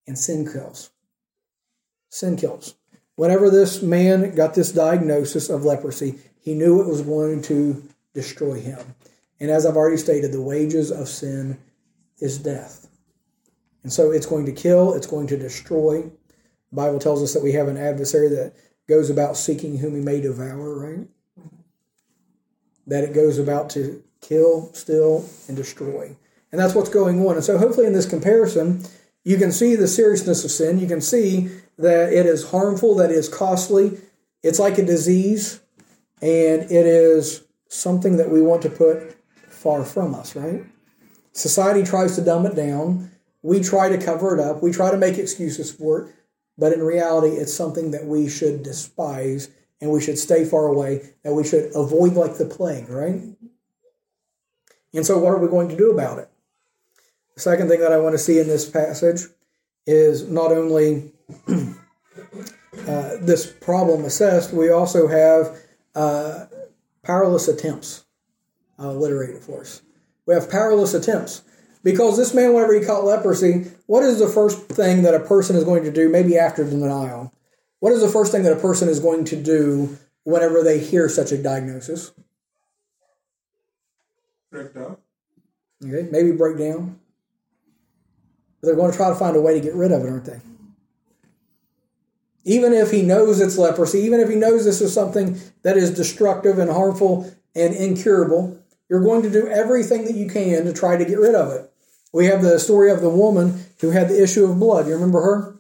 and 0.07 0.19
sin 0.19 0.51
kills. 0.51 0.91
Sin 2.11 2.37
kills. 2.37 2.75
Whenever 3.17 3.51
this 3.51 3.83
man 3.83 4.35
got 4.35 4.55
this 4.55 4.73
diagnosis 4.73 5.49
of 5.49 5.65
leprosy, 5.65 6.19
he 6.41 6.55
knew 6.55 6.81
it 6.81 6.89
was 6.89 7.03
going 7.03 7.43
to 7.43 7.83
destroy 8.15 8.61
him. 8.61 8.95
And 9.39 9.51
as 9.51 9.67
I've 9.67 9.77
already 9.77 9.97
stated, 9.97 10.33
the 10.33 10.43
wages 10.43 10.91
of 10.91 11.09
sin 11.09 11.59
is 12.19 12.39
death. 12.39 12.89
And 13.83 13.93
so 13.93 14.13
it's 14.13 14.27
going 14.27 14.47
to 14.47 14.53
kill, 14.53 14.95
it's 14.95 15.07
going 15.07 15.27
to 15.29 15.37
destroy. 15.37 16.11
Bible 16.73 16.99
tells 16.99 17.23
us 17.23 17.35
that 17.35 17.43
we 17.43 17.53
have 17.53 17.69
an 17.69 17.77
adversary 17.77 18.29
that 18.29 18.55
goes 18.89 19.11
about 19.11 19.37
seeking 19.37 19.79
whom 19.79 19.95
he 19.95 20.01
may 20.01 20.21
devour, 20.21 20.79
right? 20.79 21.09
that 22.87 23.05
it 23.05 23.15
goes 23.15 23.39
about 23.39 23.71
to 23.71 24.03
kill, 24.21 24.73
steal, 24.73 25.29
and 25.49 25.57
destroy. 25.57 26.17
And 26.51 26.61
that's 26.61 26.75
what's 26.75 26.91
going 26.91 27.25
on. 27.27 27.37
And 27.37 27.45
so, 27.45 27.59
hopefully, 27.59 27.87
in 27.87 27.93
this 27.93 28.09
comparison, 28.09 28.85
you 29.25 29.37
can 29.37 29.53
see 29.53 29.77
the 29.77 29.89
seriousness 29.89 30.45
of 30.45 30.51
sin. 30.51 30.79
You 30.79 30.87
can 30.87 31.01
see 31.01 31.49
that 31.79 32.13
it 32.13 32.27
is 32.27 32.51
harmful, 32.51 32.97
that 32.97 33.11
it 33.11 33.17
is 33.17 33.29
costly. 33.29 33.99
It's 34.43 34.59
like 34.59 34.79
a 34.79 34.85
disease, 34.85 35.61
and 36.21 36.63
it 36.63 36.87
is 36.87 37.45
something 37.69 38.17
that 38.17 38.31
we 38.31 38.43
want 38.43 38.63
to 38.63 38.71
put 38.71 39.17
far 39.49 39.85
from 39.85 40.15
us, 40.15 40.37
right? 40.37 40.65
Society 41.33 41.85
tries 41.85 42.17
to 42.17 42.25
dumb 42.25 42.45
it 42.45 42.55
down. 42.55 43.11
We 43.43 43.61
try 43.61 43.89
to 43.89 44.05
cover 44.05 44.37
it 44.37 44.41
up. 44.41 44.63
We 44.63 44.73
try 44.73 44.91
to 44.91 44.97
make 44.97 45.17
excuses 45.17 45.71
for 45.71 46.03
it. 46.03 46.15
But 46.59 46.73
in 46.73 46.83
reality, 46.83 47.37
it's 47.37 47.55
something 47.55 47.91
that 47.93 48.05
we 48.05 48.29
should 48.29 48.63
despise 48.63 49.49
and 49.81 49.91
we 49.91 50.01
should 50.01 50.19
stay 50.19 50.45
far 50.45 50.67
away, 50.67 51.11
that 51.25 51.35
we 51.35 51.45
should 51.45 51.73
avoid 51.75 52.15
like 52.15 52.39
the 52.39 52.47
plague, 52.47 52.89
right? 52.89 53.21
And 54.95 55.07
so, 55.07 55.19
what 55.19 55.33
are 55.33 55.39
we 55.39 55.49
going 55.49 55.69
to 55.69 55.77
do 55.77 55.91
about 55.91 56.19
it? 56.19 56.29
The 57.35 57.41
second 57.41 57.69
thing 57.69 57.81
that 57.81 57.93
I 57.93 57.99
want 57.99 58.13
to 58.13 58.19
see 58.19 58.39
in 58.39 58.47
this 58.47 58.69
passage 58.69 59.23
is 59.87 60.29
not 60.29 60.53
only 60.53 61.13
uh, 61.49 61.75
this 63.21 63.47
problem 63.61 64.05
assessed, 64.05 64.53
we 64.53 64.71
also 64.71 65.09
have 65.09 65.59
uh, 65.95 66.47
powerless 67.03 67.49
attempts. 67.49 68.05
I'll 68.79 68.91
alliterate 68.91 69.31
it 69.31 69.43
for 69.43 69.63
us. 69.63 69.83
We 70.27 70.35
have 70.35 70.51
powerless 70.51 70.95
attempts. 70.95 71.43
Because 71.83 72.17
this 72.17 72.33
man, 72.33 72.55
whenever 72.55 72.79
he 72.79 72.85
caught 72.85 73.05
leprosy, 73.05 73.67
what 73.87 74.05
is 74.05 74.19
the 74.19 74.29
first 74.29 74.69
thing 74.69 75.03
that 75.03 75.15
a 75.15 75.21
person 75.21 75.57
is 75.57 75.65
going 75.65 75.83
to 75.85 75.91
do, 75.91 76.09
maybe 76.09 76.39
after 76.39 76.63
the 76.63 76.71
denial? 76.71 77.33
What 77.81 77.93
is 77.93 78.01
the 78.01 78.09
first 78.09 78.31
thing 78.31 78.45
that 78.45 78.53
a 78.53 78.61
person 78.61 78.89
is 78.89 79.01
going 79.01 79.25
to 79.27 79.37
do 79.37 79.99
whenever 80.25 80.63
they 80.63 80.79
hear 80.79 81.09
such 81.09 81.33
a 81.33 81.43
diagnosis? 81.43 82.13
Break 84.53 84.75
down. 84.75 84.99
Okay, 85.85 86.09
maybe 86.13 86.31
break 86.31 86.59
down. 86.59 87.01
But 88.61 88.69
they're 88.69 88.77
going 88.77 88.93
to 88.93 88.97
try 88.97 89.09
to 89.09 89.17
find 89.17 89.37
a 89.37 89.41
way 89.41 89.55
to 89.55 89.61
get 89.61 89.75
rid 89.75 89.91
of 89.91 90.05
it, 90.05 90.09
aren't 90.09 90.27
they? 90.27 90.41
Even 92.45 92.73
if 92.73 92.93
he 92.93 93.03
knows 93.03 93.41
it's 93.41 93.59
leprosy, 93.59 94.01
even 94.01 94.21
if 94.21 94.29
he 94.29 94.37
knows 94.37 94.65
this 94.65 94.81
is 94.81 94.93
something 94.93 95.41
that 95.63 95.77
is 95.77 95.91
destructive 95.91 96.59
and 96.59 96.71
harmful 96.71 97.33
and 97.55 97.75
incurable, 97.75 98.63
you're 98.89 99.03
going 99.03 99.23
to 99.23 99.31
do 99.31 99.49
everything 99.49 100.05
that 100.05 100.15
you 100.15 100.29
can 100.29 100.65
to 100.65 100.73
try 100.73 100.97
to 100.97 101.05
get 101.05 101.19
rid 101.19 101.35
of 101.35 101.51
it. 101.53 101.72
We 102.13 102.27
have 102.27 102.43
the 102.43 102.59
story 102.59 102.91
of 102.91 103.01
the 103.01 103.09
woman 103.09 103.65
who 103.81 103.91
had 103.91 104.09
the 104.09 104.23
issue 104.23 104.45
of 104.45 104.59
blood. 104.59 104.87
You 104.87 104.95
remember 104.95 105.21
her? 105.21 105.59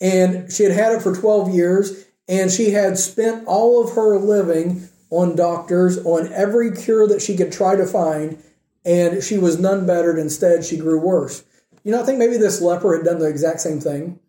And 0.00 0.50
she 0.50 0.62
had 0.62 0.72
had 0.72 0.92
it 0.92 1.02
for 1.02 1.14
12 1.14 1.54
years, 1.54 2.06
and 2.28 2.50
she 2.50 2.70
had 2.70 2.98
spent 2.98 3.46
all 3.46 3.82
of 3.82 3.94
her 3.94 4.18
living 4.18 4.88
on 5.10 5.34
doctors, 5.34 5.98
on 6.04 6.32
every 6.32 6.70
cure 6.70 7.06
that 7.08 7.22
she 7.22 7.36
could 7.36 7.50
try 7.50 7.74
to 7.74 7.86
find, 7.86 8.42
and 8.84 9.22
she 9.22 9.38
was 9.38 9.58
none 9.58 9.86
bettered. 9.86 10.18
Instead, 10.18 10.64
she 10.64 10.76
grew 10.76 11.00
worse. 11.00 11.44
You 11.82 11.92
know, 11.92 12.02
I 12.02 12.04
think 12.04 12.18
maybe 12.18 12.36
this 12.36 12.60
leper 12.60 12.96
had 12.96 13.04
done 13.04 13.18
the 13.18 13.28
exact 13.28 13.60
same 13.60 13.80
thing. 13.80 14.20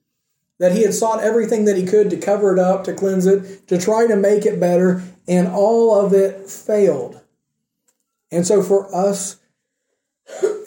That 0.57 0.71
he 0.71 0.81
had 0.81 0.93
sought 0.93 1.23
everything 1.23 1.65
that 1.65 1.77
he 1.77 1.85
could 1.85 2.09
to 2.09 2.17
cover 2.17 2.51
it 2.53 2.59
up, 2.59 2.83
to 2.85 2.93
cleanse 2.93 3.25
it, 3.25 3.67
to 3.67 3.77
try 3.77 4.07
to 4.07 4.15
make 4.15 4.45
it 4.45 4.59
better, 4.59 5.03
and 5.27 5.47
all 5.47 5.93
of 5.93 6.13
it 6.13 6.49
failed. 6.49 7.21
And 8.31 8.45
so, 8.45 8.63
for 8.63 8.93
us 8.93 9.38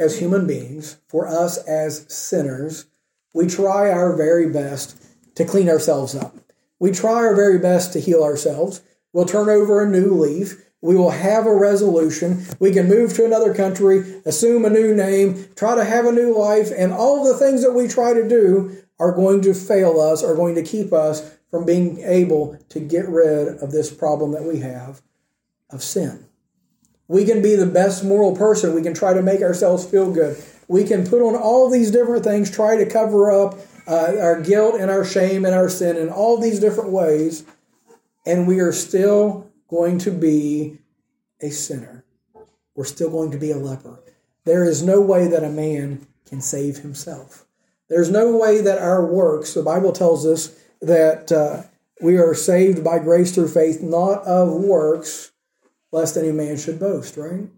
as 0.00 0.18
human 0.18 0.46
beings, 0.46 0.98
for 1.08 1.26
us 1.26 1.58
as 1.58 2.06
sinners, 2.12 2.86
we 3.32 3.46
try 3.46 3.90
our 3.90 4.16
very 4.16 4.48
best 4.48 5.02
to 5.36 5.44
clean 5.44 5.68
ourselves 5.68 6.14
up. 6.14 6.36
We 6.78 6.90
try 6.90 7.14
our 7.14 7.34
very 7.34 7.58
best 7.58 7.92
to 7.92 8.00
heal 8.00 8.22
ourselves. 8.22 8.82
We'll 9.12 9.24
turn 9.24 9.48
over 9.48 9.82
a 9.82 9.88
new 9.88 10.12
leaf. 10.14 10.62
We 10.80 10.96
will 10.96 11.10
have 11.10 11.46
a 11.46 11.54
resolution. 11.54 12.44
We 12.58 12.72
can 12.72 12.88
move 12.88 13.14
to 13.14 13.24
another 13.24 13.54
country, 13.54 14.20
assume 14.26 14.64
a 14.64 14.70
new 14.70 14.94
name, 14.94 15.46
try 15.54 15.76
to 15.76 15.84
have 15.84 16.06
a 16.06 16.12
new 16.12 16.36
life, 16.36 16.70
and 16.76 16.92
all 16.92 17.24
the 17.24 17.38
things 17.38 17.62
that 17.62 17.72
we 17.72 17.86
try 17.86 18.12
to 18.14 18.28
do 18.28 18.76
are 18.98 19.12
going 19.12 19.42
to 19.42 19.54
fail 19.54 20.00
us, 20.00 20.24
are 20.24 20.34
going 20.34 20.56
to 20.56 20.62
keep 20.62 20.92
us 20.92 21.36
from 21.50 21.64
being 21.64 22.00
able 22.00 22.58
to 22.70 22.80
get 22.80 23.08
rid 23.08 23.62
of 23.62 23.70
this 23.70 23.92
problem 23.92 24.32
that 24.32 24.44
we 24.44 24.58
have 24.58 25.02
of 25.70 25.82
sin. 25.82 26.26
We 27.12 27.26
can 27.26 27.42
be 27.42 27.56
the 27.56 27.66
best 27.66 28.02
moral 28.02 28.34
person. 28.34 28.74
We 28.74 28.80
can 28.80 28.94
try 28.94 29.12
to 29.12 29.20
make 29.20 29.42
ourselves 29.42 29.84
feel 29.84 30.10
good. 30.10 30.42
We 30.66 30.82
can 30.82 31.06
put 31.06 31.20
on 31.20 31.36
all 31.36 31.68
these 31.68 31.90
different 31.90 32.24
things, 32.24 32.50
try 32.50 32.78
to 32.78 32.88
cover 32.88 33.30
up 33.30 33.58
uh, 33.86 34.14
our 34.18 34.40
guilt 34.40 34.76
and 34.80 34.90
our 34.90 35.04
shame 35.04 35.44
and 35.44 35.54
our 35.54 35.68
sin 35.68 35.98
in 35.98 36.08
all 36.08 36.40
these 36.40 36.58
different 36.58 36.88
ways, 36.88 37.44
and 38.24 38.46
we 38.48 38.60
are 38.60 38.72
still 38.72 39.50
going 39.68 39.98
to 39.98 40.10
be 40.10 40.78
a 41.42 41.50
sinner. 41.50 42.02
We're 42.74 42.84
still 42.84 43.10
going 43.10 43.30
to 43.32 43.38
be 43.38 43.50
a 43.50 43.58
leper. 43.58 44.00
There 44.46 44.64
is 44.64 44.82
no 44.82 44.98
way 45.02 45.28
that 45.28 45.44
a 45.44 45.50
man 45.50 46.06
can 46.26 46.40
save 46.40 46.78
himself. 46.78 47.44
There's 47.90 48.10
no 48.10 48.34
way 48.38 48.62
that 48.62 48.78
our 48.78 49.04
works, 49.04 49.52
the 49.52 49.62
Bible 49.62 49.92
tells 49.92 50.24
us 50.24 50.58
that 50.80 51.30
uh, 51.30 51.64
we 52.00 52.16
are 52.16 52.32
saved 52.32 52.82
by 52.82 53.00
grace 53.00 53.34
through 53.34 53.48
faith, 53.48 53.82
not 53.82 54.24
of 54.24 54.48
works, 54.48 55.31
lest 55.92 56.16
any 56.16 56.32
man 56.32 56.56
should 56.56 56.80
boast, 56.80 57.16
right? 57.16 57.48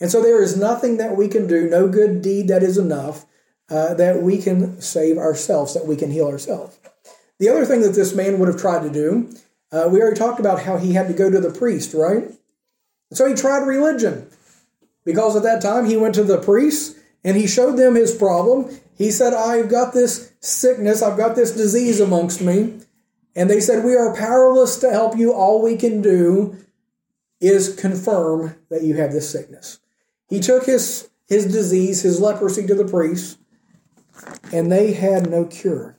And 0.00 0.10
so 0.10 0.22
there 0.22 0.42
is 0.42 0.56
nothing 0.56 0.98
that 0.98 1.16
we 1.16 1.26
can 1.26 1.46
do, 1.46 1.68
no 1.68 1.88
good 1.88 2.22
deed 2.22 2.48
that 2.48 2.62
is 2.62 2.76
enough, 2.76 3.24
uh, 3.70 3.94
that 3.94 4.22
we 4.22 4.38
can 4.38 4.80
save 4.80 5.16
ourselves, 5.16 5.74
that 5.74 5.86
we 5.86 5.96
can 5.96 6.10
heal 6.10 6.28
ourselves. 6.28 6.78
The 7.38 7.48
other 7.48 7.64
thing 7.64 7.80
that 7.80 7.94
this 7.94 8.14
man 8.14 8.38
would 8.38 8.48
have 8.48 8.60
tried 8.60 8.82
to 8.82 8.90
do, 8.90 9.30
uh, 9.72 9.88
we 9.90 10.00
already 10.00 10.18
talked 10.18 10.38
about 10.38 10.62
how 10.62 10.76
he 10.76 10.92
had 10.92 11.08
to 11.08 11.14
go 11.14 11.30
to 11.30 11.40
the 11.40 11.50
priest, 11.50 11.94
right? 11.94 12.30
So 13.12 13.26
he 13.26 13.34
tried 13.34 13.66
religion. 13.66 14.28
Because 15.04 15.36
at 15.36 15.44
that 15.44 15.62
time 15.62 15.86
he 15.86 15.96
went 15.96 16.14
to 16.16 16.24
the 16.24 16.38
priests 16.38 16.98
and 17.24 17.36
he 17.36 17.46
showed 17.46 17.76
them 17.76 17.94
his 17.94 18.14
problem. 18.14 18.76
He 18.96 19.10
said, 19.10 19.32
I've 19.32 19.68
got 19.68 19.94
this 19.94 20.32
sickness, 20.40 21.02
I've 21.02 21.16
got 21.16 21.36
this 21.36 21.52
disease 21.52 22.00
amongst 22.00 22.42
me. 22.42 22.80
And 23.34 23.48
they 23.48 23.60
said, 23.60 23.84
We 23.84 23.94
are 23.94 24.16
powerless 24.16 24.76
to 24.78 24.90
help 24.90 25.16
you. 25.16 25.32
All 25.32 25.62
we 25.62 25.76
can 25.76 26.02
do 26.02 26.56
is 27.46 27.74
confirm 27.74 28.56
that 28.70 28.82
you 28.82 28.94
have 28.94 29.12
this 29.12 29.30
sickness. 29.30 29.78
He 30.28 30.40
took 30.40 30.66
his, 30.66 31.08
his 31.28 31.46
disease, 31.46 32.02
his 32.02 32.20
leprosy, 32.20 32.66
to 32.66 32.74
the 32.74 32.86
priests, 32.86 33.38
and 34.52 34.70
they 34.70 34.92
had 34.92 35.30
no 35.30 35.44
cure. 35.44 35.98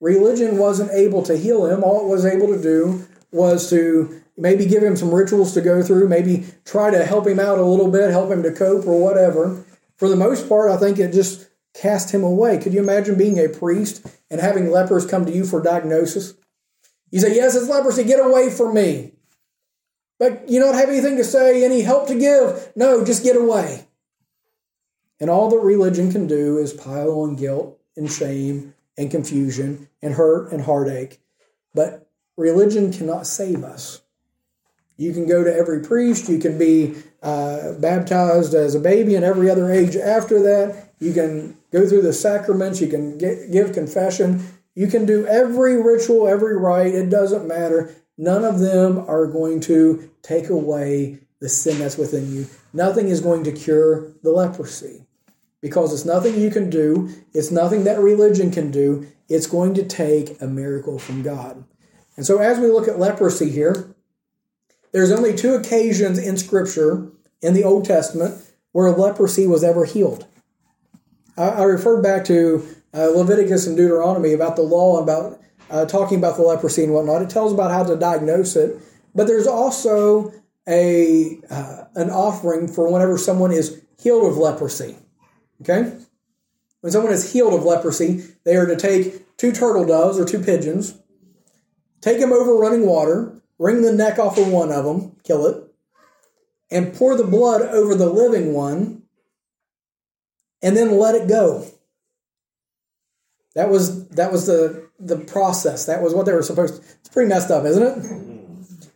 Religion 0.00 0.56
wasn't 0.56 0.90
able 0.92 1.22
to 1.24 1.36
heal 1.36 1.66
him. 1.66 1.84
All 1.84 2.06
it 2.06 2.08
was 2.08 2.24
able 2.24 2.46
to 2.48 2.62
do 2.62 3.06
was 3.32 3.68
to 3.70 4.22
maybe 4.36 4.64
give 4.64 4.82
him 4.82 4.96
some 4.96 5.14
rituals 5.14 5.52
to 5.54 5.60
go 5.60 5.82
through, 5.82 6.08
maybe 6.08 6.46
try 6.64 6.90
to 6.90 7.04
help 7.04 7.26
him 7.26 7.38
out 7.38 7.58
a 7.58 7.64
little 7.64 7.90
bit, 7.90 8.10
help 8.10 8.30
him 8.30 8.42
to 8.42 8.52
cope 8.52 8.86
or 8.86 9.00
whatever. 9.00 9.62
For 9.96 10.08
the 10.08 10.16
most 10.16 10.48
part, 10.48 10.70
I 10.70 10.78
think 10.78 10.98
it 10.98 11.12
just 11.12 11.48
cast 11.74 12.12
him 12.12 12.24
away. 12.24 12.58
Could 12.58 12.72
you 12.72 12.80
imagine 12.80 13.18
being 13.18 13.38
a 13.38 13.48
priest 13.48 14.06
and 14.30 14.40
having 14.40 14.70
lepers 14.70 15.06
come 15.06 15.26
to 15.26 15.32
you 15.32 15.44
for 15.44 15.62
diagnosis? 15.62 16.34
You 17.10 17.20
say, 17.20 17.34
Yes, 17.34 17.54
it's 17.54 17.68
leprosy, 17.68 18.04
get 18.04 18.24
away 18.24 18.50
from 18.50 18.74
me. 18.74 19.12
But 20.20 20.50
you 20.50 20.60
don't 20.60 20.74
have 20.74 20.90
anything 20.90 21.16
to 21.16 21.24
say, 21.24 21.64
any 21.64 21.80
help 21.80 22.06
to 22.08 22.14
give. 22.14 22.72
No, 22.76 23.02
just 23.02 23.24
get 23.24 23.36
away. 23.36 23.86
And 25.18 25.30
all 25.30 25.48
that 25.48 25.58
religion 25.58 26.12
can 26.12 26.26
do 26.26 26.58
is 26.58 26.74
pile 26.74 27.20
on 27.22 27.36
guilt 27.36 27.80
and 27.96 28.12
shame 28.12 28.74
and 28.98 29.10
confusion 29.10 29.88
and 30.02 30.14
hurt 30.14 30.52
and 30.52 30.62
heartache. 30.62 31.20
But 31.74 32.06
religion 32.36 32.92
cannot 32.92 33.26
save 33.26 33.64
us. 33.64 34.02
You 34.98 35.14
can 35.14 35.26
go 35.26 35.42
to 35.42 35.54
every 35.54 35.80
priest, 35.80 36.28
you 36.28 36.38
can 36.38 36.58
be 36.58 36.96
uh, 37.22 37.72
baptized 37.78 38.52
as 38.52 38.74
a 38.74 38.80
baby 38.80 39.14
and 39.14 39.24
every 39.24 39.48
other 39.48 39.72
age 39.72 39.96
after 39.96 40.42
that. 40.42 40.92
You 40.98 41.14
can 41.14 41.56
go 41.72 41.88
through 41.88 42.02
the 42.02 42.12
sacraments, 42.12 42.82
you 42.82 42.88
can 42.88 43.16
get, 43.16 43.50
give 43.50 43.72
confession, 43.72 44.46
you 44.74 44.86
can 44.86 45.06
do 45.06 45.26
every 45.26 45.82
ritual, 45.82 46.28
every 46.28 46.58
rite, 46.58 46.94
it 46.94 47.08
doesn't 47.08 47.48
matter. 47.48 47.94
None 48.20 48.44
of 48.44 48.58
them 48.58 48.98
are 49.08 49.26
going 49.26 49.60
to 49.60 50.10
take 50.20 50.50
away 50.50 51.20
the 51.40 51.48
sin 51.48 51.78
that's 51.78 51.96
within 51.96 52.30
you. 52.30 52.48
Nothing 52.74 53.08
is 53.08 53.22
going 53.22 53.44
to 53.44 53.50
cure 53.50 54.12
the 54.22 54.30
leprosy 54.30 55.06
because 55.62 55.94
it's 55.94 56.04
nothing 56.04 56.38
you 56.38 56.50
can 56.50 56.68
do, 56.68 57.08
it's 57.32 57.50
nothing 57.50 57.84
that 57.84 57.98
religion 57.98 58.50
can 58.50 58.70
do. 58.70 59.06
It's 59.30 59.46
going 59.46 59.72
to 59.72 59.86
take 59.86 60.38
a 60.42 60.46
miracle 60.46 60.98
from 60.98 61.22
God. 61.22 61.64
And 62.18 62.26
so, 62.26 62.38
as 62.40 62.58
we 62.58 62.66
look 62.66 62.88
at 62.88 62.98
leprosy 62.98 63.48
here, 63.48 63.94
there's 64.92 65.12
only 65.12 65.34
two 65.34 65.54
occasions 65.54 66.18
in 66.18 66.36
Scripture 66.36 67.10
in 67.40 67.54
the 67.54 67.64
Old 67.64 67.86
Testament 67.86 68.44
where 68.72 68.90
leprosy 68.90 69.46
was 69.46 69.64
ever 69.64 69.86
healed. 69.86 70.26
I, 71.38 71.48
I 71.48 71.62
referred 71.62 72.02
back 72.02 72.26
to 72.26 72.66
uh, 72.92 73.06
Leviticus 73.06 73.66
and 73.66 73.78
Deuteronomy 73.78 74.34
about 74.34 74.56
the 74.56 74.62
law 74.62 74.98
and 74.98 75.08
about 75.08 75.40
uh, 75.70 75.86
talking 75.86 76.18
about 76.18 76.36
the 76.36 76.42
leprosy 76.42 76.84
and 76.84 76.92
whatnot. 76.92 77.22
It 77.22 77.30
tells 77.30 77.52
about 77.52 77.70
how 77.70 77.84
to 77.84 77.96
diagnose 77.96 78.56
it, 78.56 78.80
but 79.14 79.26
there's 79.26 79.46
also 79.46 80.32
a 80.68 81.40
uh, 81.50 81.84
an 81.94 82.10
offering 82.10 82.68
for 82.68 82.92
whenever 82.92 83.16
someone 83.16 83.52
is 83.52 83.82
healed 83.98 84.30
of 84.30 84.36
leprosy. 84.36 84.96
Okay, 85.62 85.92
when 86.80 86.92
someone 86.92 87.12
is 87.12 87.32
healed 87.32 87.54
of 87.54 87.64
leprosy, 87.64 88.24
they 88.44 88.56
are 88.56 88.66
to 88.66 88.76
take 88.76 89.36
two 89.36 89.52
turtle 89.52 89.86
doves 89.86 90.18
or 90.18 90.24
two 90.24 90.40
pigeons, 90.40 90.94
take 92.00 92.20
them 92.20 92.32
over 92.32 92.54
running 92.54 92.86
water, 92.86 93.40
wring 93.58 93.82
the 93.82 93.92
neck 93.92 94.18
off 94.18 94.38
of 94.38 94.48
one 94.48 94.72
of 94.72 94.84
them, 94.84 95.16
kill 95.24 95.46
it, 95.46 95.64
and 96.70 96.94
pour 96.94 97.16
the 97.16 97.24
blood 97.24 97.62
over 97.62 97.94
the 97.94 98.08
living 98.08 98.54
one, 98.54 99.02
and 100.62 100.76
then 100.76 100.98
let 100.98 101.14
it 101.14 101.28
go. 101.28 101.66
That 103.54 103.68
was 103.68 104.08
that 104.10 104.30
was 104.30 104.46
the 104.46 104.79
the 105.00 105.16
process. 105.16 105.86
That 105.86 106.02
was 106.02 106.14
what 106.14 106.26
they 106.26 106.32
were 106.32 106.42
supposed 106.42 106.76
to. 106.76 106.88
It's 107.00 107.08
pretty 107.08 107.28
messed 107.28 107.50
up, 107.50 107.64
isn't 107.64 107.82
it? 107.82 108.90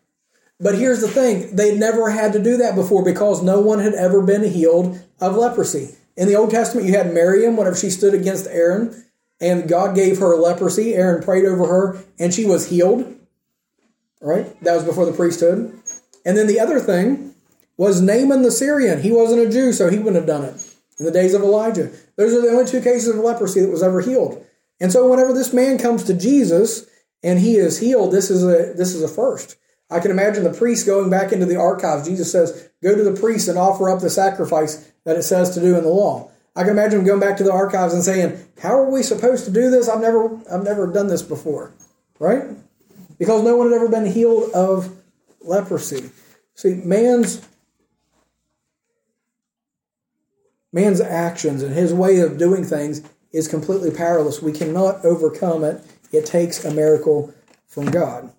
But 0.61 0.77
here's 0.77 1.01
the 1.01 1.09
thing: 1.09 1.57
they 1.57 1.77
never 1.77 2.11
had 2.11 2.33
to 2.35 2.43
do 2.43 2.59
that 2.59 2.75
before 2.75 3.05
because 3.05 3.43
no 3.43 3.61
one 3.61 3.81
had 3.81 3.95
ever 3.95 4.23
been 4.23 4.45
healed 4.45 5.01
of 5.21 5.37
leprosy. 5.37 5.97
In 6.17 6.29
the 6.29 6.37
Old 6.37 6.51
Testament, 6.51 6.87
you 6.87 6.95
had 6.95 7.13
Miriam 7.13 7.57
whenever 7.57 7.77
she 7.77 7.91
stood 7.91 8.15
against 8.15 8.47
Aaron, 8.47 9.05
and 9.41 9.69
God 9.69 9.97
gave 9.97 10.19
her 10.19 10.37
leprosy. 10.37 10.95
Aaron 10.95 11.23
prayed 11.23 11.45
over 11.45 11.67
her, 11.67 12.05
and 12.19 12.33
she 12.33 12.45
was 12.45 12.69
healed. 12.69 13.19
Right? 14.21 14.59
That 14.63 14.75
was 14.75 14.85
before 14.85 15.07
the 15.07 15.13
priesthood. 15.13 15.79
And 16.25 16.37
then 16.37 16.47
the 16.47 16.61
other 16.61 16.81
thing 16.81 17.35
was 17.77 18.01
Naaman 18.01 18.43
the 18.43 18.51
Syrian. 18.51 19.03
He 19.03 19.11
wasn't 19.11 19.47
a 19.47 19.51
Jew, 19.51 19.73
so 19.73 19.91
he 19.91 19.99
wouldn't 19.99 20.17
have 20.17 20.27
done 20.27 20.45
it 20.45 20.55
in 20.99 21.05
the 21.05 21.11
days 21.11 21.35
of 21.35 21.43
Elijah. 21.43 21.91
Those 22.17 22.33
are 22.33 22.41
the 22.41 22.51
only 22.51 22.65
two 22.65 22.81
cases 22.81 23.09
of 23.09 23.17
leprosy 23.17 23.61
that 23.61 23.71
was 23.71 23.83
ever 23.83 24.01
healed. 24.01 24.47
And 24.81 24.93
so 24.93 25.09
whenever 25.09 25.33
this 25.33 25.53
man 25.53 25.79
comes 25.79 26.05
to 26.05 26.15
Jesus 26.15 26.87
and 27.23 27.39
he 27.39 27.57
is 27.57 27.79
healed, 27.79 28.13
this 28.13 28.31
is 28.31 28.43
a 28.43 28.75
this 28.75 28.95
is 28.95 29.03
a 29.03 29.09
first. 29.09 29.57
I 29.91 30.01
can 30.01 30.11
imagine 30.11 30.45
the 30.45 30.53
priest 30.53 30.87
going 30.87 31.11
back 31.11 31.33
into 31.33 31.47
the 31.47 31.57
archives. 31.57 32.09
Jesus 32.09 32.31
says, 32.33 32.69
"Go 32.83 32.95
to 32.95 33.05
the 33.05 33.19
priest 33.19 33.49
and 33.49 33.59
offer 33.59 33.89
up 33.89 34.01
the 34.01 34.11
sacrifice 34.11 34.91
that 35.05 35.17
it 35.17 35.23
says 35.23 35.51
to 35.51 35.61
do 35.61 35.77
in 35.77 35.85
the 35.85 35.91
law." 35.91 36.31
I 36.57 36.63
can 36.63 36.71
imagine 36.71 37.01
him 37.01 37.07
going 37.07 37.21
back 37.21 37.37
to 37.39 37.45
the 37.45 37.53
archives 37.53 37.95
and 37.95 38.05
saying, 38.05 38.39
"How 38.61 38.79
are 38.79 38.91
we 38.91 39.03
supposed 39.03 39.45
to 39.45 39.51
do 39.51 39.71
this? 39.71 39.89
I've 39.89 40.01
never 40.01 40.39
I've 40.51 40.65
never 40.65 40.87
done 40.87 41.09
this 41.09 41.23
before." 41.23 41.73
Right? 42.19 42.45
Because 43.19 43.43
no 43.43 43.57
one 43.57 43.71
had 43.71 43.77
ever 43.77 43.89
been 43.89 44.07
healed 44.07 44.51
of 44.53 44.91
leprosy. 45.41 46.11
See, 46.55 46.75
man's 46.75 47.41
man's 50.73 51.01
actions 51.01 51.63
and 51.63 51.75
his 51.75 51.95
way 51.95 52.19
of 52.19 52.37
doing 52.37 52.65
things 52.65 53.03
is 53.35 53.49
completely 53.49 53.91
powerless. 53.91 54.41
We 54.41 54.53
cannot 54.53 55.05
overcome 55.05 55.65
it. 55.65 55.85
It 56.13 56.25
takes 56.25 56.65
a 56.65 56.73
miracle 56.73 57.35
from 57.67 57.91
God. 57.91 58.33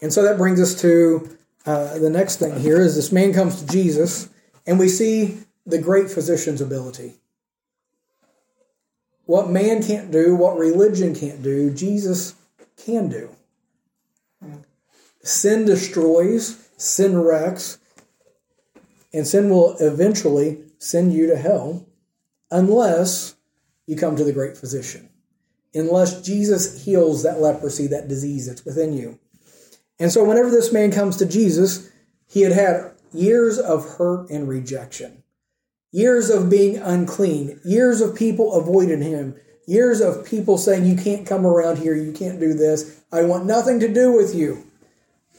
And 0.00 0.12
so 0.12 0.22
that 0.22 0.38
brings 0.38 0.60
us 0.60 0.80
to 0.80 1.36
uh, 1.66 1.98
the 1.98 2.10
next 2.10 2.36
thing 2.36 2.58
here 2.58 2.80
is 2.80 2.96
this 2.96 3.12
man 3.12 3.34
comes 3.34 3.60
to 3.60 3.66
Jesus 3.66 4.30
and 4.66 4.78
we 4.78 4.88
see 4.88 5.38
the 5.66 5.78
great 5.78 6.10
physician's 6.10 6.60
ability. 6.60 7.14
What 9.26 9.50
man 9.50 9.82
can't 9.82 10.10
do, 10.10 10.34
what 10.34 10.56
religion 10.56 11.14
can't 11.14 11.42
do, 11.42 11.70
Jesus 11.70 12.34
can 12.76 13.08
do. 13.08 13.30
Sin 15.22 15.66
destroys, 15.66 16.68
sin 16.76 17.18
wrecks, 17.18 17.78
and 19.12 19.26
sin 19.26 19.50
will 19.50 19.76
eventually 19.80 20.62
send 20.78 21.12
you 21.12 21.26
to 21.26 21.36
hell 21.36 21.84
unless 22.50 23.35
you 23.86 23.96
come 23.96 24.16
to 24.16 24.24
the 24.24 24.32
great 24.32 24.56
physician. 24.56 25.08
Unless 25.74 26.22
Jesus 26.22 26.84
heals 26.84 27.22
that 27.22 27.40
leprosy, 27.40 27.86
that 27.88 28.08
disease 28.08 28.46
that's 28.46 28.64
within 28.64 28.92
you. 28.92 29.18
And 29.98 30.10
so, 30.10 30.24
whenever 30.24 30.50
this 30.50 30.72
man 30.72 30.90
comes 30.90 31.16
to 31.16 31.26
Jesus, 31.26 31.90
he 32.26 32.42
had 32.42 32.52
had 32.52 32.92
years 33.12 33.58
of 33.58 33.96
hurt 33.96 34.30
and 34.30 34.48
rejection, 34.48 35.22
years 35.92 36.30
of 36.30 36.50
being 36.50 36.76
unclean, 36.76 37.60
years 37.64 38.00
of 38.00 38.14
people 38.14 38.54
avoiding 38.54 39.02
him, 39.02 39.36
years 39.66 40.00
of 40.00 40.26
people 40.26 40.58
saying, 40.58 40.84
You 40.84 40.96
can't 40.96 41.26
come 41.26 41.46
around 41.46 41.78
here, 41.78 41.94
you 41.94 42.12
can't 42.12 42.40
do 42.40 42.54
this, 42.54 43.02
I 43.12 43.22
want 43.24 43.46
nothing 43.46 43.80
to 43.80 43.92
do 43.92 44.12
with 44.12 44.34
you. 44.34 44.64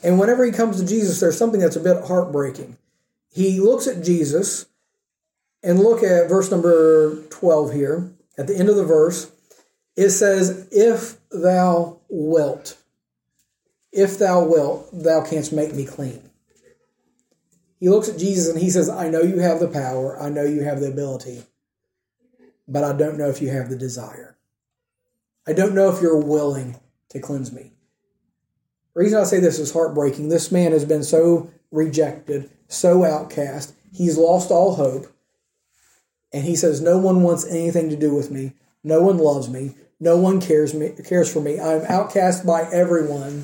And 0.03 0.19
whenever 0.19 0.45
he 0.45 0.51
comes 0.51 0.79
to 0.79 0.85
Jesus, 0.85 1.19
there's 1.19 1.37
something 1.37 1.59
that's 1.59 1.75
a 1.75 1.81
bit 1.81 2.05
heartbreaking. 2.05 2.77
He 3.31 3.59
looks 3.59 3.87
at 3.87 4.03
Jesus 4.03 4.67
and 5.63 5.79
look 5.79 6.03
at 6.03 6.29
verse 6.29 6.51
number 6.51 7.23
12 7.29 7.73
here 7.73 8.11
at 8.37 8.47
the 8.47 8.55
end 8.55 8.69
of 8.69 8.75
the 8.75 8.85
verse, 8.85 9.31
it 9.95 10.11
says, 10.11 10.67
If 10.71 11.17
thou 11.31 11.99
wilt, 12.09 12.77
if 13.91 14.19
thou 14.19 14.43
wilt, 14.43 14.89
thou 14.93 15.23
canst 15.23 15.51
make 15.51 15.73
me 15.73 15.85
clean. 15.85 16.21
He 17.79 17.89
looks 17.89 18.09
at 18.09 18.17
Jesus 18.17 18.47
and 18.47 18.59
he 18.59 18.69
says, 18.69 18.89
I 18.89 19.09
know 19.09 19.21
you 19.21 19.39
have 19.39 19.59
the 19.59 19.67
power, 19.67 20.19
I 20.21 20.29
know 20.29 20.43
you 20.43 20.63
have 20.63 20.79
the 20.79 20.89
ability, 20.91 21.43
but 22.67 22.83
I 22.83 22.93
don't 22.93 23.17
know 23.17 23.29
if 23.29 23.41
you 23.41 23.49
have 23.49 23.69
the 23.69 23.75
desire. 23.75 24.37
I 25.47 25.53
don't 25.53 25.75
know 25.75 25.89
if 25.89 26.01
you're 26.01 26.19
willing 26.19 26.77
to 27.09 27.19
cleanse 27.19 27.51
me. 27.53 27.73
The 28.93 29.01
reason 29.01 29.19
I 29.19 29.23
say 29.23 29.39
this 29.39 29.59
is 29.59 29.71
heartbreaking. 29.71 30.29
This 30.29 30.51
man 30.51 30.71
has 30.71 30.83
been 30.83 31.03
so 31.03 31.51
rejected, 31.71 32.49
so 32.67 33.03
outcast, 33.03 33.73
he's 33.93 34.17
lost 34.17 34.51
all 34.51 34.75
hope. 34.75 35.07
And 36.37 36.45
he 36.45 36.55
says, 36.55 36.81
No 36.81 36.99
one 36.99 37.23
wants 37.23 37.47
anything 37.47 37.89
to 37.89 37.95
do 37.95 38.13
with 38.13 38.29
me. 38.29 38.53
No 38.83 39.01
one 39.01 39.17
loves 39.17 39.49
me. 39.49 39.73
No 39.99 40.17
one 40.17 40.39
cares 40.39 40.71
me 40.71 40.93
cares 41.03 41.33
for 41.33 41.39
me. 41.39 41.59
I'm 41.59 41.81
outcast 41.89 42.45
by 42.45 42.69
everyone. 42.71 43.43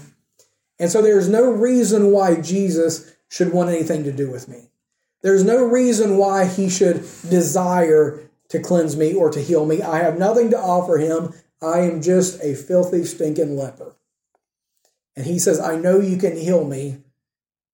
And 0.77 0.91
so 0.91 1.01
there's 1.01 1.27
no 1.27 1.49
reason 1.49 2.11
why 2.11 2.39
Jesus 2.39 3.11
should 3.29 3.51
want 3.51 3.71
anything 3.71 4.03
to 4.03 4.11
do 4.11 4.29
with 4.29 4.47
me. 4.47 4.69
There's 5.23 5.43
no 5.43 5.65
reason 5.65 6.17
why 6.17 6.45
he 6.45 6.69
should 6.69 6.97
desire 7.27 8.29
to 8.49 8.59
cleanse 8.59 8.95
me 8.95 9.15
or 9.15 9.31
to 9.31 9.41
heal 9.41 9.65
me. 9.65 9.81
I 9.81 9.97
have 9.97 10.19
nothing 10.19 10.51
to 10.51 10.59
offer 10.59 10.99
him. 10.99 11.33
I 11.63 11.79
am 11.79 11.99
just 11.99 12.43
a 12.43 12.53
filthy, 12.53 13.05
stinking 13.05 13.57
leper. 13.57 13.95
And 15.15 15.25
he 15.25 15.39
says, 15.39 15.59
I 15.59 15.77
know 15.77 15.99
you 15.99 16.17
can 16.17 16.37
heal 16.37 16.63
me 16.63 16.97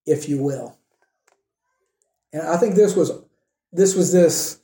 if 0.05 0.29
you 0.29 0.41
will. 0.41 0.77
And 2.31 2.41
I 2.41 2.55
think 2.55 2.75
this 2.75 2.95
was 2.95 3.11
this 3.73 3.95
was 3.95 4.13
this 4.13 4.61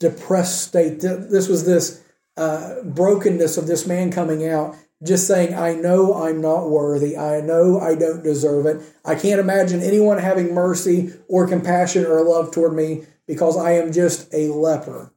depressed 0.00 0.62
state. 0.62 1.00
This 1.00 1.46
was 1.46 1.64
this 1.64 2.02
uh, 2.36 2.82
brokenness 2.82 3.56
of 3.56 3.68
this 3.68 3.86
man 3.86 4.10
coming 4.10 4.48
out, 4.48 4.74
just 5.04 5.26
saying, 5.26 5.54
I 5.54 5.74
know 5.74 6.14
I'm 6.14 6.40
not 6.40 6.68
worthy. 6.68 7.16
I 7.16 7.40
know 7.40 7.78
I 7.78 7.94
don't 7.94 8.24
deserve 8.24 8.66
it. 8.66 8.82
I 9.04 9.14
can't 9.14 9.38
imagine 9.38 9.80
anyone 9.80 10.18
having 10.18 10.52
mercy 10.52 11.12
or 11.28 11.46
compassion 11.46 12.04
or 12.04 12.24
love 12.24 12.50
toward 12.50 12.72
me 12.72 13.04
because 13.26 13.56
I 13.56 13.72
am 13.72 13.92
just 13.92 14.32
a 14.34 14.48
leper. 14.48 15.12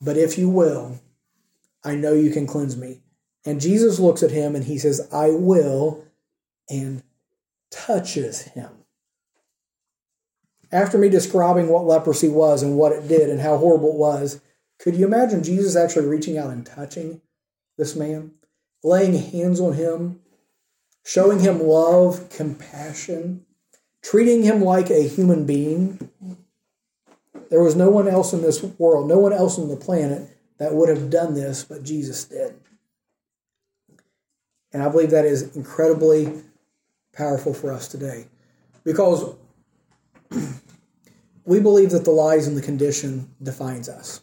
But 0.00 0.16
if 0.16 0.38
you 0.38 0.48
will, 0.48 1.00
I 1.84 1.96
know 1.96 2.12
you 2.14 2.30
can 2.30 2.46
cleanse 2.46 2.76
me. 2.76 3.02
And 3.44 3.60
Jesus 3.60 3.98
looks 3.98 4.22
at 4.22 4.30
him 4.30 4.54
and 4.54 4.64
he 4.64 4.78
says, 4.78 5.06
I 5.12 5.30
will, 5.30 6.04
and 6.70 7.02
touches 7.70 8.42
him 8.42 8.83
after 10.74 10.98
me 10.98 11.08
describing 11.08 11.68
what 11.68 11.84
leprosy 11.84 12.28
was 12.28 12.60
and 12.60 12.76
what 12.76 12.90
it 12.90 13.06
did 13.06 13.30
and 13.30 13.40
how 13.40 13.56
horrible 13.56 13.90
it 13.90 13.96
was, 13.96 14.40
could 14.80 14.96
you 14.96 15.06
imagine 15.06 15.44
Jesus 15.44 15.76
actually 15.76 16.06
reaching 16.06 16.36
out 16.36 16.50
and 16.50 16.66
touching 16.66 17.20
this 17.78 17.94
man, 17.94 18.32
laying 18.82 19.14
hands 19.14 19.60
on 19.60 19.74
him, 19.74 20.18
showing 21.04 21.38
him 21.38 21.62
love, 21.62 22.28
compassion, 22.28 23.46
treating 24.02 24.42
him 24.42 24.60
like 24.60 24.90
a 24.90 25.06
human 25.06 25.46
being? 25.46 26.10
There 27.50 27.62
was 27.62 27.76
no 27.76 27.88
one 27.88 28.08
else 28.08 28.32
in 28.32 28.42
this 28.42 28.60
world, 28.60 29.08
no 29.08 29.20
one 29.20 29.32
else 29.32 29.60
on 29.60 29.68
the 29.68 29.76
planet 29.76 30.28
that 30.58 30.74
would 30.74 30.88
have 30.88 31.08
done 31.08 31.34
this, 31.34 31.62
but 31.62 31.84
Jesus 31.84 32.24
did. 32.24 32.52
And 34.72 34.82
I 34.82 34.88
believe 34.88 35.10
that 35.10 35.24
is 35.24 35.54
incredibly 35.54 36.32
powerful 37.12 37.54
for 37.54 37.72
us 37.72 37.86
today. 37.86 38.26
Because 38.82 39.36
we 41.44 41.60
believe 41.60 41.90
that 41.90 42.04
the 42.04 42.10
lies 42.10 42.46
and 42.46 42.56
the 42.56 42.62
condition 42.62 43.30
defines 43.42 43.88
us. 43.88 44.20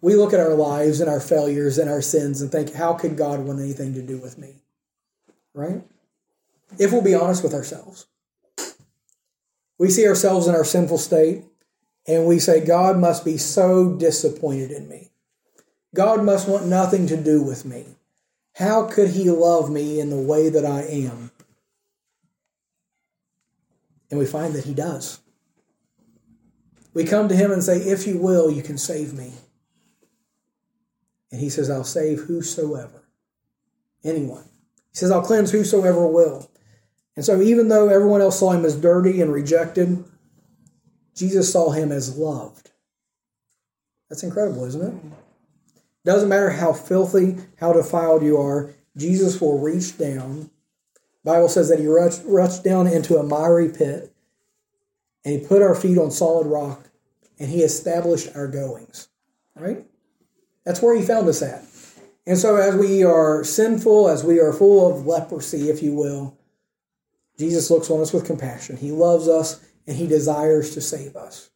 We 0.00 0.16
look 0.16 0.32
at 0.32 0.40
our 0.40 0.54
lives 0.54 1.00
and 1.00 1.08
our 1.08 1.20
failures 1.20 1.78
and 1.78 1.88
our 1.88 2.02
sins 2.02 2.42
and 2.42 2.52
think, 2.52 2.74
how 2.74 2.92
could 2.94 3.16
God 3.16 3.40
want 3.40 3.60
anything 3.60 3.94
to 3.94 4.02
do 4.02 4.18
with 4.18 4.36
me? 4.36 4.56
Right? 5.54 5.82
If 6.78 6.92
we'll 6.92 7.02
be 7.02 7.14
honest 7.14 7.42
with 7.42 7.54
ourselves. 7.54 8.06
We 9.78 9.90
see 9.90 10.06
ourselves 10.06 10.46
in 10.46 10.54
our 10.54 10.64
sinful 10.64 10.98
state 10.98 11.44
and 12.06 12.26
we 12.26 12.38
say, 12.38 12.64
God 12.64 12.98
must 12.98 13.24
be 13.24 13.38
so 13.38 13.94
disappointed 13.94 14.70
in 14.70 14.88
me. 14.88 15.10
God 15.94 16.22
must 16.22 16.48
want 16.48 16.66
nothing 16.66 17.06
to 17.06 17.16
do 17.16 17.42
with 17.42 17.64
me. 17.64 17.86
How 18.56 18.86
could 18.86 19.10
he 19.10 19.30
love 19.30 19.70
me 19.70 20.00
in 20.00 20.10
the 20.10 20.20
way 20.20 20.48
that 20.48 20.64
I 20.64 20.82
am? 20.82 21.30
And 24.10 24.18
we 24.18 24.26
find 24.26 24.54
that 24.54 24.64
he 24.64 24.74
does. 24.74 25.20
We 26.94 27.04
come 27.04 27.28
to 27.28 27.36
him 27.36 27.50
and 27.50 27.62
say, 27.62 27.78
If 27.78 28.06
you 28.06 28.18
will, 28.18 28.50
you 28.50 28.62
can 28.62 28.78
save 28.78 29.12
me. 29.12 29.32
And 31.30 31.40
he 31.40 31.50
says, 31.50 31.68
I'll 31.68 31.84
save 31.84 32.20
whosoever. 32.20 33.02
Anyone. 34.04 34.44
He 34.92 34.98
says, 34.98 35.10
I'll 35.10 35.22
cleanse 35.22 35.50
whosoever 35.50 36.06
will. 36.06 36.48
And 37.16 37.24
so, 37.24 37.40
even 37.42 37.68
though 37.68 37.88
everyone 37.88 38.20
else 38.20 38.38
saw 38.38 38.52
him 38.52 38.64
as 38.64 38.76
dirty 38.76 39.20
and 39.20 39.32
rejected, 39.32 40.04
Jesus 41.16 41.52
saw 41.52 41.70
him 41.70 41.90
as 41.90 42.16
loved. 42.16 42.70
That's 44.08 44.22
incredible, 44.22 44.64
isn't 44.64 44.82
it? 44.82 44.94
Doesn't 46.04 46.28
matter 46.28 46.50
how 46.50 46.72
filthy, 46.72 47.36
how 47.56 47.72
defiled 47.72 48.22
you 48.22 48.36
are, 48.36 48.70
Jesus 48.96 49.40
will 49.40 49.58
reach 49.58 49.98
down. 49.98 50.50
Bible 51.24 51.48
says 51.48 51.68
that 51.70 51.80
he 51.80 51.86
rushed, 51.86 52.22
reached 52.24 52.62
down 52.62 52.86
into 52.86 53.16
a 53.16 53.22
miry 53.22 53.70
pit 53.70 54.13
and 55.24 55.40
he 55.40 55.46
put 55.46 55.62
our 55.62 55.74
feet 55.74 55.98
on 55.98 56.10
solid 56.10 56.46
rock 56.46 56.90
and 57.38 57.50
he 57.50 57.62
established 57.62 58.28
our 58.34 58.46
goings. 58.46 59.08
Right? 59.56 59.86
That's 60.64 60.82
where 60.82 60.96
he 60.96 61.04
found 61.04 61.28
us 61.28 61.42
at. 61.42 61.64
And 62.26 62.38
so, 62.38 62.56
as 62.56 62.74
we 62.74 63.04
are 63.04 63.44
sinful, 63.44 64.08
as 64.08 64.24
we 64.24 64.40
are 64.40 64.52
full 64.52 64.90
of 64.90 65.06
leprosy, 65.06 65.68
if 65.68 65.82
you 65.82 65.94
will, 65.94 66.38
Jesus 67.38 67.70
looks 67.70 67.90
on 67.90 68.00
us 68.00 68.12
with 68.12 68.26
compassion. 68.26 68.76
He 68.76 68.90
loves 68.92 69.28
us 69.28 69.64
and 69.86 69.96
he 69.96 70.06
desires 70.06 70.72
to 70.74 70.80
save 70.80 71.16
us. 71.16 71.50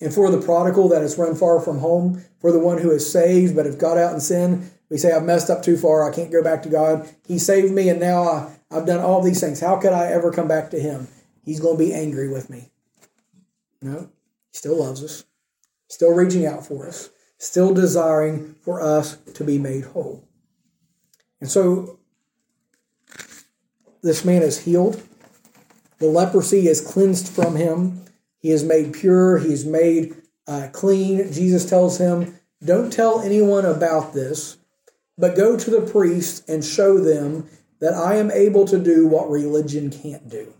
And 0.00 0.12
for 0.12 0.30
the 0.30 0.40
prodigal 0.40 0.88
that 0.88 1.02
has 1.02 1.18
run 1.18 1.34
far 1.34 1.60
from 1.60 1.78
home, 1.78 2.24
for 2.40 2.52
the 2.52 2.58
one 2.58 2.78
who 2.78 2.90
is 2.90 3.10
saved 3.10 3.54
but 3.56 3.66
has 3.66 3.76
got 3.76 3.98
out 3.98 4.14
in 4.14 4.20
sin, 4.20 4.70
we 4.88 4.98
say, 4.98 5.12
I've 5.12 5.24
messed 5.24 5.48
up 5.48 5.62
too 5.62 5.76
far. 5.76 6.08
I 6.08 6.14
can't 6.14 6.30
go 6.30 6.42
back 6.42 6.62
to 6.64 6.68
God. 6.68 7.08
He 7.26 7.38
saved 7.38 7.72
me 7.72 7.88
and 7.88 8.00
now 8.00 8.24
I, 8.24 8.52
I've 8.70 8.86
done 8.86 9.00
all 9.00 9.22
these 9.22 9.40
things. 9.40 9.60
How 9.60 9.76
could 9.76 9.92
I 9.92 10.06
ever 10.06 10.32
come 10.32 10.48
back 10.48 10.70
to 10.70 10.80
him? 10.80 11.08
He's 11.44 11.60
going 11.60 11.78
to 11.78 11.84
be 11.84 11.94
angry 11.94 12.28
with 12.28 12.50
me. 12.50 12.71
No, 13.82 14.10
he 14.50 14.58
still 14.58 14.78
loves 14.78 15.02
us, 15.02 15.24
still 15.88 16.12
reaching 16.12 16.46
out 16.46 16.66
for 16.66 16.88
us 16.88 17.10
still 17.42 17.74
desiring 17.74 18.54
for 18.60 18.80
us 18.80 19.16
to 19.34 19.42
be 19.42 19.58
made 19.58 19.84
whole. 19.84 20.24
And 21.40 21.50
so 21.50 21.98
this 24.00 24.24
man 24.24 24.42
is 24.42 24.60
healed. 24.60 25.02
The 25.98 26.06
leprosy 26.06 26.68
is 26.68 26.80
cleansed 26.80 27.28
from 27.28 27.56
him. 27.56 28.04
He 28.38 28.50
is 28.50 28.62
made 28.62 28.92
pure. 28.92 29.38
He 29.38 29.52
is 29.52 29.66
made 29.66 30.14
uh, 30.46 30.68
clean. 30.72 31.32
Jesus 31.32 31.68
tells 31.68 31.98
him, 31.98 32.38
Don't 32.64 32.92
tell 32.92 33.20
anyone 33.20 33.64
about 33.64 34.14
this, 34.14 34.58
but 35.18 35.34
go 35.34 35.56
to 35.56 35.70
the 35.70 35.80
priest 35.80 36.48
and 36.48 36.64
show 36.64 36.98
them 36.98 37.48
that 37.80 37.92
I 37.92 38.16
am 38.16 38.30
able 38.30 38.66
to 38.66 38.78
do 38.78 39.08
what 39.08 39.28
religion 39.28 39.90
can't 39.90 40.28
do. 40.28 40.54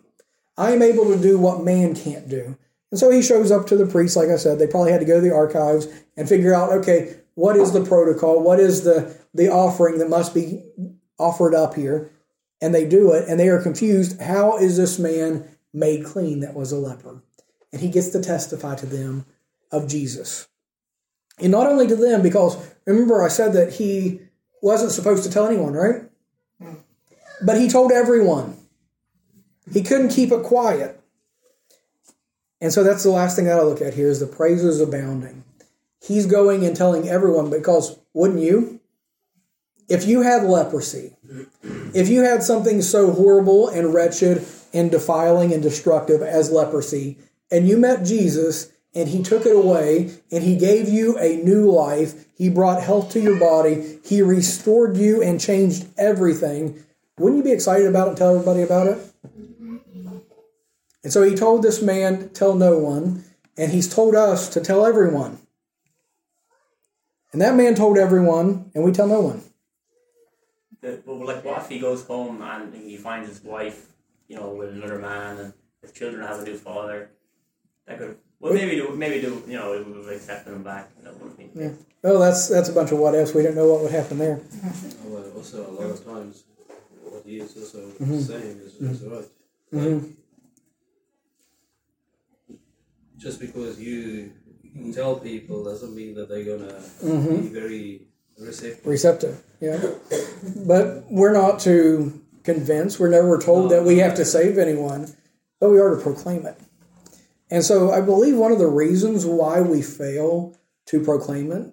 I 0.59 0.73
am 0.73 0.83
able 0.83 1.05
to 1.05 1.21
do 1.21 1.39
what 1.39 1.63
man 1.63 1.95
can't 1.95 2.29
do. 2.29 2.59
And 2.93 3.01
so 3.01 3.11
he 3.11 3.23
shows 3.23 3.51
up 3.51 3.67
to 3.69 3.77
the 3.77 3.87
priest, 3.87 4.17
like 4.17 4.29
I 4.29 4.37
said, 4.37 4.59
they 4.59 4.67
probably 4.67 4.93
had 4.93 5.01
to 5.01 5.07
go 5.07 5.15
to 5.15 5.27
the 5.27 5.35
archives 5.35 5.89
and 6.15 6.29
figure 6.29 6.55
out, 6.55 6.71
okay, 6.71 7.17
what 7.35 7.57
is 7.57 7.73
the 7.73 7.83
protocol? 7.83 8.43
What 8.43 8.61
is 8.61 8.85
the, 8.85 9.19
the 9.33 9.49
offering 9.49 9.99
that 9.99 10.11
must 10.11 10.35
be 10.35 10.63
offered 11.19 11.55
up 11.55 11.75
here? 11.75 12.11
And 12.61 12.75
they 12.75 12.87
do 12.87 13.13
it, 13.13 13.29
and 13.29 13.41
they 13.41 13.49
are 13.49 13.63
confused. 13.63 14.21
How 14.21 14.59
is 14.59 14.77
this 14.77 14.99
man 14.99 15.49
made 15.73 16.05
clean 16.05 16.41
that 16.41 16.55
was 16.55 16.71
a 16.71 16.77
leper? 16.77 17.23
And 17.73 17.81
he 17.81 17.89
gets 17.89 18.11
to 18.11 18.23
testify 18.23 18.75
to 18.77 18.87
them 18.87 19.25
of 19.73 19.89
Jesus. 19.89 20.47
And 21.39 21.51
not 21.51 21.67
only 21.67 21.89
to 21.89 21.97
them, 21.97 22.21
because 22.21 22.59
remember 22.85 23.25
I 23.25 23.29
said 23.29 23.55
that 23.55 23.73
he 23.73 24.21
wasn't 24.61 24.93
supposed 24.93 25.25
to 25.25 25.31
tell 25.31 25.47
anyone, 25.47 25.73
right? 25.73 26.03
Hmm. 26.61 26.75
But 27.45 27.59
he 27.59 27.71
told 27.71 27.91
everyone. 27.91 28.59
He 29.73 29.83
couldn't 29.83 30.11
keep 30.11 30.31
it 30.31 30.43
quiet. 30.43 31.02
And 32.63 32.73
so 32.73 32.85
that's 32.85 33.03
the 33.03 33.11
last 33.11 33.35
thing 33.35 33.47
that 33.47 33.59
I 33.59 33.63
look 33.63 33.83
at 33.83 33.95
here 33.95 34.09
is 34.09 34.21
the 34.21 34.27
praises 34.27 34.81
abounding. 34.81 35.43
He's 36.01 36.27
going 36.27 36.65
and 36.65 36.77
telling 36.77 37.09
everyone 37.09 37.51
because 37.51 37.99
wouldn't 38.15 38.41
you? 38.41 38.81
If 39.89 40.07
you 40.07 40.23
had 40.23 40.45
leprosy, 40.45 41.17
if 41.93 42.09
you 42.09 42.23
had 42.23 42.45
something 42.45 42.81
so 42.81 43.11
horrible 43.11 43.69
and 43.69 43.93
wretched 43.93 44.47
and 44.73 44.93
defiling 44.93 45.53
and 45.53 45.61
destructive 45.61 46.23
as 46.23 46.53
leprosy, 46.53 47.19
and 47.51 47.69
you 47.69 47.77
met 47.77 48.05
Jesus 48.05 48.71
and 48.95 49.09
he 49.09 49.25
took 49.25 49.45
it 49.45 49.57
away 49.57 50.13
and 50.31 50.45
he 50.45 50.57
gave 50.57 50.89
you 50.89 51.19
a 51.19 51.39
new 51.39 51.69
life, 51.69 52.27
he 52.37 52.49
brought 52.49 52.81
health 52.81 53.11
to 53.11 53.21
your 53.21 53.41
body, 53.41 53.99
he 54.05 54.23
restored 54.23 54.97
you 54.97 55.21
and 55.21 55.41
changed 55.41 55.87
everything, 55.99 56.85
wouldn't 57.19 57.39
you 57.39 57.45
be 57.45 57.53
excited 57.53 57.89
about 57.89 58.07
it 58.07 58.11
and 58.11 58.19
tell 58.19 58.35
everybody 58.35 58.63
about 58.63 58.87
it? 58.87 59.12
And 61.05 61.13
so 61.13 61.23
he 61.23 61.35
told 61.35 61.63
this 61.63 61.83
man, 61.83 62.29
tell 62.31 62.55
no 62.55 62.79
one, 62.79 63.25
and 63.57 63.73
he's 63.73 63.93
told 63.93 64.15
us 64.15 64.49
to 64.51 64.61
tell 64.61 64.87
everyone. 64.87 65.39
And 67.33 67.41
that 67.41 67.57
man 67.57 67.75
told 67.75 67.99
everyone, 67.99 68.71
and 68.75 68.85
we 68.85 68.93
tell 68.93 69.09
no 69.09 69.21
one. 69.21 69.43
But, 70.81 71.07
like, 71.07 71.45
what 71.45 71.63
if 71.63 71.69
he 71.69 71.79
goes 71.79 72.05
home 72.05 72.43
and 72.43 72.75
he 72.75 72.97
finds 72.97 73.29
his 73.29 73.43
wife, 73.43 73.93
you 74.29 74.37
know, 74.37 74.51
with 74.51 74.71
another 74.71 74.99
man, 74.99 75.39
and 75.39 75.53
his 75.81 75.93
children 75.93 76.27
have 76.27 76.41
a 76.41 76.45
new 76.45 76.57
father? 76.57 77.11
That 77.87 77.99
could, 77.99 78.19
well, 78.39 78.53
maybe 78.53 78.77
do, 78.77 78.95
maybe 78.95 79.21
do, 79.21 79.43
you 79.47 79.55
know, 79.55 79.83
we 79.87 79.93
would 79.93 80.13
accept 80.13 80.45
them 80.45 80.63
back. 80.63 80.91
You 80.99 81.05
know, 81.05 81.15
yeah. 81.55 81.71
Well, 82.03 82.19
that's 82.19 82.49
that's 82.49 82.69
a 82.69 82.73
bunch 82.73 82.93
of 82.93 82.99
what 82.99 83.15
ifs. 83.15 83.35
We 83.35 83.43
don't 83.43 83.55
know 83.55 83.73
what 83.73 83.83
would 83.83 83.93
happen 83.93 84.19
there. 84.19 84.41
well, 85.05 85.31
also, 85.37 85.69
a 85.69 85.73
lot 85.73 85.91
of 85.91 86.05
times, 86.05 86.45
what 87.03 87.23
he 87.25 87.39
is 87.39 87.57
also 87.57 87.79
mm-hmm. 87.79 88.19
saying 88.21 88.59
is, 88.59 88.75
is 88.77 89.03
right. 89.03 89.25
Mm-hmm 89.73 90.22
just 93.23 93.41
because 93.41 93.81
you 93.81 94.33
tell 94.93 95.17
people 95.17 95.63
doesn't 95.63 95.95
mean 95.95 96.15
that 96.15 96.29
they're 96.29 96.45
gonna 96.45 96.73
mm-hmm. 96.73 97.43
be 97.43 97.49
very 97.49 98.03
receptive. 98.39 98.87
Receptive, 98.87 99.43
yeah. 99.61 99.81
but 100.67 101.05
we're 101.11 101.33
not 101.33 101.61
to 101.61 102.21
convince. 102.43 102.99
We're 102.99 103.11
never 103.11 103.39
told 103.39 103.71
no. 103.71 103.77
that 103.77 103.87
we 103.87 103.99
have 103.99 104.17
to 104.17 104.25
save 104.25 104.59
anyone, 104.59 105.15
but 105.61 105.71
we 105.71 105.79
are 105.79 105.95
to 105.95 106.03
proclaim 106.03 106.47
it. 106.47 106.59
And 107.51 107.63
so 107.63 107.93
I 107.93 108.01
believe 108.01 108.37
one 108.37 108.51
of 108.51 108.59
the 108.59 108.67
reasons 108.67 109.25
why 109.25 109.61
we 109.61 109.83
fail 109.83 110.57
to 110.87 111.05
proclaim 111.05 111.53
it 111.53 111.73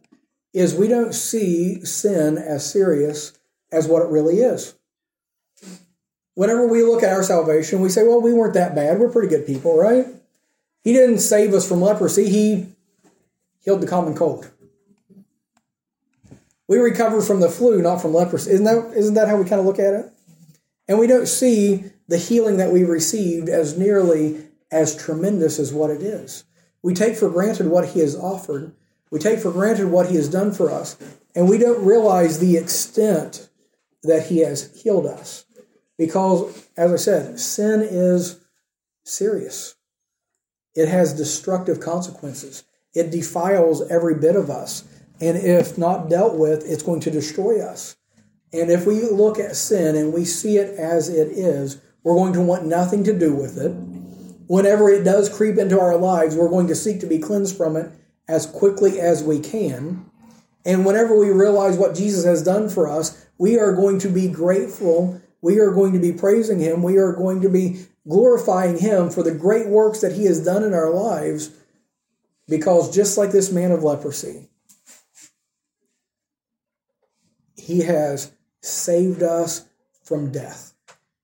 is 0.54 0.76
we 0.76 0.88
don't 0.88 1.14
see 1.14 1.84
sin 1.86 2.38
as 2.38 2.70
serious 2.70 3.34
as 3.72 3.88
what 3.88 4.04
it 4.04 4.10
really 4.10 4.40
is. 4.40 4.76
Whenever 6.36 6.68
we 6.68 6.84
look 6.84 7.04
at 7.04 7.14
our 7.14 7.24
salvation, 7.24 7.82
we 7.82 7.90
say, 7.90 8.04
well, 8.04 8.22
we 8.22 8.34
weren't 8.34 8.54
that 8.54 8.76
bad. 8.76 9.00
We're 9.00 9.12
pretty 9.12 9.30
good 9.30 9.46
people, 9.46 9.78
right? 9.78 10.06
He 10.84 10.94
didn't 10.94 11.20
save 11.20 11.54
us 11.54 11.68
from 11.68 11.82
leprosy, 11.82 12.30
He 12.30 12.68
healed 13.64 13.82
the 13.82 13.88
common 13.88 14.16
cold. 14.16 14.50
We 16.68 16.78
recover 16.78 17.22
from 17.22 17.40
the 17.40 17.50
flu, 17.50 17.82
not 17.82 18.02
from 18.02 18.14
leprosy. 18.14 18.52
Isn't 18.52 18.66
that, 18.66 18.94
isn't 18.96 19.16
that 19.16 19.28
how 19.28 19.38
we 19.38 19.50
kind 19.50 19.60
of 19.60 19.66
look 19.66 19.80
at 19.80 19.94
it? 19.94 20.12
And 20.88 21.00
we 21.00 21.08
don't 21.08 21.28
see 21.28 21.86
the 22.08 22.18
healing 22.18 22.58
that 22.58 22.72
we 22.72 22.84
received 22.84 23.50
as 23.50 23.78
nearly 23.78 24.46
as 24.72 24.96
tremendous 24.96 25.60
as 25.60 25.74
what 25.74 25.90
it 25.90 26.02
is. 26.02 26.44
We 26.82 26.94
take 26.94 27.16
for 27.16 27.30
granted 27.30 27.68
what 27.68 27.90
He 27.90 28.00
has 28.00 28.16
offered, 28.16 28.74
we 29.12 29.20
take 29.20 29.40
for 29.40 29.52
granted 29.52 29.88
what 29.88 30.10
He 30.10 30.16
has 30.16 30.30
done 30.30 30.52
for 30.52 30.70
us, 30.72 30.96
and 31.36 31.50
we 31.50 31.58
don't 31.58 31.84
realize 31.84 32.40
the 32.40 32.58
extent 32.58 33.50
that 34.04 34.28
He 34.28 34.40
has 34.40 34.82
healed 34.82 35.06
us. 35.06 35.46
Because, 35.98 36.68
as 36.78 36.94
I 36.94 36.96
said, 36.96 37.40
sin 37.40 37.82
is 37.82 38.40
serious. 39.04 39.76
It 40.80 40.88
has 40.88 41.12
destructive 41.12 41.82
consequences. 41.82 42.64
It 42.94 43.12
defiles 43.12 43.86
every 43.92 44.16
bit 44.16 44.38
of 44.38 44.50
us. 44.50 44.86
And 45.20 45.36
if 45.36 45.78
not 45.78 46.10
dealt 46.10 46.38
with, 46.38 46.66
it's 46.66 46.84
going 46.84 47.02
to 47.02 47.12
destroy 47.12 47.60
us. 47.62 47.98
And 48.54 48.72
if 48.72 48.88
we 48.88 49.02
look 49.02 49.40
at 49.40 49.58
sin 49.58 49.98
and 49.98 50.14
we 50.14 50.24
see 50.24 50.56
it 50.56 50.80
as 50.80 51.10
it 51.10 51.28
is, 51.28 51.82
we're 52.02 52.16
going 52.16 52.32
to 52.32 52.42
want 52.42 52.66
nothing 52.66 53.04
to 53.04 53.20
do 53.20 53.36
with 53.36 53.58
it. 53.58 53.72
Whenever 54.48 54.90
it 54.90 55.04
does 55.04 55.28
creep 55.28 55.58
into 55.58 55.78
our 55.78 55.98
lives, 55.98 56.38
we're 56.38 56.48
going 56.48 56.68
to 56.68 56.76
seek 56.76 57.02
to 57.02 57.08
be 57.08 57.20
cleansed 57.20 57.58
from 57.58 57.76
it 57.76 57.92
as 58.30 58.46
quickly 58.46 59.02
as 59.02 59.22
we 59.22 59.38
can. 59.42 60.10
And 60.66 60.86
whenever 60.86 61.20
we 61.20 61.30
realize 61.30 61.76
what 61.78 61.94
Jesus 61.94 62.24
has 62.24 62.42
done 62.42 62.70
for 62.70 62.88
us, 62.88 63.28
we 63.38 63.60
are 63.60 63.76
going 63.76 64.00
to 64.00 64.08
be 64.08 64.30
grateful. 64.30 65.22
We 65.42 65.60
are 65.60 65.72
going 65.72 65.92
to 65.92 66.00
be 66.00 66.14
praising 66.14 66.60
Him. 66.60 66.84
We 66.84 66.98
are 67.00 67.12
going 67.12 67.42
to 67.42 67.50
be 67.50 67.86
glorifying 68.10 68.80
Him 68.80 69.10
for 69.10 69.24
the 69.24 69.34
great 69.34 69.68
works 69.68 70.02
that 70.02 70.14
He 70.14 70.26
has 70.26 70.44
done 70.44 70.64
in 70.64 70.74
our 70.74 70.90
lives, 70.90 71.52
because 72.48 72.94
just 72.94 73.18
like 73.18 73.32
this 73.32 73.52
man 73.52 73.72
of 73.72 73.84
leprosy, 73.84 74.50
He 77.56 77.82
has 77.82 78.32
saved 78.62 79.22
us 79.22 79.66
from 80.04 80.32
death. 80.32 80.74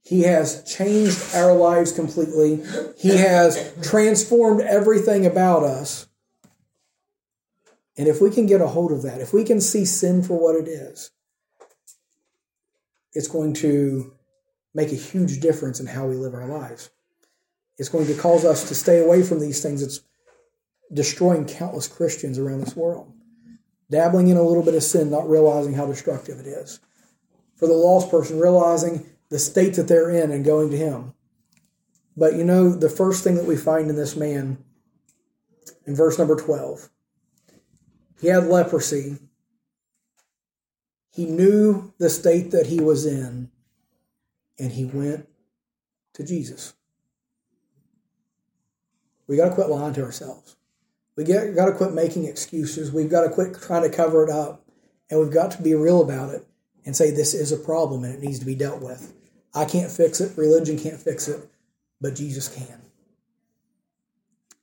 He 0.03 0.21
has 0.21 0.63
changed 0.63 1.33
our 1.33 1.55
lives 1.55 1.91
completely. 1.91 2.63
He 2.95 3.17
has 3.17 3.73
transformed 3.81 4.61
everything 4.61 5.25
about 5.25 5.63
us. 5.63 6.07
And 7.97 8.07
if 8.07 8.21
we 8.21 8.29
can 8.29 8.45
get 8.45 8.61
a 8.61 8.67
hold 8.67 8.91
of 8.91 9.01
that, 9.01 9.21
if 9.21 9.33
we 9.33 9.43
can 9.43 9.59
see 9.59 9.83
sin 9.83 10.21
for 10.21 10.39
what 10.39 10.55
it 10.55 10.67
is, 10.67 11.09
it's 13.13 13.27
going 13.27 13.53
to 13.55 14.14
make 14.76 14.91
a 14.91 14.95
huge 14.95 15.39
difference 15.39 15.80
in 15.80 15.88
how 15.88 16.05
we 16.05 16.15
live 16.15 16.36
our 16.36 16.45
lives. 16.45 16.91
It's 17.78 17.89
going 17.89 18.05
to 18.07 18.13
cause 18.13 18.45
us 18.45 18.67
to 18.67 18.76
stay 18.76 18.99
away 18.99 19.23
from 19.23 19.39
these 19.39 19.63
things. 19.63 19.82
It's 19.82 20.01
destroying 20.93 21.45
countless 21.45 21.88
Christians 21.88 22.38
around 22.38 22.59
this 22.59 22.76
world. 22.76 23.11
Dabbling 23.89 24.28
in 24.28 24.38
a 24.38 24.43
little 24.43 24.63
bit 24.63 24.76
of 24.76 24.84
sin, 24.84 25.09
not 25.09 25.30
realizing 25.30 25.73
how 25.73 25.86
destructive 25.86 26.39
it 26.39 26.47
is. 26.47 26.80
For 27.55 27.67
the 27.67 27.73
lost 27.73 28.11
person, 28.11 28.39
realizing 28.39 29.05
the 29.30 29.39
state 29.39 29.76
that 29.76 29.88
they're 29.88 30.09
in 30.09 30.32
and 30.32 30.45
going 30.45 30.69
to 30.71 30.78
Him. 30.78 31.13
But 32.17 32.36
you 32.36 32.43
know, 32.43 32.69
the 32.69 32.89
first 32.89 33.23
thing 33.23 33.36
that 33.36 33.45
we 33.45 33.55
find 33.55 33.89
in 33.89 33.95
this 33.95 34.15
man, 34.15 34.57
in 35.86 35.95
verse 35.95 36.17
number 36.17 36.36
12, 36.36 36.89
he 38.21 38.28
had 38.28 38.45
leprosy. 38.45 39.17
He 41.11 41.26
knew 41.26 41.93
the 41.97 42.09
state 42.09 42.51
that 42.51 42.67
he 42.67 42.80
was 42.82 43.05
in, 43.05 43.51
and 44.60 44.72
he 44.72 44.86
went 44.86 45.28
to 46.14 46.24
Jesus. 46.24 46.74
We 49.28 49.38
got 49.38 49.49
to 49.49 49.56
quit 49.56 49.70
lying 49.70 49.93
to 49.95 50.03
ourselves. 50.03 50.56
We 51.16 51.24
got 51.24 51.66
to 51.66 51.74
quit 51.74 51.93
making 51.93 52.26
excuses. 52.26 52.91
We've 52.91 53.10
got 53.10 53.24
to 53.24 53.30
quit 53.30 53.56
trying 53.62 53.89
to 53.89 53.95
cover 53.95 54.24
it 54.24 54.30
up, 54.30 54.66
and 55.10 55.20
we've 55.20 55.34
got 55.34 55.51
to 55.51 55.62
be 55.62 55.74
real 55.74 56.01
about 56.01 56.34
it 56.34 56.45
and 56.86 56.95
say 56.95 57.10
this 57.10 57.34
is 57.34 57.51
a 57.51 57.58
problem 57.58 58.03
and 58.03 58.14
it 58.14 58.22
needs 58.22 58.39
to 58.39 58.45
be 58.45 58.56
dealt 58.56 58.82
with. 58.82 59.14
I 59.53 59.66
can't 59.66 59.91
fix 59.91 60.20
it. 60.20 60.38
Religion 60.38 60.78
can't 60.78 60.99
fix 60.99 61.28
it, 61.28 61.49
but 62.01 62.16
Jesus 62.16 62.53
can. 62.53 62.82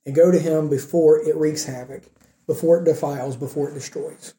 And 0.05 0.15
go 0.15 0.31
to 0.31 0.39
Him 0.39 0.69
before 0.69 1.19
it 1.21 1.37
wreaks 1.37 1.65
havoc, 1.65 2.03
before 2.47 2.79
it 2.79 2.85
defiles, 2.85 3.37
before 3.37 3.71
it 3.71 3.75
destroys. 3.75 4.35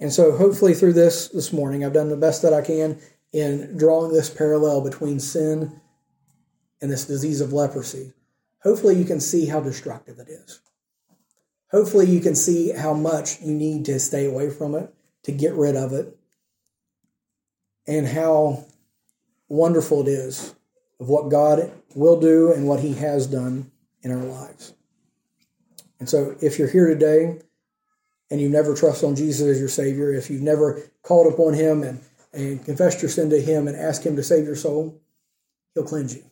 And 0.00 0.12
so, 0.12 0.36
hopefully, 0.36 0.74
through 0.74 0.94
this 0.94 1.28
this 1.28 1.52
morning, 1.52 1.84
I've 1.84 1.92
done 1.92 2.08
the 2.08 2.16
best 2.16 2.42
that 2.42 2.52
I 2.52 2.62
can 2.62 2.98
in 3.32 3.76
drawing 3.76 4.12
this 4.12 4.30
parallel 4.30 4.82
between 4.82 5.18
sin 5.18 5.80
and 6.80 6.90
this 6.90 7.06
disease 7.06 7.40
of 7.40 7.52
leprosy. 7.52 8.12
Hopefully, 8.62 8.96
you 8.96 9.04
can 9.04 9.20
see 9.20 9.46
how 9.46 9.60
destructive 9.60 10.18
it 10.18 10.28
is. 10.28 10.60
Hopefully, 11.70 12.06
you 12.06 12.20
can 12.20 12.34
see 12.34 12.70
how 12.70 12.92
much 12.92 13.40
you 13.40 13.54
need 13.54 13.84
to 13.86 13.98
stay 13.98 14.26
away 14.26 14.50
from 14.50 14.74
it, 14.74 14.92
to 15.22 15.32
get 15.32 15.54
rid 15.54 15.74
of 15.76 15.92
it, 15.92 16.16
and 17.86 18.06
how 18.06 18.64
wonderful 19.48 20.02
it 20.02 20.08
is 20.08 20.54
of 21.00 21.08
what 21.08 21.30
God 21.30 21.72
will 21.94 22.20
do 22.20 22.52
and 22.52 22.68
what 22.68 22.80
He 22.80 22.94
has 22.94 23.26
done 23.26 23.70
in 24.02 24.12
our 24.12 24.24
lives. 24.24 24.74
And 25.98 26.08
so, 26.08 26.36
if 26.42 26.58
you're 26.58 26.68
here 26.68 26.88
today 26.88 27.38
and 28.30 28.40
you've 28.40 28.52
never 28.52 28.74
trusted 28.74 29.08
on 29.08 29.16
Jesus 29.16 29.46
as 29.46 29.58
your 29.58 29.68
Savior, 29.68 30.12
if 30.12 30.30
you've 30.30 30.42
never 30.42 30.82
called 31.02 31.32
upon 31.32 31.54
Him 31.54 31.82
and, 31.82 32.00
and 32.32 32.64
confess 32.64 33.00
your 33.02 33.10
sin 33.10 33.30
to 33.30 33.40
Him 33.40 33.68
and 33.68 33.76
ask 33.76 34.04
Him 34.04 34.16
to 34.16 34.22
save 34.22 34.44
your 34.44 34.56
soul, 34.56 35.00
He'll 35.74 35.84
cleanse 35.84 36.14
you. 36.14 36.24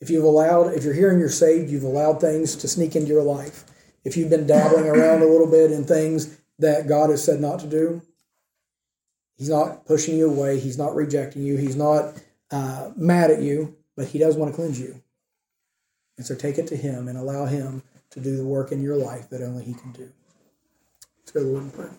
If 0.00 0.10
you've 0.10 0.24
allowed, 0.24 0.74
if 0.74 0.84
you're 0.84 1.10
and 1.10 1.20
you're 1.20 1.28
saved, 1.28 1.70
you've 1.70 1.84
allowed 1.84 2.20
things 2.20 2.56
to 2.56 2.68
sneak 2.68 2.94
into 2.96 3.08
your 3.08 3.22
life. 3.22 3.64
If 4.04 4.16
you've 4.16 4.30
been 4.30 4.46
dabbling 4.46 4.86
around 4.86 5.22
a 5.22 5.26
little 5.26 5.50
bit 5.50 5.70
in 5.70 5.84
things 5.84 6.36
that 6.58 6.86
God 6.88 7.10
has 7.10 7.24
said 7.24 7.40
not 7.40 7.60
to 7.60 7.66
do, 7.66 8.02
He's 9.36 9.48
not 9.48 9.86
pushing 9.86 10.16
you 10.16 10.30
away. 10.30 10.60
He's 10.60 10.78
not 10.78 10.94
rejecting 10.94 11.42
you. 11.42 11.56
He's 11.56 11.76
not 11.76 12.14
uh, 12.50 12.90
mad 12.96 13.30
at 13.30 13.42
you, 13.42 13.76
but 13.96 14.06
He 14.06 14.18
does 14.18 14.36
want 14.36 14.52
to 14.52 14.56
cleanse 14.56 14.78
you. 14.78 15.02
And 16.16 16.24
so 16.24 16.34
take 16.34 16.58
it 16.58 16.68
to 16.68 16.76
Him 16.76 17.08
and 17.08 17.18
allow 17.18 17.46
Him 17.46 17.82
to 18.10 18.20
do 18.20 18.36
the 18.36 18.44
work 18.44 18.70
in 18.70 18.82
your 18.82 18.96
life 18.96 19.30
that 19.30 19.42
only 19.42 19.64
He 19.64 19.74
can 19.74 19.90
do. 19.92 20.12
Let's 21.18 21.32
go 21.32 21.40
to 21.40 21.46
the 21.46 21.52
Lord 21.52 21.64
in 21.64 21.70
prayer. 21.70 21.90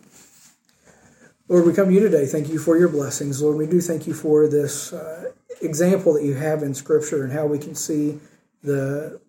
Lord, 1.47 1.67
we 1.67 1.73
come 1.73 1.89
to 1.89 1.93
you 1.93 1.99
today. 1.99 2.25
Thank 2.25 2.49
you 2.49 2.57
for 2.57 2.75
your 2.75 2.89
blessings. 2.89 3.39
Lord, 3.39 3.57
we 3.57 3.67
do 3.67 3.79
thank 3.79 4.07
you 4.07 4.15
for 4.15 4.47
this 4.47 4.91
uh, 4.91 5.31
example 5.61 6.13
that 6.13 6.23
you 6.23 6.33
have 6.33 6.63
in 6.63 6.73
Scripture 6.73 7.23
and 7.23 7.31
how 7.31 7.45
we 7.45 7.59
can 7.59 7.75
see 7.75 8.17
the, 8.63 9.21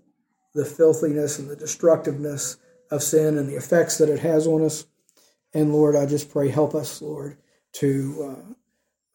the 0.55 0.65
filthiness 0.65 1.39
and 1.39 1.51
the 1.51 1.57
destructiveness 1.57 2.57
of 2.91 3.03
sin 3.03 3.37
and 3.37 3.47
the 3.47 3.57
effects 3.57 3.99
that 3.99 4.09
it 4.09 4.21
has 4.21 4.47
on 4.47 4.65
us. 4.65 4.87
And 5.53 5.75
Lord, 5.75 5.95
I 5.95 6.07
just 6.07 6.31
pray, 6.31 6.49
help 6.49 6.75
us, 6.75 7.03
Lord, 7.03 7.37
to 7.75 8.39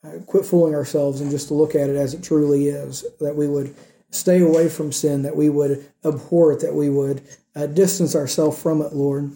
uh, 0.05 0.07
uh, 0.07 0.19
quit 0.27 0.45
fooling 0.45 0.75
ourselves 0.75 1.21
and 1.21 1.31
just 1.31 1.47
to 1.47 1.55
look 1.55 1.73
at 1.73 1.89
it 1.89 1.95
as 1.95 2.13
it 2.13 2.21
truly 2.21 2.67
is, 2.67 3.03
that 3.19 3.35
we 3.35 3.47
would 3.47 3.75
stay 4.11 4.41
away 4.41 4.69
from 4.69 4.91
sin, 4.91 5.23
that 5.23 5.35
we 5.35 5.49
would 5.49 5.91
abhor 6.05 6.51
it, 6.51 6.59
that 6.59 6.75
we 6.75 6.91
would 6.91 7.23
uh, 7.55 7.65
distance 7.65 8.15
ourselves 8.15 8.61
from 8.61 8.79
it, 8.83 8.93
Lord. 8.93 9.31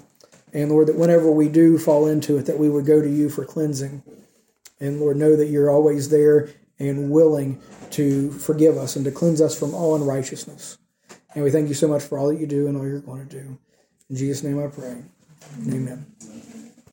And 0.56 0.72
Lord, 0.72 0.88
that 0.88 0.96
whenever 0.96 1.30
we 1.30 1.50
do 1.50 1.78
fall 1.78 2.08
into 2.08 2.38
it, 2.38 2.46
that 2.46 2.58
we 2.58 2.70
would 2.70 2.86
go 2.86 3.02
to 3.02 3.10
you 3.10 3.30
for 3.30 3.44
cleansing. 3.44 4.02
And 4.80 5.02
Lord, 5.02 5.18
know 5.18 5.36
that 5.36 5.48
you're 5.48 5.70
always 5.70 6.08
there 6.08 6.50
and 6.80 7.12
willing 7.12 7.62
to 7.92 8.32
forgive 8.32 8.78
us 8.78 8.96
and 8.96 9.04
to 9.04 9.12
cleanse 9.12 9.42
us 9.42 9.60
from 9.60 9.74
all 9.74 9.96
unrighteousness. 9.96 10.78
And 11.34 11.44
we 11.44 11.52
thank 11.52 11.68
you 11.68 11.74
so 11.74 11.90
much 11.90 12.04
for 12.04 12.18
all 12.18 12.30
that 12.30 12.40
you 12.40 12.48
do 12.48 12.68
and 12.68 12.78
all 12.78 12.88
you're 12.88 13.02
going 13.02 13.28
to 13.28 13.42
do. 13.42 13.58
In 14.10 14.16
Jesus' 14.16 14.44
name 14.44 14.64
I 14.64 14.68
pray. 14.68 15.04
Amen. 15.68 16.06